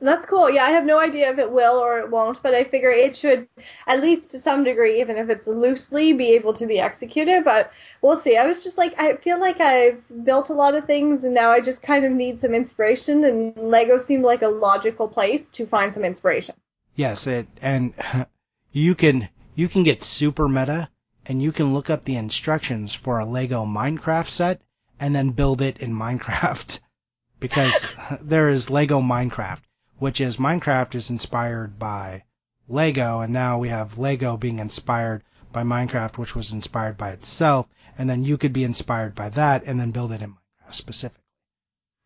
That's 0.00 0.26
cool. 0.26 0.50
Yeah, 0.50 0.64
I 0.64 0.70
have 0.70 0.84
no 0.84 0.98
idea 0.98 1.30
if 1.30 1.38
it 1.38 1.50
will 1.50 1.76
or 1.76 1.98
it 1.98 2.10
won't, 2.10 2.42
but 2.42 2.54
I 2.54 2.64
figure 2.64 2.90
it 2.90 3.16
should, 3.16 3.48
at 3.86 4.02
least 4.02 4.30
to 4.32 4.38
some 4.38 4.64
degree, 4.64 5.00
even 5.00 5.16
if 5.16 5.30
it's 5.30 5.46
loosely, 5.46 6.12
be 6.12 6.32
able 6.32 6.52
to 6.54 6.66
be 6.66 6.78
executed. 6.78 7.44
But 7.44 7.72
we'll 8.02 8.16
see. 8.16 8.36
I 8.36 8.46
was 8.46 8.62
just 8.62 8.76
like, 8.76 8.94
I 8.98 9.16
feel 9.16 9.40
like 9.40 9.60
I've 9.60 10.02
built 10.24 10.50
a 10.50 10.54
lot 10.54 10.74
of 10.74 10.84
things, 10.84 11.24
and 11.24 11.34
now 11.34 11.50
I 11.50 11.60
just 11.60 11.82
kind 11.82 12.04
of 12.04 12.12
need 12.12 12.40
some 12.40 12.54
inspiration. 12.54 13.24
And 13.24 13.56
Lego 13.56 13.98
seemed 13.98 14.24
like 14.24 14.42
a 14.42 14.48
logical 14.48 15.08
place 15.08 15.50
to 15.52 15.66
find 15.66 15.94
some 15.94 16.04
inspiration. 16.04 16.54
Yes, 16.96 17.26
it 17.26 17.48
and 17.60 17.94
you 18.72 18.94
can 18.94 19.28
you 19.54 19.68
can 19.68 19.82
get 19.82 20.02
super 20.02 20.48
meta 20.48 20.88
and 21.26 21.42
you 21.42 21.52
can 21.52 21.74
look 21.74 21.90
up 21.90 22.04
the 22.04 22.16
instructions 22.16 22.94
for 22.94 23.18
a 23.18 23.24
Lego 23.24 23.64
Minecraft 23.64 24.28
set 24.28 24.60
and 25.00 25.14
then 25.14 25.30
build 25.30 25.62
it 25.62 25.78
in 25.78 25.92
Minecraft 25.92 26.80
because 27.40 27.84
there 28.20 28.50
is 28.50 28.70
Lego 28.70 29.00
Minecraft, 29.00 29.62
which 30.04 30.20
is 30.20 30.36
Minecraft 30.36 30.94
is 30.94 31.08
inspired 31.08 31.78
by 31.78 32.24
Lego 32.68 33.20
and 33.20 33.32
now 33.32 33.58
we 33.58 33.70
have 33.70 33.96
Lego 33.96 34.36
being 34.36 34.58
inspired 34.58 35.24
by 35.50 35.62
Minecraft 35.62 36.18
which 36.18 36.34
was 36.34 36.52
inspired 36.52 36.98
by 36.98 37.08
itself 37.08 37.66
and 37.96 38.10
then 38.10 38.22
you 38.22 38.36
could 38.36 38.52
be 38.52 38.64
inspired 38.64 39.14
by 39.14 39.30
that 39.30 39.64
and 39.64 39.80
then 39.80 39.92
build 39.92 40.12
it 40.12 40.20
in 40.20 40.32
Minecraft 40.32 40.74
specifically. 40.74 41.24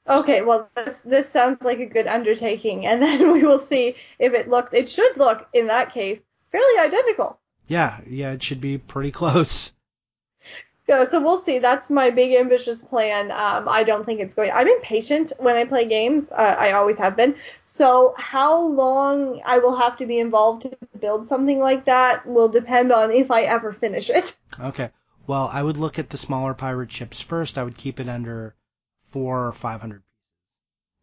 Okay, 0.08 0.42
well, 0.42 0.70
this 0.76 1.00
this 1.00 1.28
sounds 1.28 1.64
like 1.64 1.80
a 1.80 1.86
good 1.86 2.06
undertaking, 2.06 2.86
and 2.86 3.02
then 3.06 3.32
we 3.32 3.42
will 3.42 3.58
see 3.58 3.96
if 4.20 4.32
it 4.32 4.48
looks. 4.48 4.72
It 4.72 4.88
should 4.88 5.16
look, 5.16 5.48
in 5.52 5.66
that 5.66 5.92
case, 5.92 6.22
fairly 6.52 6.78
identical. 6.78 7.40
Yeah, 7.66 8.00
yeah, 8.08 8.30
it 8.30 8.44
should 8.44 8.60
be 8.60 8.78
pretty 8.78 9.10
close. 9.10 9.72
Yeah, 10.88 11.04
so 11.04 11.20
we'll 11.20 11.36
see. 11.38 11.58
That's 11.58 11.90
my 11.90 12.08
big 12.08 12.32
ambitious 12.34 12.80
plan. 12.80 13.30
Um, 13.30 13.68
I 13.68 13.84
don't 13.84 14.06
think 14.06 14.20
it's 14.20 14.34
going. 14.34 14.50
I'm 14.52 14.66
impatient 14.66 15.32
when 15.38 15.54
I 15.54 15.64
play 15.64 15.84
games. 15.84 16.30
Uh, 16.30 16.56
I 16.58 16.72
always 16.72 16.96
have 16.96 17.14
been. 17.14 17.34
So 17.60 18.14
how 18.16 18.58
long 18.62 19.42
I 19.44 19.58
will 19.58 19.76
have 19.76 19.98
to 19.98 20.06
be 20.06 20.18
involved 20.18 20.62
to 20.62 20.78
build 20.98 21.28
something 21.28 21.58
like 21.58 21.84
that 21.84 22.26
will 22.26 22.48
depend 22.48 22.90
on 22.90 23.10
if 23.12 23.30
I 23.30 23.42
ever 23.42 23.72
finish 23.72 24.08
it. 24.10 24.34
Okay. 24.58 24.88
Well, 25.26 25.50
I 25.52 25.62
would 25.62 25.76
look 25.76 25.98
at 25.98 26.08
the 26.08 26.16
smaller 26.16 26.54
pirate 26.54 26.90
ships 26.90 27.20
first. 27.20 27.58
I 27.58 27.62
would 27.62 27.76
keep 27.76 28.00
it 28.00 28.08
under 28.08 28.54
four 29.10 29.46
or 29.46 29.52
five 29.52 29.82
hundred. 29.82 30.02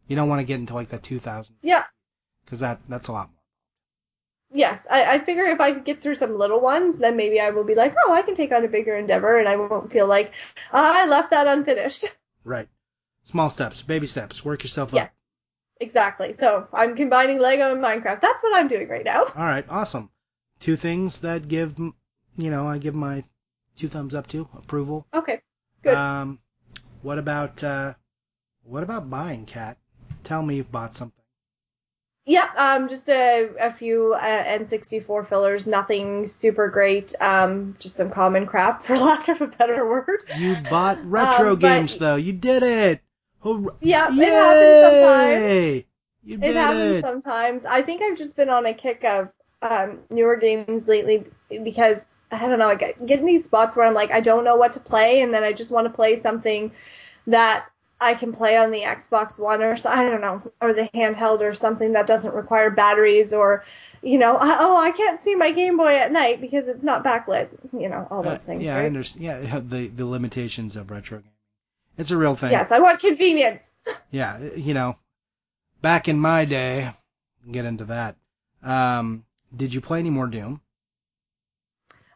You 0.08 0.16
don't 0.16 0.28
want 0.30 0.40
to 0.40 0.46
get 0.46 0.60
into 0.60 0.74
like 0.74 0.90
the 0.90 0.98
two 0.98 1.20
thousand 1.20 1.56
Yeah. 1.62 1.84
because 2.44 2.60
that 2.62 2.80
that's 2.90 3.08
a 3.08 3.12
lot. 3.12 3.30
Yes, 4.54 4.88
I, 4.90 5.16
I 5.16 5.20
figure 5.20 5.44
if 5.46 5.60
I 5.60 5.72
could 5.74 5.84
get 5.86 6.02
through 6.02 6.16
some 6.16 6.38
little 6.38 6.62
ones, 6.62 6.98
then 6.98 7.18
maybe 7.18 7.40
I 7.42 7.50
will 7.50 7.64
be 7.64 7.76
like, 7.76 7.94
oh, 8.06 8.14
I 8.14 8.22
can 8.22 8.36
take 8.36 8.52
on 8.52 8.64
a 8.64 8.68
bigger 8.70 8.96
endeavor, 8.96 9.38
and 9.38 9.50
I 9.50 9.56
won't 9.58 9.92
feel 9.92 10.08
like 10.08 10.34
"Ah, 10.72 11.04
I 11.04 11.08
left 11.08 11.32
that 11.32 11.48
unfinished. 11.48 12.06
Right. 12.44 12.70
Small 13.24 13.50
steps, 13.50 13.82
baby 13.82 14.06
steps. 14.06 14.46
Work 14.46 14.62
yourself 14.62 14.94
Yes. 14.94 15.08
up. 15.08 15.14
Exactly. 15.82 16.32
So 16.32 16.68
I'm 16.72 16.96
combining 16.96 17.40
Lego 17.40 17.72
and 17.74 17.84
Minecraft. 17.84 18.22
That's 18.22 18.44
what 18.44 18.56
I'm 18.56 18.68
doing 18.68 18.88
right 18.88 19.04
now. 19.04 19.24
All 19.36 19.44
right. 19.44 19.66
Awesome. 19.68 20.12
Two 20.60 20.76
things 20.76 21.22
that 21.22 21.48
give 21.48 21.78
you 21.80 22.52
know 22.52 22.68
I 22.68 22.78
give 22.78 22.94
my 22.94 23.24
two 23.78 23.88
thumbs 23.88 24.14
up 24.14 24.28
to 24.28 24.48
approval. 24.56 25.08
Okay. 25.12 25.42
Good. 25.82 25.96
Um, 25.96 26.38
what 27.02 27.18
about 27.18 27.64
uh, 27.64 27.96
what 28.64 28.84
about 28.84 29.10
buying 29.10 29.48
Kat? 29.48 29.78
Tell 30.24 30.44
me 30.44 30.58
you've 30.58 30.72
bought 30.72 30.96
something. 30.96 31.25
Yeah, 32.26 32.50
um, 32.58 32.90
just 32.90 33.08
a, 33.10 33.50
a 33.60 33.72
few 33.72 34.14
uh, 34.16 34.20
N64 34.20 35.24
fillers, 35.26 35.68
nothing 35.68 36.26
super 36.26 36.70
great, 36.70 37.14
um, 37.22 37.76
just 37.80 37.96
some 37.98 38.10
common 38.10 38.48
crap, 38.48 38.82
for 38.86 38.98
lack 38.98 39.28
of 39.28 39.42
a 39.42 39.48
better 39.48 39.88
word. 39.88 40.24
You 40.34 40.56
bought 40.56 40.98
retro 41.06 41.52
Um, 41.52 41.60
games 41.60 41.98
though. 41.98 42.16
You 42.16 42.34
did 42.34 42.64
it. 42.64 43.02
Hooray. 43.42 43.76
Yeah, 43.82 44.08
it 44.18 44.34
happens 44.34 44.80
sometimes. 44.80 45.44
You 46.24 46.38
did 46.38 46.50
It 46.50 46.56
happens 46.56 46.98
it. 46.98 47.02
sometimes. 47.02 47.66
I 47.66 47.82
think 47.82 48.02
I've 48.02 48.18
just 48.18 48.36
been 48.36 48.50
on 48.50 48.66
a 48.66 48.74
kick 48.74 49.04
of 49.04 49.30
um, 49.62 50.00
newer 50.10 50.36
games 50.36 50.88
lately 50.88 51.26
because 51.50 52.08
I 52.32 52.48
don't 52.48 52.60
know, 52.60 52.70
I 52.70 52.76
get, 52.76 53.06
get 53.06 53.20
in 53.20 53.26
these 53.26 53.46
spots 53.46 53.76
where 53.76 53.86
I'm 53.86 53.94
like, 53.94 54.12
I 54.12 54.20
don't 54.20 54.44
know 54.44 54.56
what 54.56 54.74
to 54.74 54.80
play, 54.80 55.22
and 55.22 55.34
then 55.34 55.44
I 55.44 55.54
just 55.54 55.72
want 55.72 55.86
to 55.88 55.94
play 55.94 56.16
something 56.16 56.72
that 57.28 57.68
I 58.02 58.14
can 58.14 58.34
play 58.34 58.58
on 58.58 58.72
the 58.72 58.82
Xbox 58.82 59.40
One 59.40 59.62
or 59.64 59.78
I 59.88 60.04
don't 60.04 60.22
know, 60.22 60.42
or 60.62 60.74
the 60.74 60.90
handheld 60.94 61.40
or 61.42 61.54
something 61.54 61.94
that 61.94 62.08
doesn't 62.08 62.36
require 62.36 62.70
batteries 62.70 63.32
or, 63.34 63.64
you 64.04 64.18
know, 64.18 64.38
oh, 64.40 64.78
I 64.78 64.92
can't 64.92 65.20
see 65.20 65.36
my 65.36 65.52
Game 65.52 65.78
Boy 65.78 65.96
at 65.96 66.12
night 66.12 66.42
because 66.42 66.68
it's 66.68 66.84
not 66.84 67.04
backlit, 67.04 67.48
you 67.72 67.88
know, 67.90 68.08
all 68.12 68.22
those 68.22 68.44
Uh, 68.44 68.48
things. 68.48 68.64
yeah, 68.64 68.78
I 68.78 68.86
understand. 68.86 69.24
Yeah, 69.26 69.60
the 69.66 69.88
the 69.88 70.06
limitations 70.06 70.76
of 70.76 70.92
retro 70.92 71.20
gaming. 71.20 71.32
It's 71.98 72.12
a 72.12 72.18
real 72.18 72.36
thing. 72.36 72.52
Yes, 72.52 72.72
I 72.72 72.80
want 72.80 73.00
convenience. 73.00 73.72
Yeah, 74.12 74.40
you 74.56 74.74
know, 74.74 74.98
back 75.82 76.08
in 76.08 76.20
my 76.20 76.46
day, 76.46 76.92
get 77.52 77.66
into 77.66 77.86
that. 77.86 78.16
Um, 78.64 79.26
did 79.56 79.74
you 79.74 79.82
play 79.82 80.00
any 80.00 80.10
more 80.10 80.28
Doom? 80.28 80.62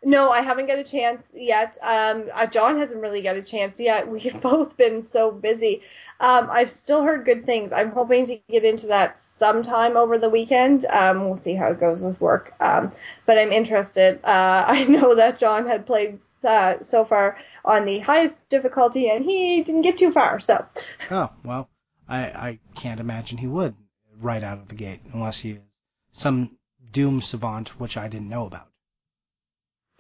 No, 0.04 0.32
I 0.32 0.42
haven't 0.42 0.68
got 0.68 0.80
a 0.80 0.84
chance 0.84 1.26
yet. 1.34 1.78
Um, 1.82 2.26
uh, 2.34 2.46
John 2.46 2.78
hasn't 2.78 3.02
really 3.02 3.22
got 3.22 3.36
a 3.36 3.42
chance 3.42 3.80
yet. 3.80 4.08
We've 4.08 4.40
both 4.42 4.78
been 4.78 5.04
so 5.04 5.32
busy. 5.32 5.82
Um, 6.22 6.50
I've 6.52 6.72
still 6.72 7.04
heard 7.04 7.24
good 7.26 7.46
things. 7.46 7.72
I'm 7.72 7.92
hoping 7.92 8.26
to 8.26 8.38
get 8.50 8.66
into 8.66 8.88
that 8.88 9.24
sometime 9.24 9.96
over 9.96 10.18
the 10.18 10.30
weekend. 10.30 10.86
Um, 10.90 11.26
we'll 11.26 11.38
see 11.38 11.56
how 11.56 11.68
it 11.72 11.80
goes 11.80 12.04
with 12.04 12.20
work. 12.20 12.54
Um, 12.60 12.92
but 13.26 13.38
I'm 13.38 13.52
interested. 13.54 14.20
Uh, 14.24 14.66
I 14.68 14.84
know 14.86 15.16
that 15.16 15.40
John 15.40 15.68
had 15.68 15.86
played 15.86 16.20
uh, 16.44 16.82
so 16.82 17.06
far 17.06 17.38
on 17.64 17.86
the 17.86 18.00
highest 18.00 18.48
difficulty, 18.50 19.10
and 19.10 19.24
he 19.24 19.64
didn't 19.64 19.84
get 19.84 19.98
too 19.98 20.12
far. 20.12 20.40
So, 20.40 20.66
Oh, 21.12 21.30
well, 21.44 21.70
I 22.08 22.20
I 22.26 22.60
can't 22.76 23.00
imagine 23.00 23.38
he 23.38 23.48
would 23.48 23.76
right 24.22 24.44
out 24.44 24.60
of 24.60 24.68
the 24.68 24.76
gate 24.76 25.02
unless 25.14 25.40
he 25.40 25.52
is 25.52 25.60
some 26.12 26.58
Doom 26.92 27.22
savant, 27.22 27.80
which 27.80 27.98
I 27.98 28.08
didn't 28.08 28.30
know 28.30 28.46
about. 28.46 28.69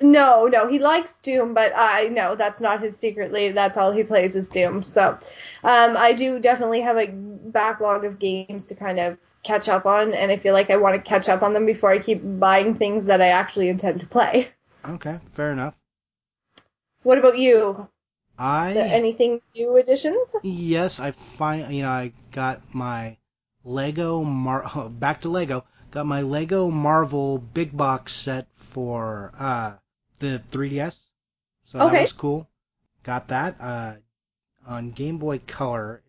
No, 0.01 0.47
no, 0.47 0.67
he 0.67 0.79
likes 0.79 1.19
Doom, 1.19 1.53
but 1.53 1.73
I 1.75 2.05
know 2.05 2.35
that's 2.35 2.61
not 2.61 2.81
his 2.81 2.97
secretly. 2.97 3.49
That's 3.51 3.75
all 3.75 3.91
he 3.91 4.03
plays 4.03 4.35
is 4.35 4.49
Doom. 4.49 4.81
So, 4.83 5.17
um, 5.63 5.97
I 5.97 6.13
do 6.13 6.39
definitely 6.39 6.81
have 6.81 6.97
a 6.97 7.07
backlog 7.07 8.05
of 8.05 8.17
games 8.17 8.67
to 8.67 8.75
kind 8.75 8.99
of 8.99 9.17
catch 9.43 9.67
up 9.67 9.85
on, 9.85 10.13
and 10.13 10.31
I 10.31 10.37
feel 10.37 10.53
like 10.53 10.69
I 10.69 10.77
want 10.77 10.95
to 10.95 11.01
catch 11.01 11.27
up 11.27 11.43
on 11.43 11.53
them 11.53 11.65
before 11.65 11.91
I 11.91 11.99
keep 11.99 12.21
buying 12.23 12.75
things 12.75 13.07
that 13.07 13.21
I 13.21 13.27
actually 13.27 13.67
intend 13.69 13.99
to 13.99 14.05
play. 14.05 14.49
Okay, 14.87 15.19
fair 15.33 15.51
enough. 15.51 15.75
What 17.03 17.17
about 17.17 17.37
you? 17.37 17.87
I 18.37 18.73
There 18.73 18.85
anything 18.85 19.41
new 19.53 19.75
additions? 19.77 20.35
yes, 20.43 20.99
I 21.01 21.11
find 21.11 21.73
you 21.73 21.81
know 21.81 21.89
I 21.89 22.13
got 22.31 22.73
my 22.73 23.17
Lego 23.65 24.23
Mar 24.23 24.89
back 24.89 25.21
to 25.21 25.29
Lego. 25.29 25.65
Got 25.91 26.05
my 26.05 26.21
Lego 26.21 26.69
Marvel 26.69 27.37
big 27.37 27.75
box 27.75 28.15
set 28.15 28.47
for 28.55 29.33
uh 29.37 29.73
the 30.19 30.41
3DS. 30.51 30.99
So 31.65 31.77
that 31.77 32.01
was 32.01 32.13
cool. 32.13 32.49
Got 33.03 33.29
that 33.29 33.55
uh 33.59 33.95
on 34.67 34.91
Game 34.91 35.17
Boy 35.17 35.39
Color. 35.39 36.03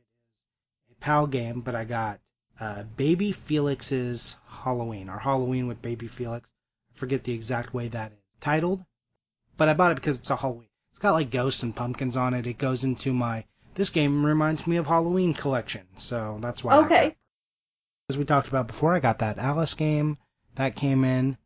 A 0.90 0.94
PAL 0.96 1.26
game, 1.28 1.60
but 1.60 1.74
I 1.74 1.84
got 1.84 2.20
uh 2.58 2.84
Baby 2.96 3.32
Felix's 3.32 4.36
Halloween 4.46 5.08
or 5.08 5.18
Halloween 5.18 5.66
with 5.66 5.82
Baby 5.82 6.08
Felix. 6.08 6.48
I 6.94 6.98
forget 6.98 7.24
the 7.24 7.32
exact 7.32 7.72
way 7.72 7.88
that 7.88 8.12
is 8.12 8.18
titled, 8.40 8.84
but 9.56 9.68
I 9.68 9.74
bought 9.74 9.92
it 9.92 9.96
because 9.96 10.18
it's 10.18 10.30
a 10.30 10.36
Halloween. 10.36 10.68
It's 10.90 10.98
got 10.98 11.12
like 11.12 11.30
ghosts 11.30 11.62
and 11.62 11.74
pumpkins 11.74 12.16
on 12.16 12.34
it. 12.34 12.46
It 12.46 12.58
goes 12.58 12.84
into 12.84 13.12
my 13.12 13.44
this 13.74 13.90
game 13.90 14.26
reminds 14.26 14.66
me 14.66 14.76
of 14.76 14.86
Halloween 14.86 15.32
collection, 15.32 15.86
so 15.96 16.38
that's 16.40 16.62
why. 16.64 16.74
I 16.74 16.76
got 16.76 16.86
Okay. 16.86 17.16
As 18.08 18.18
we 18.18 18.24
talked 18.24 18.48
about 18.48 18.66
before, 18.66 18.92
I 18.92 18.98
got 18.98 19.20
that 19.20 19.38
Alice 19.38 19.74
game 19.74 20.18
that 20.56 20.74
came 20.74 21.04
in. 21.04 21.38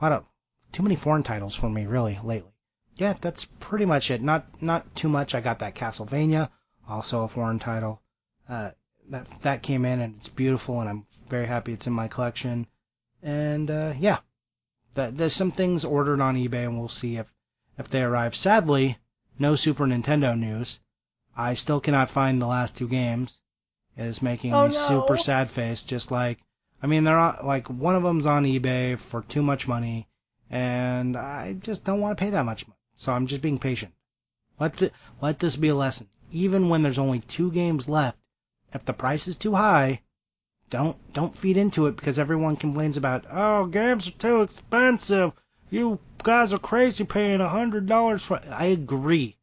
A 0.00 0.04
lot 0.04 0.12
of 0.12 0.24
too 0.72 0.82
many 0.82 0.96
foreign 0.96 1.22
titles 1.22 1.54
for 1.54 1.68
me 1.70 1.86
really 1.86 2.18
lately. 2.22 2.52
Yeah, 2.96 3.14
that's 3.20 3.46
pretty 3.60 3.84
much 3.86 4.10
it. 4.10 4.20
Not 4.22 4.62
not 4.62 4.94
too 4.94 5.08
much. 5.08 5.34
I 5.34 5.40
got 5.40 5.60
that 5.60 5.74
Castlevania, 5.74 6.50
also 6.88 7.24
a 7.24 7.28
foreign 7.28 7.58
title. 7.58 8.02
Uh, 8.48 8.70
that 9.08 9.26
that 9.42 9.62
came 9.62 9.84
in 9.84 10.00
and 10.00 10.16
it's 10.16 10.28
beautiful, 10.28 10.80
and 10.80 10.88
I'm 10.88 11.06
very 11.28 11.46
happy 11.46 11.72
it's 11.72 11.86
in 11.86 11.92
my 11.92 12.08
collection. 12.08 12.66
And 13.22 13.70
uh, 13.70 13.94
yeah, 13.98 14.18
that 14.94 15.16
there's 15.16 15.34
some 15.34 15.50
things 15.52 15.84
ordered 15.84 16.20
on 16.20 16.36
eBay, 16.36 16.64
and 16.66 16.78
we'll 16.78 16.88
see 16.88 17.16
if 17.16 17.32
if 17.78 17.88
they 17.88 18.02
arrive. 18.02 18.36
Sadly, 18.36 18.98
no 19.38 19.56
Super 19.56 19.86
Nintendo 19.86 20.38
news. 20.38 20.78
I 21.36 21.54
still 21.54 21.80
cannot 21.80 22.10
find 22.10 22.40
the 22.42 22.46
last 22.46 22.74
two 22.76 22.88
games. 22.88 23.40
It 23.96 24.04
is 24.04 24.20
making 24.20 24.52
Oh, 24.52 24.68
me 24.68 24.74
no. 24.74 24.88
super 24.88 25.16
sad 25.16 25.48
face. 25.48 25.82
Just 25.84 26.10
like, 26.10 26.38
I 26.82 26.86
mean, 26.86 27.04
they're 27.04 27.18
on, 27.18 27.38
like 27.44 27.68
one 27.68 27.94
of 27.96 28.02
them's 28.02 28.26
on 28.26 28.44
eBay 28.44 28.98
for 28.98 29.22
too 29.22 29.42
much 29.42 29.66
money, 29.66 30.08
and 30.50 31.16
I 31.16 31.54
just 31.54 31.84
don't 31.84 32.00
want 32.00 32.16
to 32.16 32.22
pay 32.22 32.30
that 32.30 32.44
much 32.44 32.66
money. 32.66 32.78
So 32.96 33.12
I'm 33.12 33.26
just 33.26 33.40
being 33.40 33.58
patient. 33.58 33.94
Let 34.58 34.76
the, 34.76 34.90
let 35.22 35.38
this 35.38 35.56
be 35.56 35.68
a 35.68 35.74
lesson. 35.74 36.08
Even 36.32 36.68
when 36.68 36.82
there's 36.82 36.98
only 36.98 37.20
two 37.20 37.50
games 37.50 37.88
left, 37.88 38.18
if 38.74 38.84
the 38.84 38.92
price 38.92 39.26
is 39.26 39.36
too 39.36 39.54
high, 39.54 40.02
don't 40.70 40.96
don't 41.12 41.36
feed 41.36 41.56
into 41.56 41.86
it 41.86 41.96
because 41.96 42.18
everyone 42.18 42.56
complains 42.56 42.96
about 42.96 43.24
oh 43.30 43.66
games 43.66 44.06
are 44.06 44.12
too 44.12 44.42
expensive. 44.42 45.32
You 45.70 45.98
guys 46.22 46.52
are 46.52 46.58
crazy 46.58 47.04
paying 47.04 47.40
a 47.40 47.48
hundred 47.48 47.86
dollars 47.86 48.22
for. 48.22 48.40
I 48.50 48.66
agree, 48.66 49.36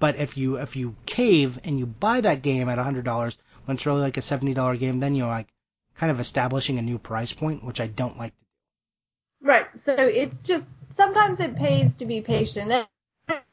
but 0.00 0.16
if 0.16 0.36
you 0.36 0.56
if 0.56 0.74
you 0.74 0.96
cave 1.06 1.60
and 1.62 1.78
you 1.78 1.86
buy 1.86 2.20
that 2.22 2.42
game 2.42 2.68
at 2.68 2.78
a 2.78 2.82
hundred 2.82 3.04
dollars 3.04 3.38
when 3.64 3.76
it's 3.76 3.86
really 3.86 4.00
like 4.00 4.16
a 4.16 4.22
seventy 4.22 4.54
dollar 4.54 4.76
game, 4.76 4.98
then 4.98 5.14
you're 5.14 5.28
like 5.28 5.52
kind 5.94 6.10
of 6.10 6.18
establishing 6.18 6.78
a 6.78 6.82
new 6.82 6.98
price 6.98 7.32
point, 7.32 7.62
which 7.62 7.80
I 7.80 7.86
don't 7.86 8.18
like. 8.18 8.32
Right. 9.44 9.66
So 9.76 9.92
it's 9.94 10.38
just 10.40 10.74
sometimes 10.94 11.38
it 11.38 11.54
pays 11.54 11.94
to 11.96 12.06
be 12.06 12.20
patient. 12.22 12.72
And 12.72 12.86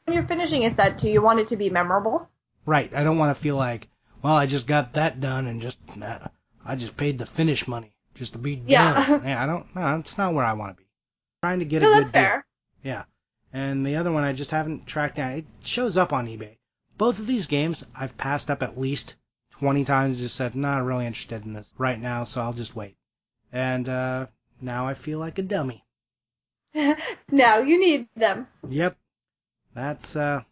when 0.04 0.14
you're 0.14 0.22
finishing 0.26 0.64
a 0.64 0.70
set 0.70 0.98
too, 0.98 1.08
you 1.10 1.22
want 1.22 1.38
it 1.40 1.48
to 1.48 1.56
be 1.56 1.70
memorable. 1.70 2.28
Right. 2.66 2.92
I 2.94 3.04
don't 3.04 3.18
want 3.18 3.36
to 3.36 3.40
feel 3.40 3.56
like 3.56 3.88
well 4.22 4.34
I 4.34 4.46
just 4.46 4.66
got 4.66 4.94
that 4.94 5.20
done 5.20 5.46
and 5.46 5.60
just 5.62 5.78
I 6.64 6.76
just 6.76 6.96
paid 6.96 7.18
the 7.18 7.26
finish 7.26 7.68
money 7.68 7.92
just 8.14 8.32
to 8.32 8.38
be 8.38 8.56
done. 8.56 8.68
Yeah. 8.68 9.20
Yeah, 9.24 9.42
I 9.42 9.46
don't. 9.46 9.66
No, 9.76 9.98
it's 9.98 10.16
not 10.18 10.34
where 10.34 10.44
I 10.44 10.54
want 10.54 10.76
to 10.76 10.82
be. 10.82 10.88
trying 11.42 11.58
to 11.60 11.64
get 11.66 11.82
No, 11.82 11.88
a 11.92 11.94
that's 11.96 12.10
good 12.10 12.18
deal. 12.18 12.22
fair. 12.22 12.46
Yeah. 12.82 13.04
And 13.52 13.84
the 13.84 13.96
other 13.96 14.10
one 14.10 14.24
I 14.24 14.32
just 14.32 14.50
haven't 14.50 14.86
tracked 14.86 15.16
down. 15.16 15.32
It 15.32 15.44
shows 15.62 15.98
up 15.98 16.12
on 16.14 16.26
eBay. 16.26 16.56
Both 16.96 17.18
of 17.18 17.26
these 17.26 17.46
games 17.48 17.84
I've 17.94 18.16
passed 18.16 18.50
up 18.50 18.62
at 18.62 18.78
least 18.80 19.16
20 19.58 19.84
times. 19.84 20.18
Just 20.20 20.36
said, 20.36 20.54
not 20.54 20.84
really 20.84 21.04
interested 21.06 21.44
in 21.44 21.52
this 21.52 21.74
right 21.76 22.00
now, 22.00 22.24
so 22.24 22.40
I'll 22.40 22.54
just 22.54 22.74
wait. 22.74 22.96
And 23.52 23.86
uh, 23.88 24.26
now 24.62 24.86
I 24.86 24.94
feel 24.94 25.18
like 25.18 25.38
a 25.38 25.42
dummy. 25.42 25.84
now 27.30 27.58
you 27.58 27.78
need 27.78 28.08
them. 28.16 28.46
Yep. 28.68 28.96
That's 29.74 30.16
uh, 30.16 30.42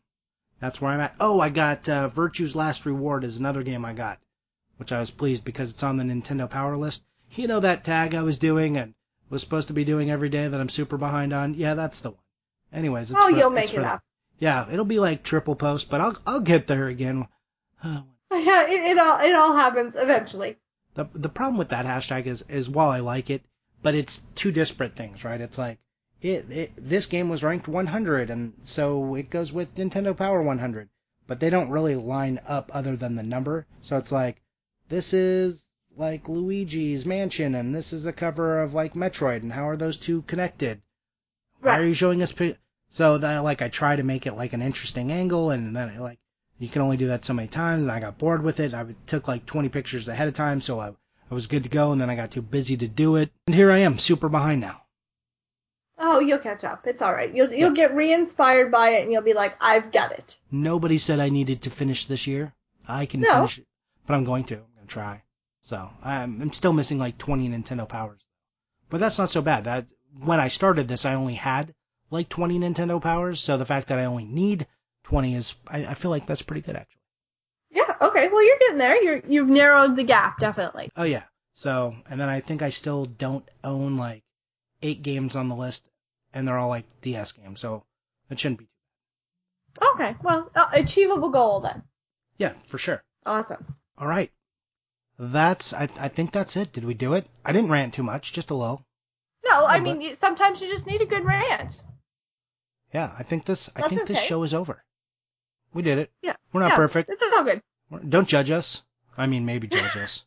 that's 0.60 0.80
where 0.80 0.92
I'm 0.92 1.00
at. 1.00 1.14
Oh, 1.20 1.40
I 1.40 1.48
got 1.48 1.88
uh, 1.88 2.08
Virtue's 2.08 2.54
Last 2.54 2.86
Reward 2.86 3.24
is 3.24 3.38
another 3.38 3.62
game 3.62 3.84
I 3.84 3.92
got, 3.92 4.18
which 4.76 4.92
I 4.92 5.00
was 5.00 5.10
pleased 5.10 5.44
because 5.44 5.70
it's 5.70 5.82
on 5.82 5.96
the 5.96 6.04
Nintendo 6.04 6.48
Power 6.48 6.76
List. 6.76 7.02
You 7.32 7.46
know 7.46 7.60
that 7.60 7.84
tag 7.84 8.14
I 8.14 8.22
was 8.22 8.38
doing 8.38 8.76
and 8.76 8.94
was 9.30 9.42
supposed 9.42 9.68
to 9.68 9.74
be 9.74 9.84
doing 9.84 10.10
every 10.10 10.28
day 10.28 10.48
that 10.48 10.60
I'm 10.60 10.68
super 10.68 10.96
behind 10.96 11.32
on. 11.32 11.54
Yeah, 11.54 11.74
that's 11.74 12.00
the 12.00 12.10
one. 12.10 12.20
Anyways, 12.72 13.10
it's 13.10 13.20
oh, 13.20 13.30
for- 13.30 13.36
you'll 13.36 13.50
make 13.50 13.72
it 13.72 13.84
up. 13.84 14.02
Yeah, 14.38 14.70
it'll 14.70 14.84
be 14.84 14.98
like 14.98 15.22
triple 15.22 15.54
post, 15.54 15.90
but 15.90 16.00
I'll 16.00 16.16
I'll 16.26 16.40
get 16.40 16.66
there 16.66 16.86
again. 16.86 17.28
Yeah, 18.32 18.62
it, 18.68 18.92
it 18.92 18.98
all 18.98 19.20
it 19.20 19.34
all 19.34 19.56
happens 19.56 19.96
eventually. 19.96 20.56
The 20.94 21.08
the 21.14 21.28
problem 21.28 21.58
with 21.58 21.70
that 21.70 21.84
hashtag 21.84 22.26
is 22.26 22.42
is 22.48 22.70
while 22.70 22.90
I 22.90 23.00
like 23.00 23.28
it, 23.28 23.42
but 23.82 23.94
it's 23.94 24.22
two 24.34 24.52
disparate 24.52 24.94
things, 24.94 25.24
right? 25.24 25.40
It's 25.40 25.58
like 25.58 25.78
it, 26.20 26.50
it 26.50 26.72
this 26.76 27.06
game 27.06 27.28
was 27.28 27.42
ranked 27.42 27.66
100, 27.66 28.30
and 28.30 28.52
so 28.64 29.14
it 29.14 29.30
goes 29.30 29.52
with 29.52 29.74
Nintendo 29.74 30.16
Power 30.16 30.42
100, 30.42 30.88
but 31.26 31.40
they 31.40 31.50
don't 31.50 31.70
really 31.70 31.96
line 31.96 32.40
up 32.46 32.70
other 32.74 32.96
than 32.96 33.16
the 33.16 33.22
number. 33.22 33.66
So 33.80 33.96
it's 33.96 34.12
like 34.12 34.42
this 34.88 35.14
is 35.14 35.64
like 35.96 36.28
Luigi's 36.28 37.06
Mansion, 37.06 37.54
and 37.54 37.74
this 37.74 37.92
is 37.92 38.06
a 38.06 38.12
cover 38.12 38.60
of 38.60 38.74
like 38.74 38.94
Metroid, 38.94 39.42
and 39.42 39.52
how 39.52 39.68
are 39.68 39.76
those 39.76 39.96
two 39.96 40.22
connected? 40.22 40.82
Why 41.60 41.78
are 41.78 41.84
you 41.84 41.94
showing 41.94 42.22
us? 42.22 42.32
Pi- 42.32 42.58
so 42.90 43.18
that 43.18 43.38
like 43.38 43.62
I 43.62 43.68
try 43.68 43.96
to 43.96 44.02
make 44.02 44.26
it 44.26 44.36
like 44.36 44.52
an 44.52 44.62
interesting 44.62 45.12
angle, 45.12 45.50
and 45.50 45.74
then 45.74 45.98
like 45.98 46.18
you 46.58 46.68
can 46.68 46.82
only 46.82 46.96
do 46.96 47.08
that 47.08 47.24
so 47.24 47.32
many 47.32 47.48
times. 47.48 47.82
And 47.82 47.90
I 47.90 48.00
got 48.00 48.18
bored 48.18 48.42
with 48.42 48.60
it. 48.60 48.74
I 48.74 48.84
took 49.06 49.26
like 49.26 49.46
20 49.46 49.68
pictures 49.70 50.08
ahead 50.08 50.28
of 50.28 50.34
time, 50.34 50.60
so 50.60 50.78
I, 50.78 50.92
I 51.30 51.34
was 51.34 51.46
good 51.46 51.62
to 51.62 51.68
go. 51.68 51.92
And 51.92 52.00
then 52.00 52.10
I 52.10 52.16
got 52.16 52.30
too 52.30 52.42
busy 52.42 52.76
to 52.78 52.88
do 52.88 53.16
it, 53.16 53.30
and 53.46 53.54
here 53.54 53.70
I 53.70 53.78
am, 53.78 53.98
super 53.98 54.28
behind 54.28 54.60
now. 54.60 54.82
Oh, 55.98 56.18
you'll 56.18 56.38
catch 56.38 56.64
up. 56.64 56.86
It's 56.86 57.02
all 57.02 57.12
right. 57.12 57.34
You'll 57.34 57.52
you'll 57.52 57.72
get 57.72 57.94
re-inspired 57.94 58.72
by 58.72 58.90
it, 58.90 59.02
and 59.02 59.12
you'll 59.12 59.22
be 59.22 59.34
like, 59.34 59.54
I've 59.60 59.92
got 59.92 60.12
it. 60.12 60.38
Nobody 60.50 60.98
said 60.98 61.20
I 61.20 61.28
needed 61.28 61.62
to 61.62 61.70
finish 61.70 62.06
this 62.06 62.26
year. 62.26 62.54
I 62.88 63.04
can 63.06 63.20
No. 63.20 63.34
finish 63.34 63.58
it, 63.58 63.66
but 64.06 64.14
I'm 64.14 64.24
going 64.24 64.44
to. 64.44 64.54
I'm 64.54 64.60
going 64.76 64.86
to 64.86 64.92
try. 64.92 65.22
So 65.62 65.90
I'm, 66.02 66.40
I'm 66.40 66.52
still 66.54 66.72
missing 66.72 66.98
like 66.98 67.18
20 67.18 67.48
Nintendo 67.50 67.86
powers, 67.86 68.22
but 68.88 68.98
that's 68.98 69.18
not 69.18 69.30
so 69.30 69.42
bad. 69.42 69.64
That 69.64 69.86
when 70.22 70.40
I 70.40 70.48
started 70.48 70.88
this, 70.88 71.04
I 71.04 71.14
only 71.14 71.34
had 71.34 71.74
like 72.10 72.30
20 72.30 72.58
Nintendo 72.58 73.00
powers. 73.00 73.40
So 73.40 73.58
the 73.58 73.66
fact 73.66 73.88
that 73.88 73.98
I 73.98 74.06
only 74.06 74.24
need 74.24 74.66
20 75.04 75.34
is, 75.36 75.54
I, 75.68 75.84
I 75.84 75.94
feel 75.94 76.10
like 76.10 76.26
that's 76.26 76.42
pretty 76.42 76.62
good 76.62 76.76
actually. 76.76 76.99
Okay. 78.00 78.28
Well, 78.28 78.44
you're 78.44 78.58
getting 78.58 78.78
there. 78.78 79.02
You're 79.02 79.22
you've 79.28 79.48
narrowed 79.48 79.96
the 79.96 80.04
gap 80.04 80.38
definitely. 80.38 80.90
Oh 80.96 81.04
yeah. 81.04 81.24
So 81.54 81.94
and 82.08 82.20
then 82.20 82.28
I 82.28 82.40
think 82.40 82.62
I 82.62 82.70
still 82.70 83.04
don't 83.06 83.46
own 83.62 83.96
like 83.96 84.22
eight 84.82 85.02
games 85.02 85.36
on 85.36 85.48
the 85.48 85.56
list, 85.56 85.88
and 86.32 86.46
they're 86.46 86.58
all 86.58 86.68
like 86.68 86.86
DS 87.02 87.32
games. 87.32 87.60
So 87.60 87.84
it 88.30 88.38
shouldn't 88.40 88.60
be. 88.60 88.64
Too 89.74 89.80
bad. 89.80 89.88
Okay. 89.94 90.16
Well, 90.22 90.50
uh, 90.54 90.68
achievable 90.72 91.30
goal 91.30 91.60
then. 91.60 91.82
Yeah, 92.38 92.52
for 92.66 92.78
sure. 92.78 93.02
Awesome. 93.26 93.76
All 93.98 94.06
right. 94.08 94.30
That's 95.18 95.74
I 95.74 95.88
I 95.98 96.08
think 96.08 96.32
that's 96.32 96.56
it. 96.56 96.72
Did 96.72 96.84
we 96.84 96.94
do 96.94 97.12
it? 97.14 97.26
I 97.44 97.52
didn't 97.52 97.70
rant 97.70 97.92
too 97.94 98.02
much, 98.02 98.32
just 98.32 98.50
a 98.50 98.54
little. 98.54 98.82
No, 99.44 99.66
I 99.66 99.80
mean 99.80 100.00
you- 100.00 100.14
sometimes 100.14 100.62
you 100.62 100.68
just 100.68 100.86
need 100.86 101.02
a 101.02 101.06
good 101.06 101.24
rant. 101.24 101.82
Yeah, 102.94 103.12
I 103.16 103.22
think 103.22 103.44
this 103.44 103.68
I 103.76 103.82
That's 103.82 103.94
think 103.94 104.08
this 104.08 104.16
okay. 104.18 104.26
show 104.26 104.42
is 104.42 104.54
over. 104.54 104.82
We 105.74 105.82
did 105.82 105.98
it. 105.98 106.10
Yeah. 106.22 106.34
We're 106.52 106.62
not 106.62 106.70
yeah, 106.70 106.76
perfect. 106.76 107.10
It's 107.10 107.22
all 107.22 107.44
good. 107.44 107.60
Don't 108.08 108.28
judge 108.28 108.50
us. 108.50 108.82
I 109.16 109.26
mean, 109.26 109.44
maybe 109.44 109.66
judge 109.68 109.96
us. 109.96 110.24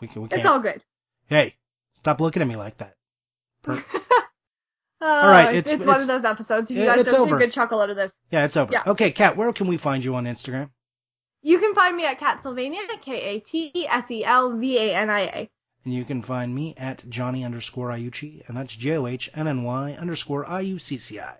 We 0.00 0.08
can. 0.08 0.22
We 0.22 0.28
can't. 0.28 0.40
It's 0.40 0.48
all 0.48 0.58
good. 0.60 0.82
Hey, 1.28 1.54
stop 2.00 2.20
looking 2.20 2.42
at 2.42 2.48
me 2.48 2.56
like 2.56 2.76
that. 2.78 2.94
Per- 3.62 3.82
oh, 3.94 4.22
All 5.00 5.28
right, 5.28 5.54
It's, 5.54 5.68
it's- 5.68 5.80
it's 5.80 5.86
one 5.86 6.00
of 6.00 6.06
those 6.06 6.24
episodes. 6.24 6.70
You 6.70 6.84
guys 6.84 7.04
don't 7.04 7.14
over. 7.14 7.30
get 7.30 7.36
a 7.36 7.46
good 7.46 7.52
chuckle 7.52 7.80
out 7.80 7.90
of 7.90 7.96
this. 7.96 8.12
yeah, 8.30 8.44
it's 8.44 8.56
over. 8.56 8.72
Yeah. 8.72 8.82
Okay, 8.88 9.10
Kat, 9.10 9.36
where 9.36 9.52
can 9.52 9.66
we 9.68 9.76
find 9.76 10.04
you 10.04 10.14
on 10.16 10.24
Instagram? 10.24 10.70
You 11.42 11.58
can 11.58 11.74
find 11.74 11.94
me 11.96 12.06
at 12.06 12.18
Katselvania, 12.18 13.00
K 13.02 13.20
A 13.36 13.40
T 13.40 13.86
S 13.88 14.10
E 14.10 14.24
L 14.24 14.56
V 14.56 14.78
A 14.78 14.94
N 14.96 15.10
I 15.10 15.20
A. 15.20 15.50
And 15.84 15.92
you 15.92 16.04
can 16.04 16.22
find 16.22 16.54
me 16.54 16.74
at 16.78 17.08
Johnny 17.10 17.44
underscore 17.44 17.90
Iucci, 17.90 18.46
and 18.48 18.56
that's 18.56 18.74
J 18.74 18.96
O 18.96 19.06
H 19.06 19.30
N 19.34 19.46
N 19.46 19.62
Y 19.62 19.92
underscore 19.92 20.46
I 20.48 20.60
U 20.62 20.78
C 20.78 20.96
C 20.98 21.20
I. 21.20 21.36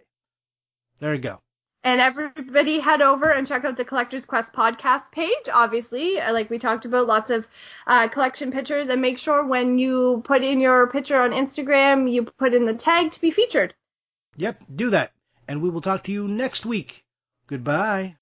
There 1.01 1.15
you 1.15 1.21
go. 1.21 1.41
And 1.85 2.01
everybody 2.01 2.81
head 2.81 3.03
over 3.03 3.31
and 3.31 3.47
check 3.47 3.67
out 3.67 3.77
the 3.77 3.85
Collector's 3.85 4.25
Quest 4.25 4.55
podcast 4.55 5.13
page. 5.13 5.49
Obviously, 5.53 6.19
uh, 6.19 6.33
like 6.33 6.49
we 6.49 6.59
talked 6.59 6.87
about, 6.87 7.07
lots 7.07 7.29
of 7.29 7.47
uh, 7.87 8.09
collection 8.09 8.51
pictures. 8.51 8.89
And 8.89 9.03
make 9.03 9.19
sure 9.19 9.45
when 9.45 9.77
you 9.79 10.23
put 10.25 10.43
in 10.43 10.61
your 10.61 10.89
picture 10.89 11.21
on 11.21 11.33
Instagram, 11.33 12.11
you 12.11 12.25
put 12.25 12.55
in 12.55 12.65
the 12.65 12.73
tag 12.73 13.11
to 13.13 13.21
be 13.21 13.31
featured. 13.31 13.75
Yep, 14.37 14.65
do 14.75 14.91
that. 14.91 15.13
And 15.47 15.61
we 15.61 15.69
will 15.69 15.83
talk 15.83 16.05
to 16.05 16.13
you 16.13 16.27
next 16.27 16.65
week. 16.65 17.05
Goodbye. 17.47 18.17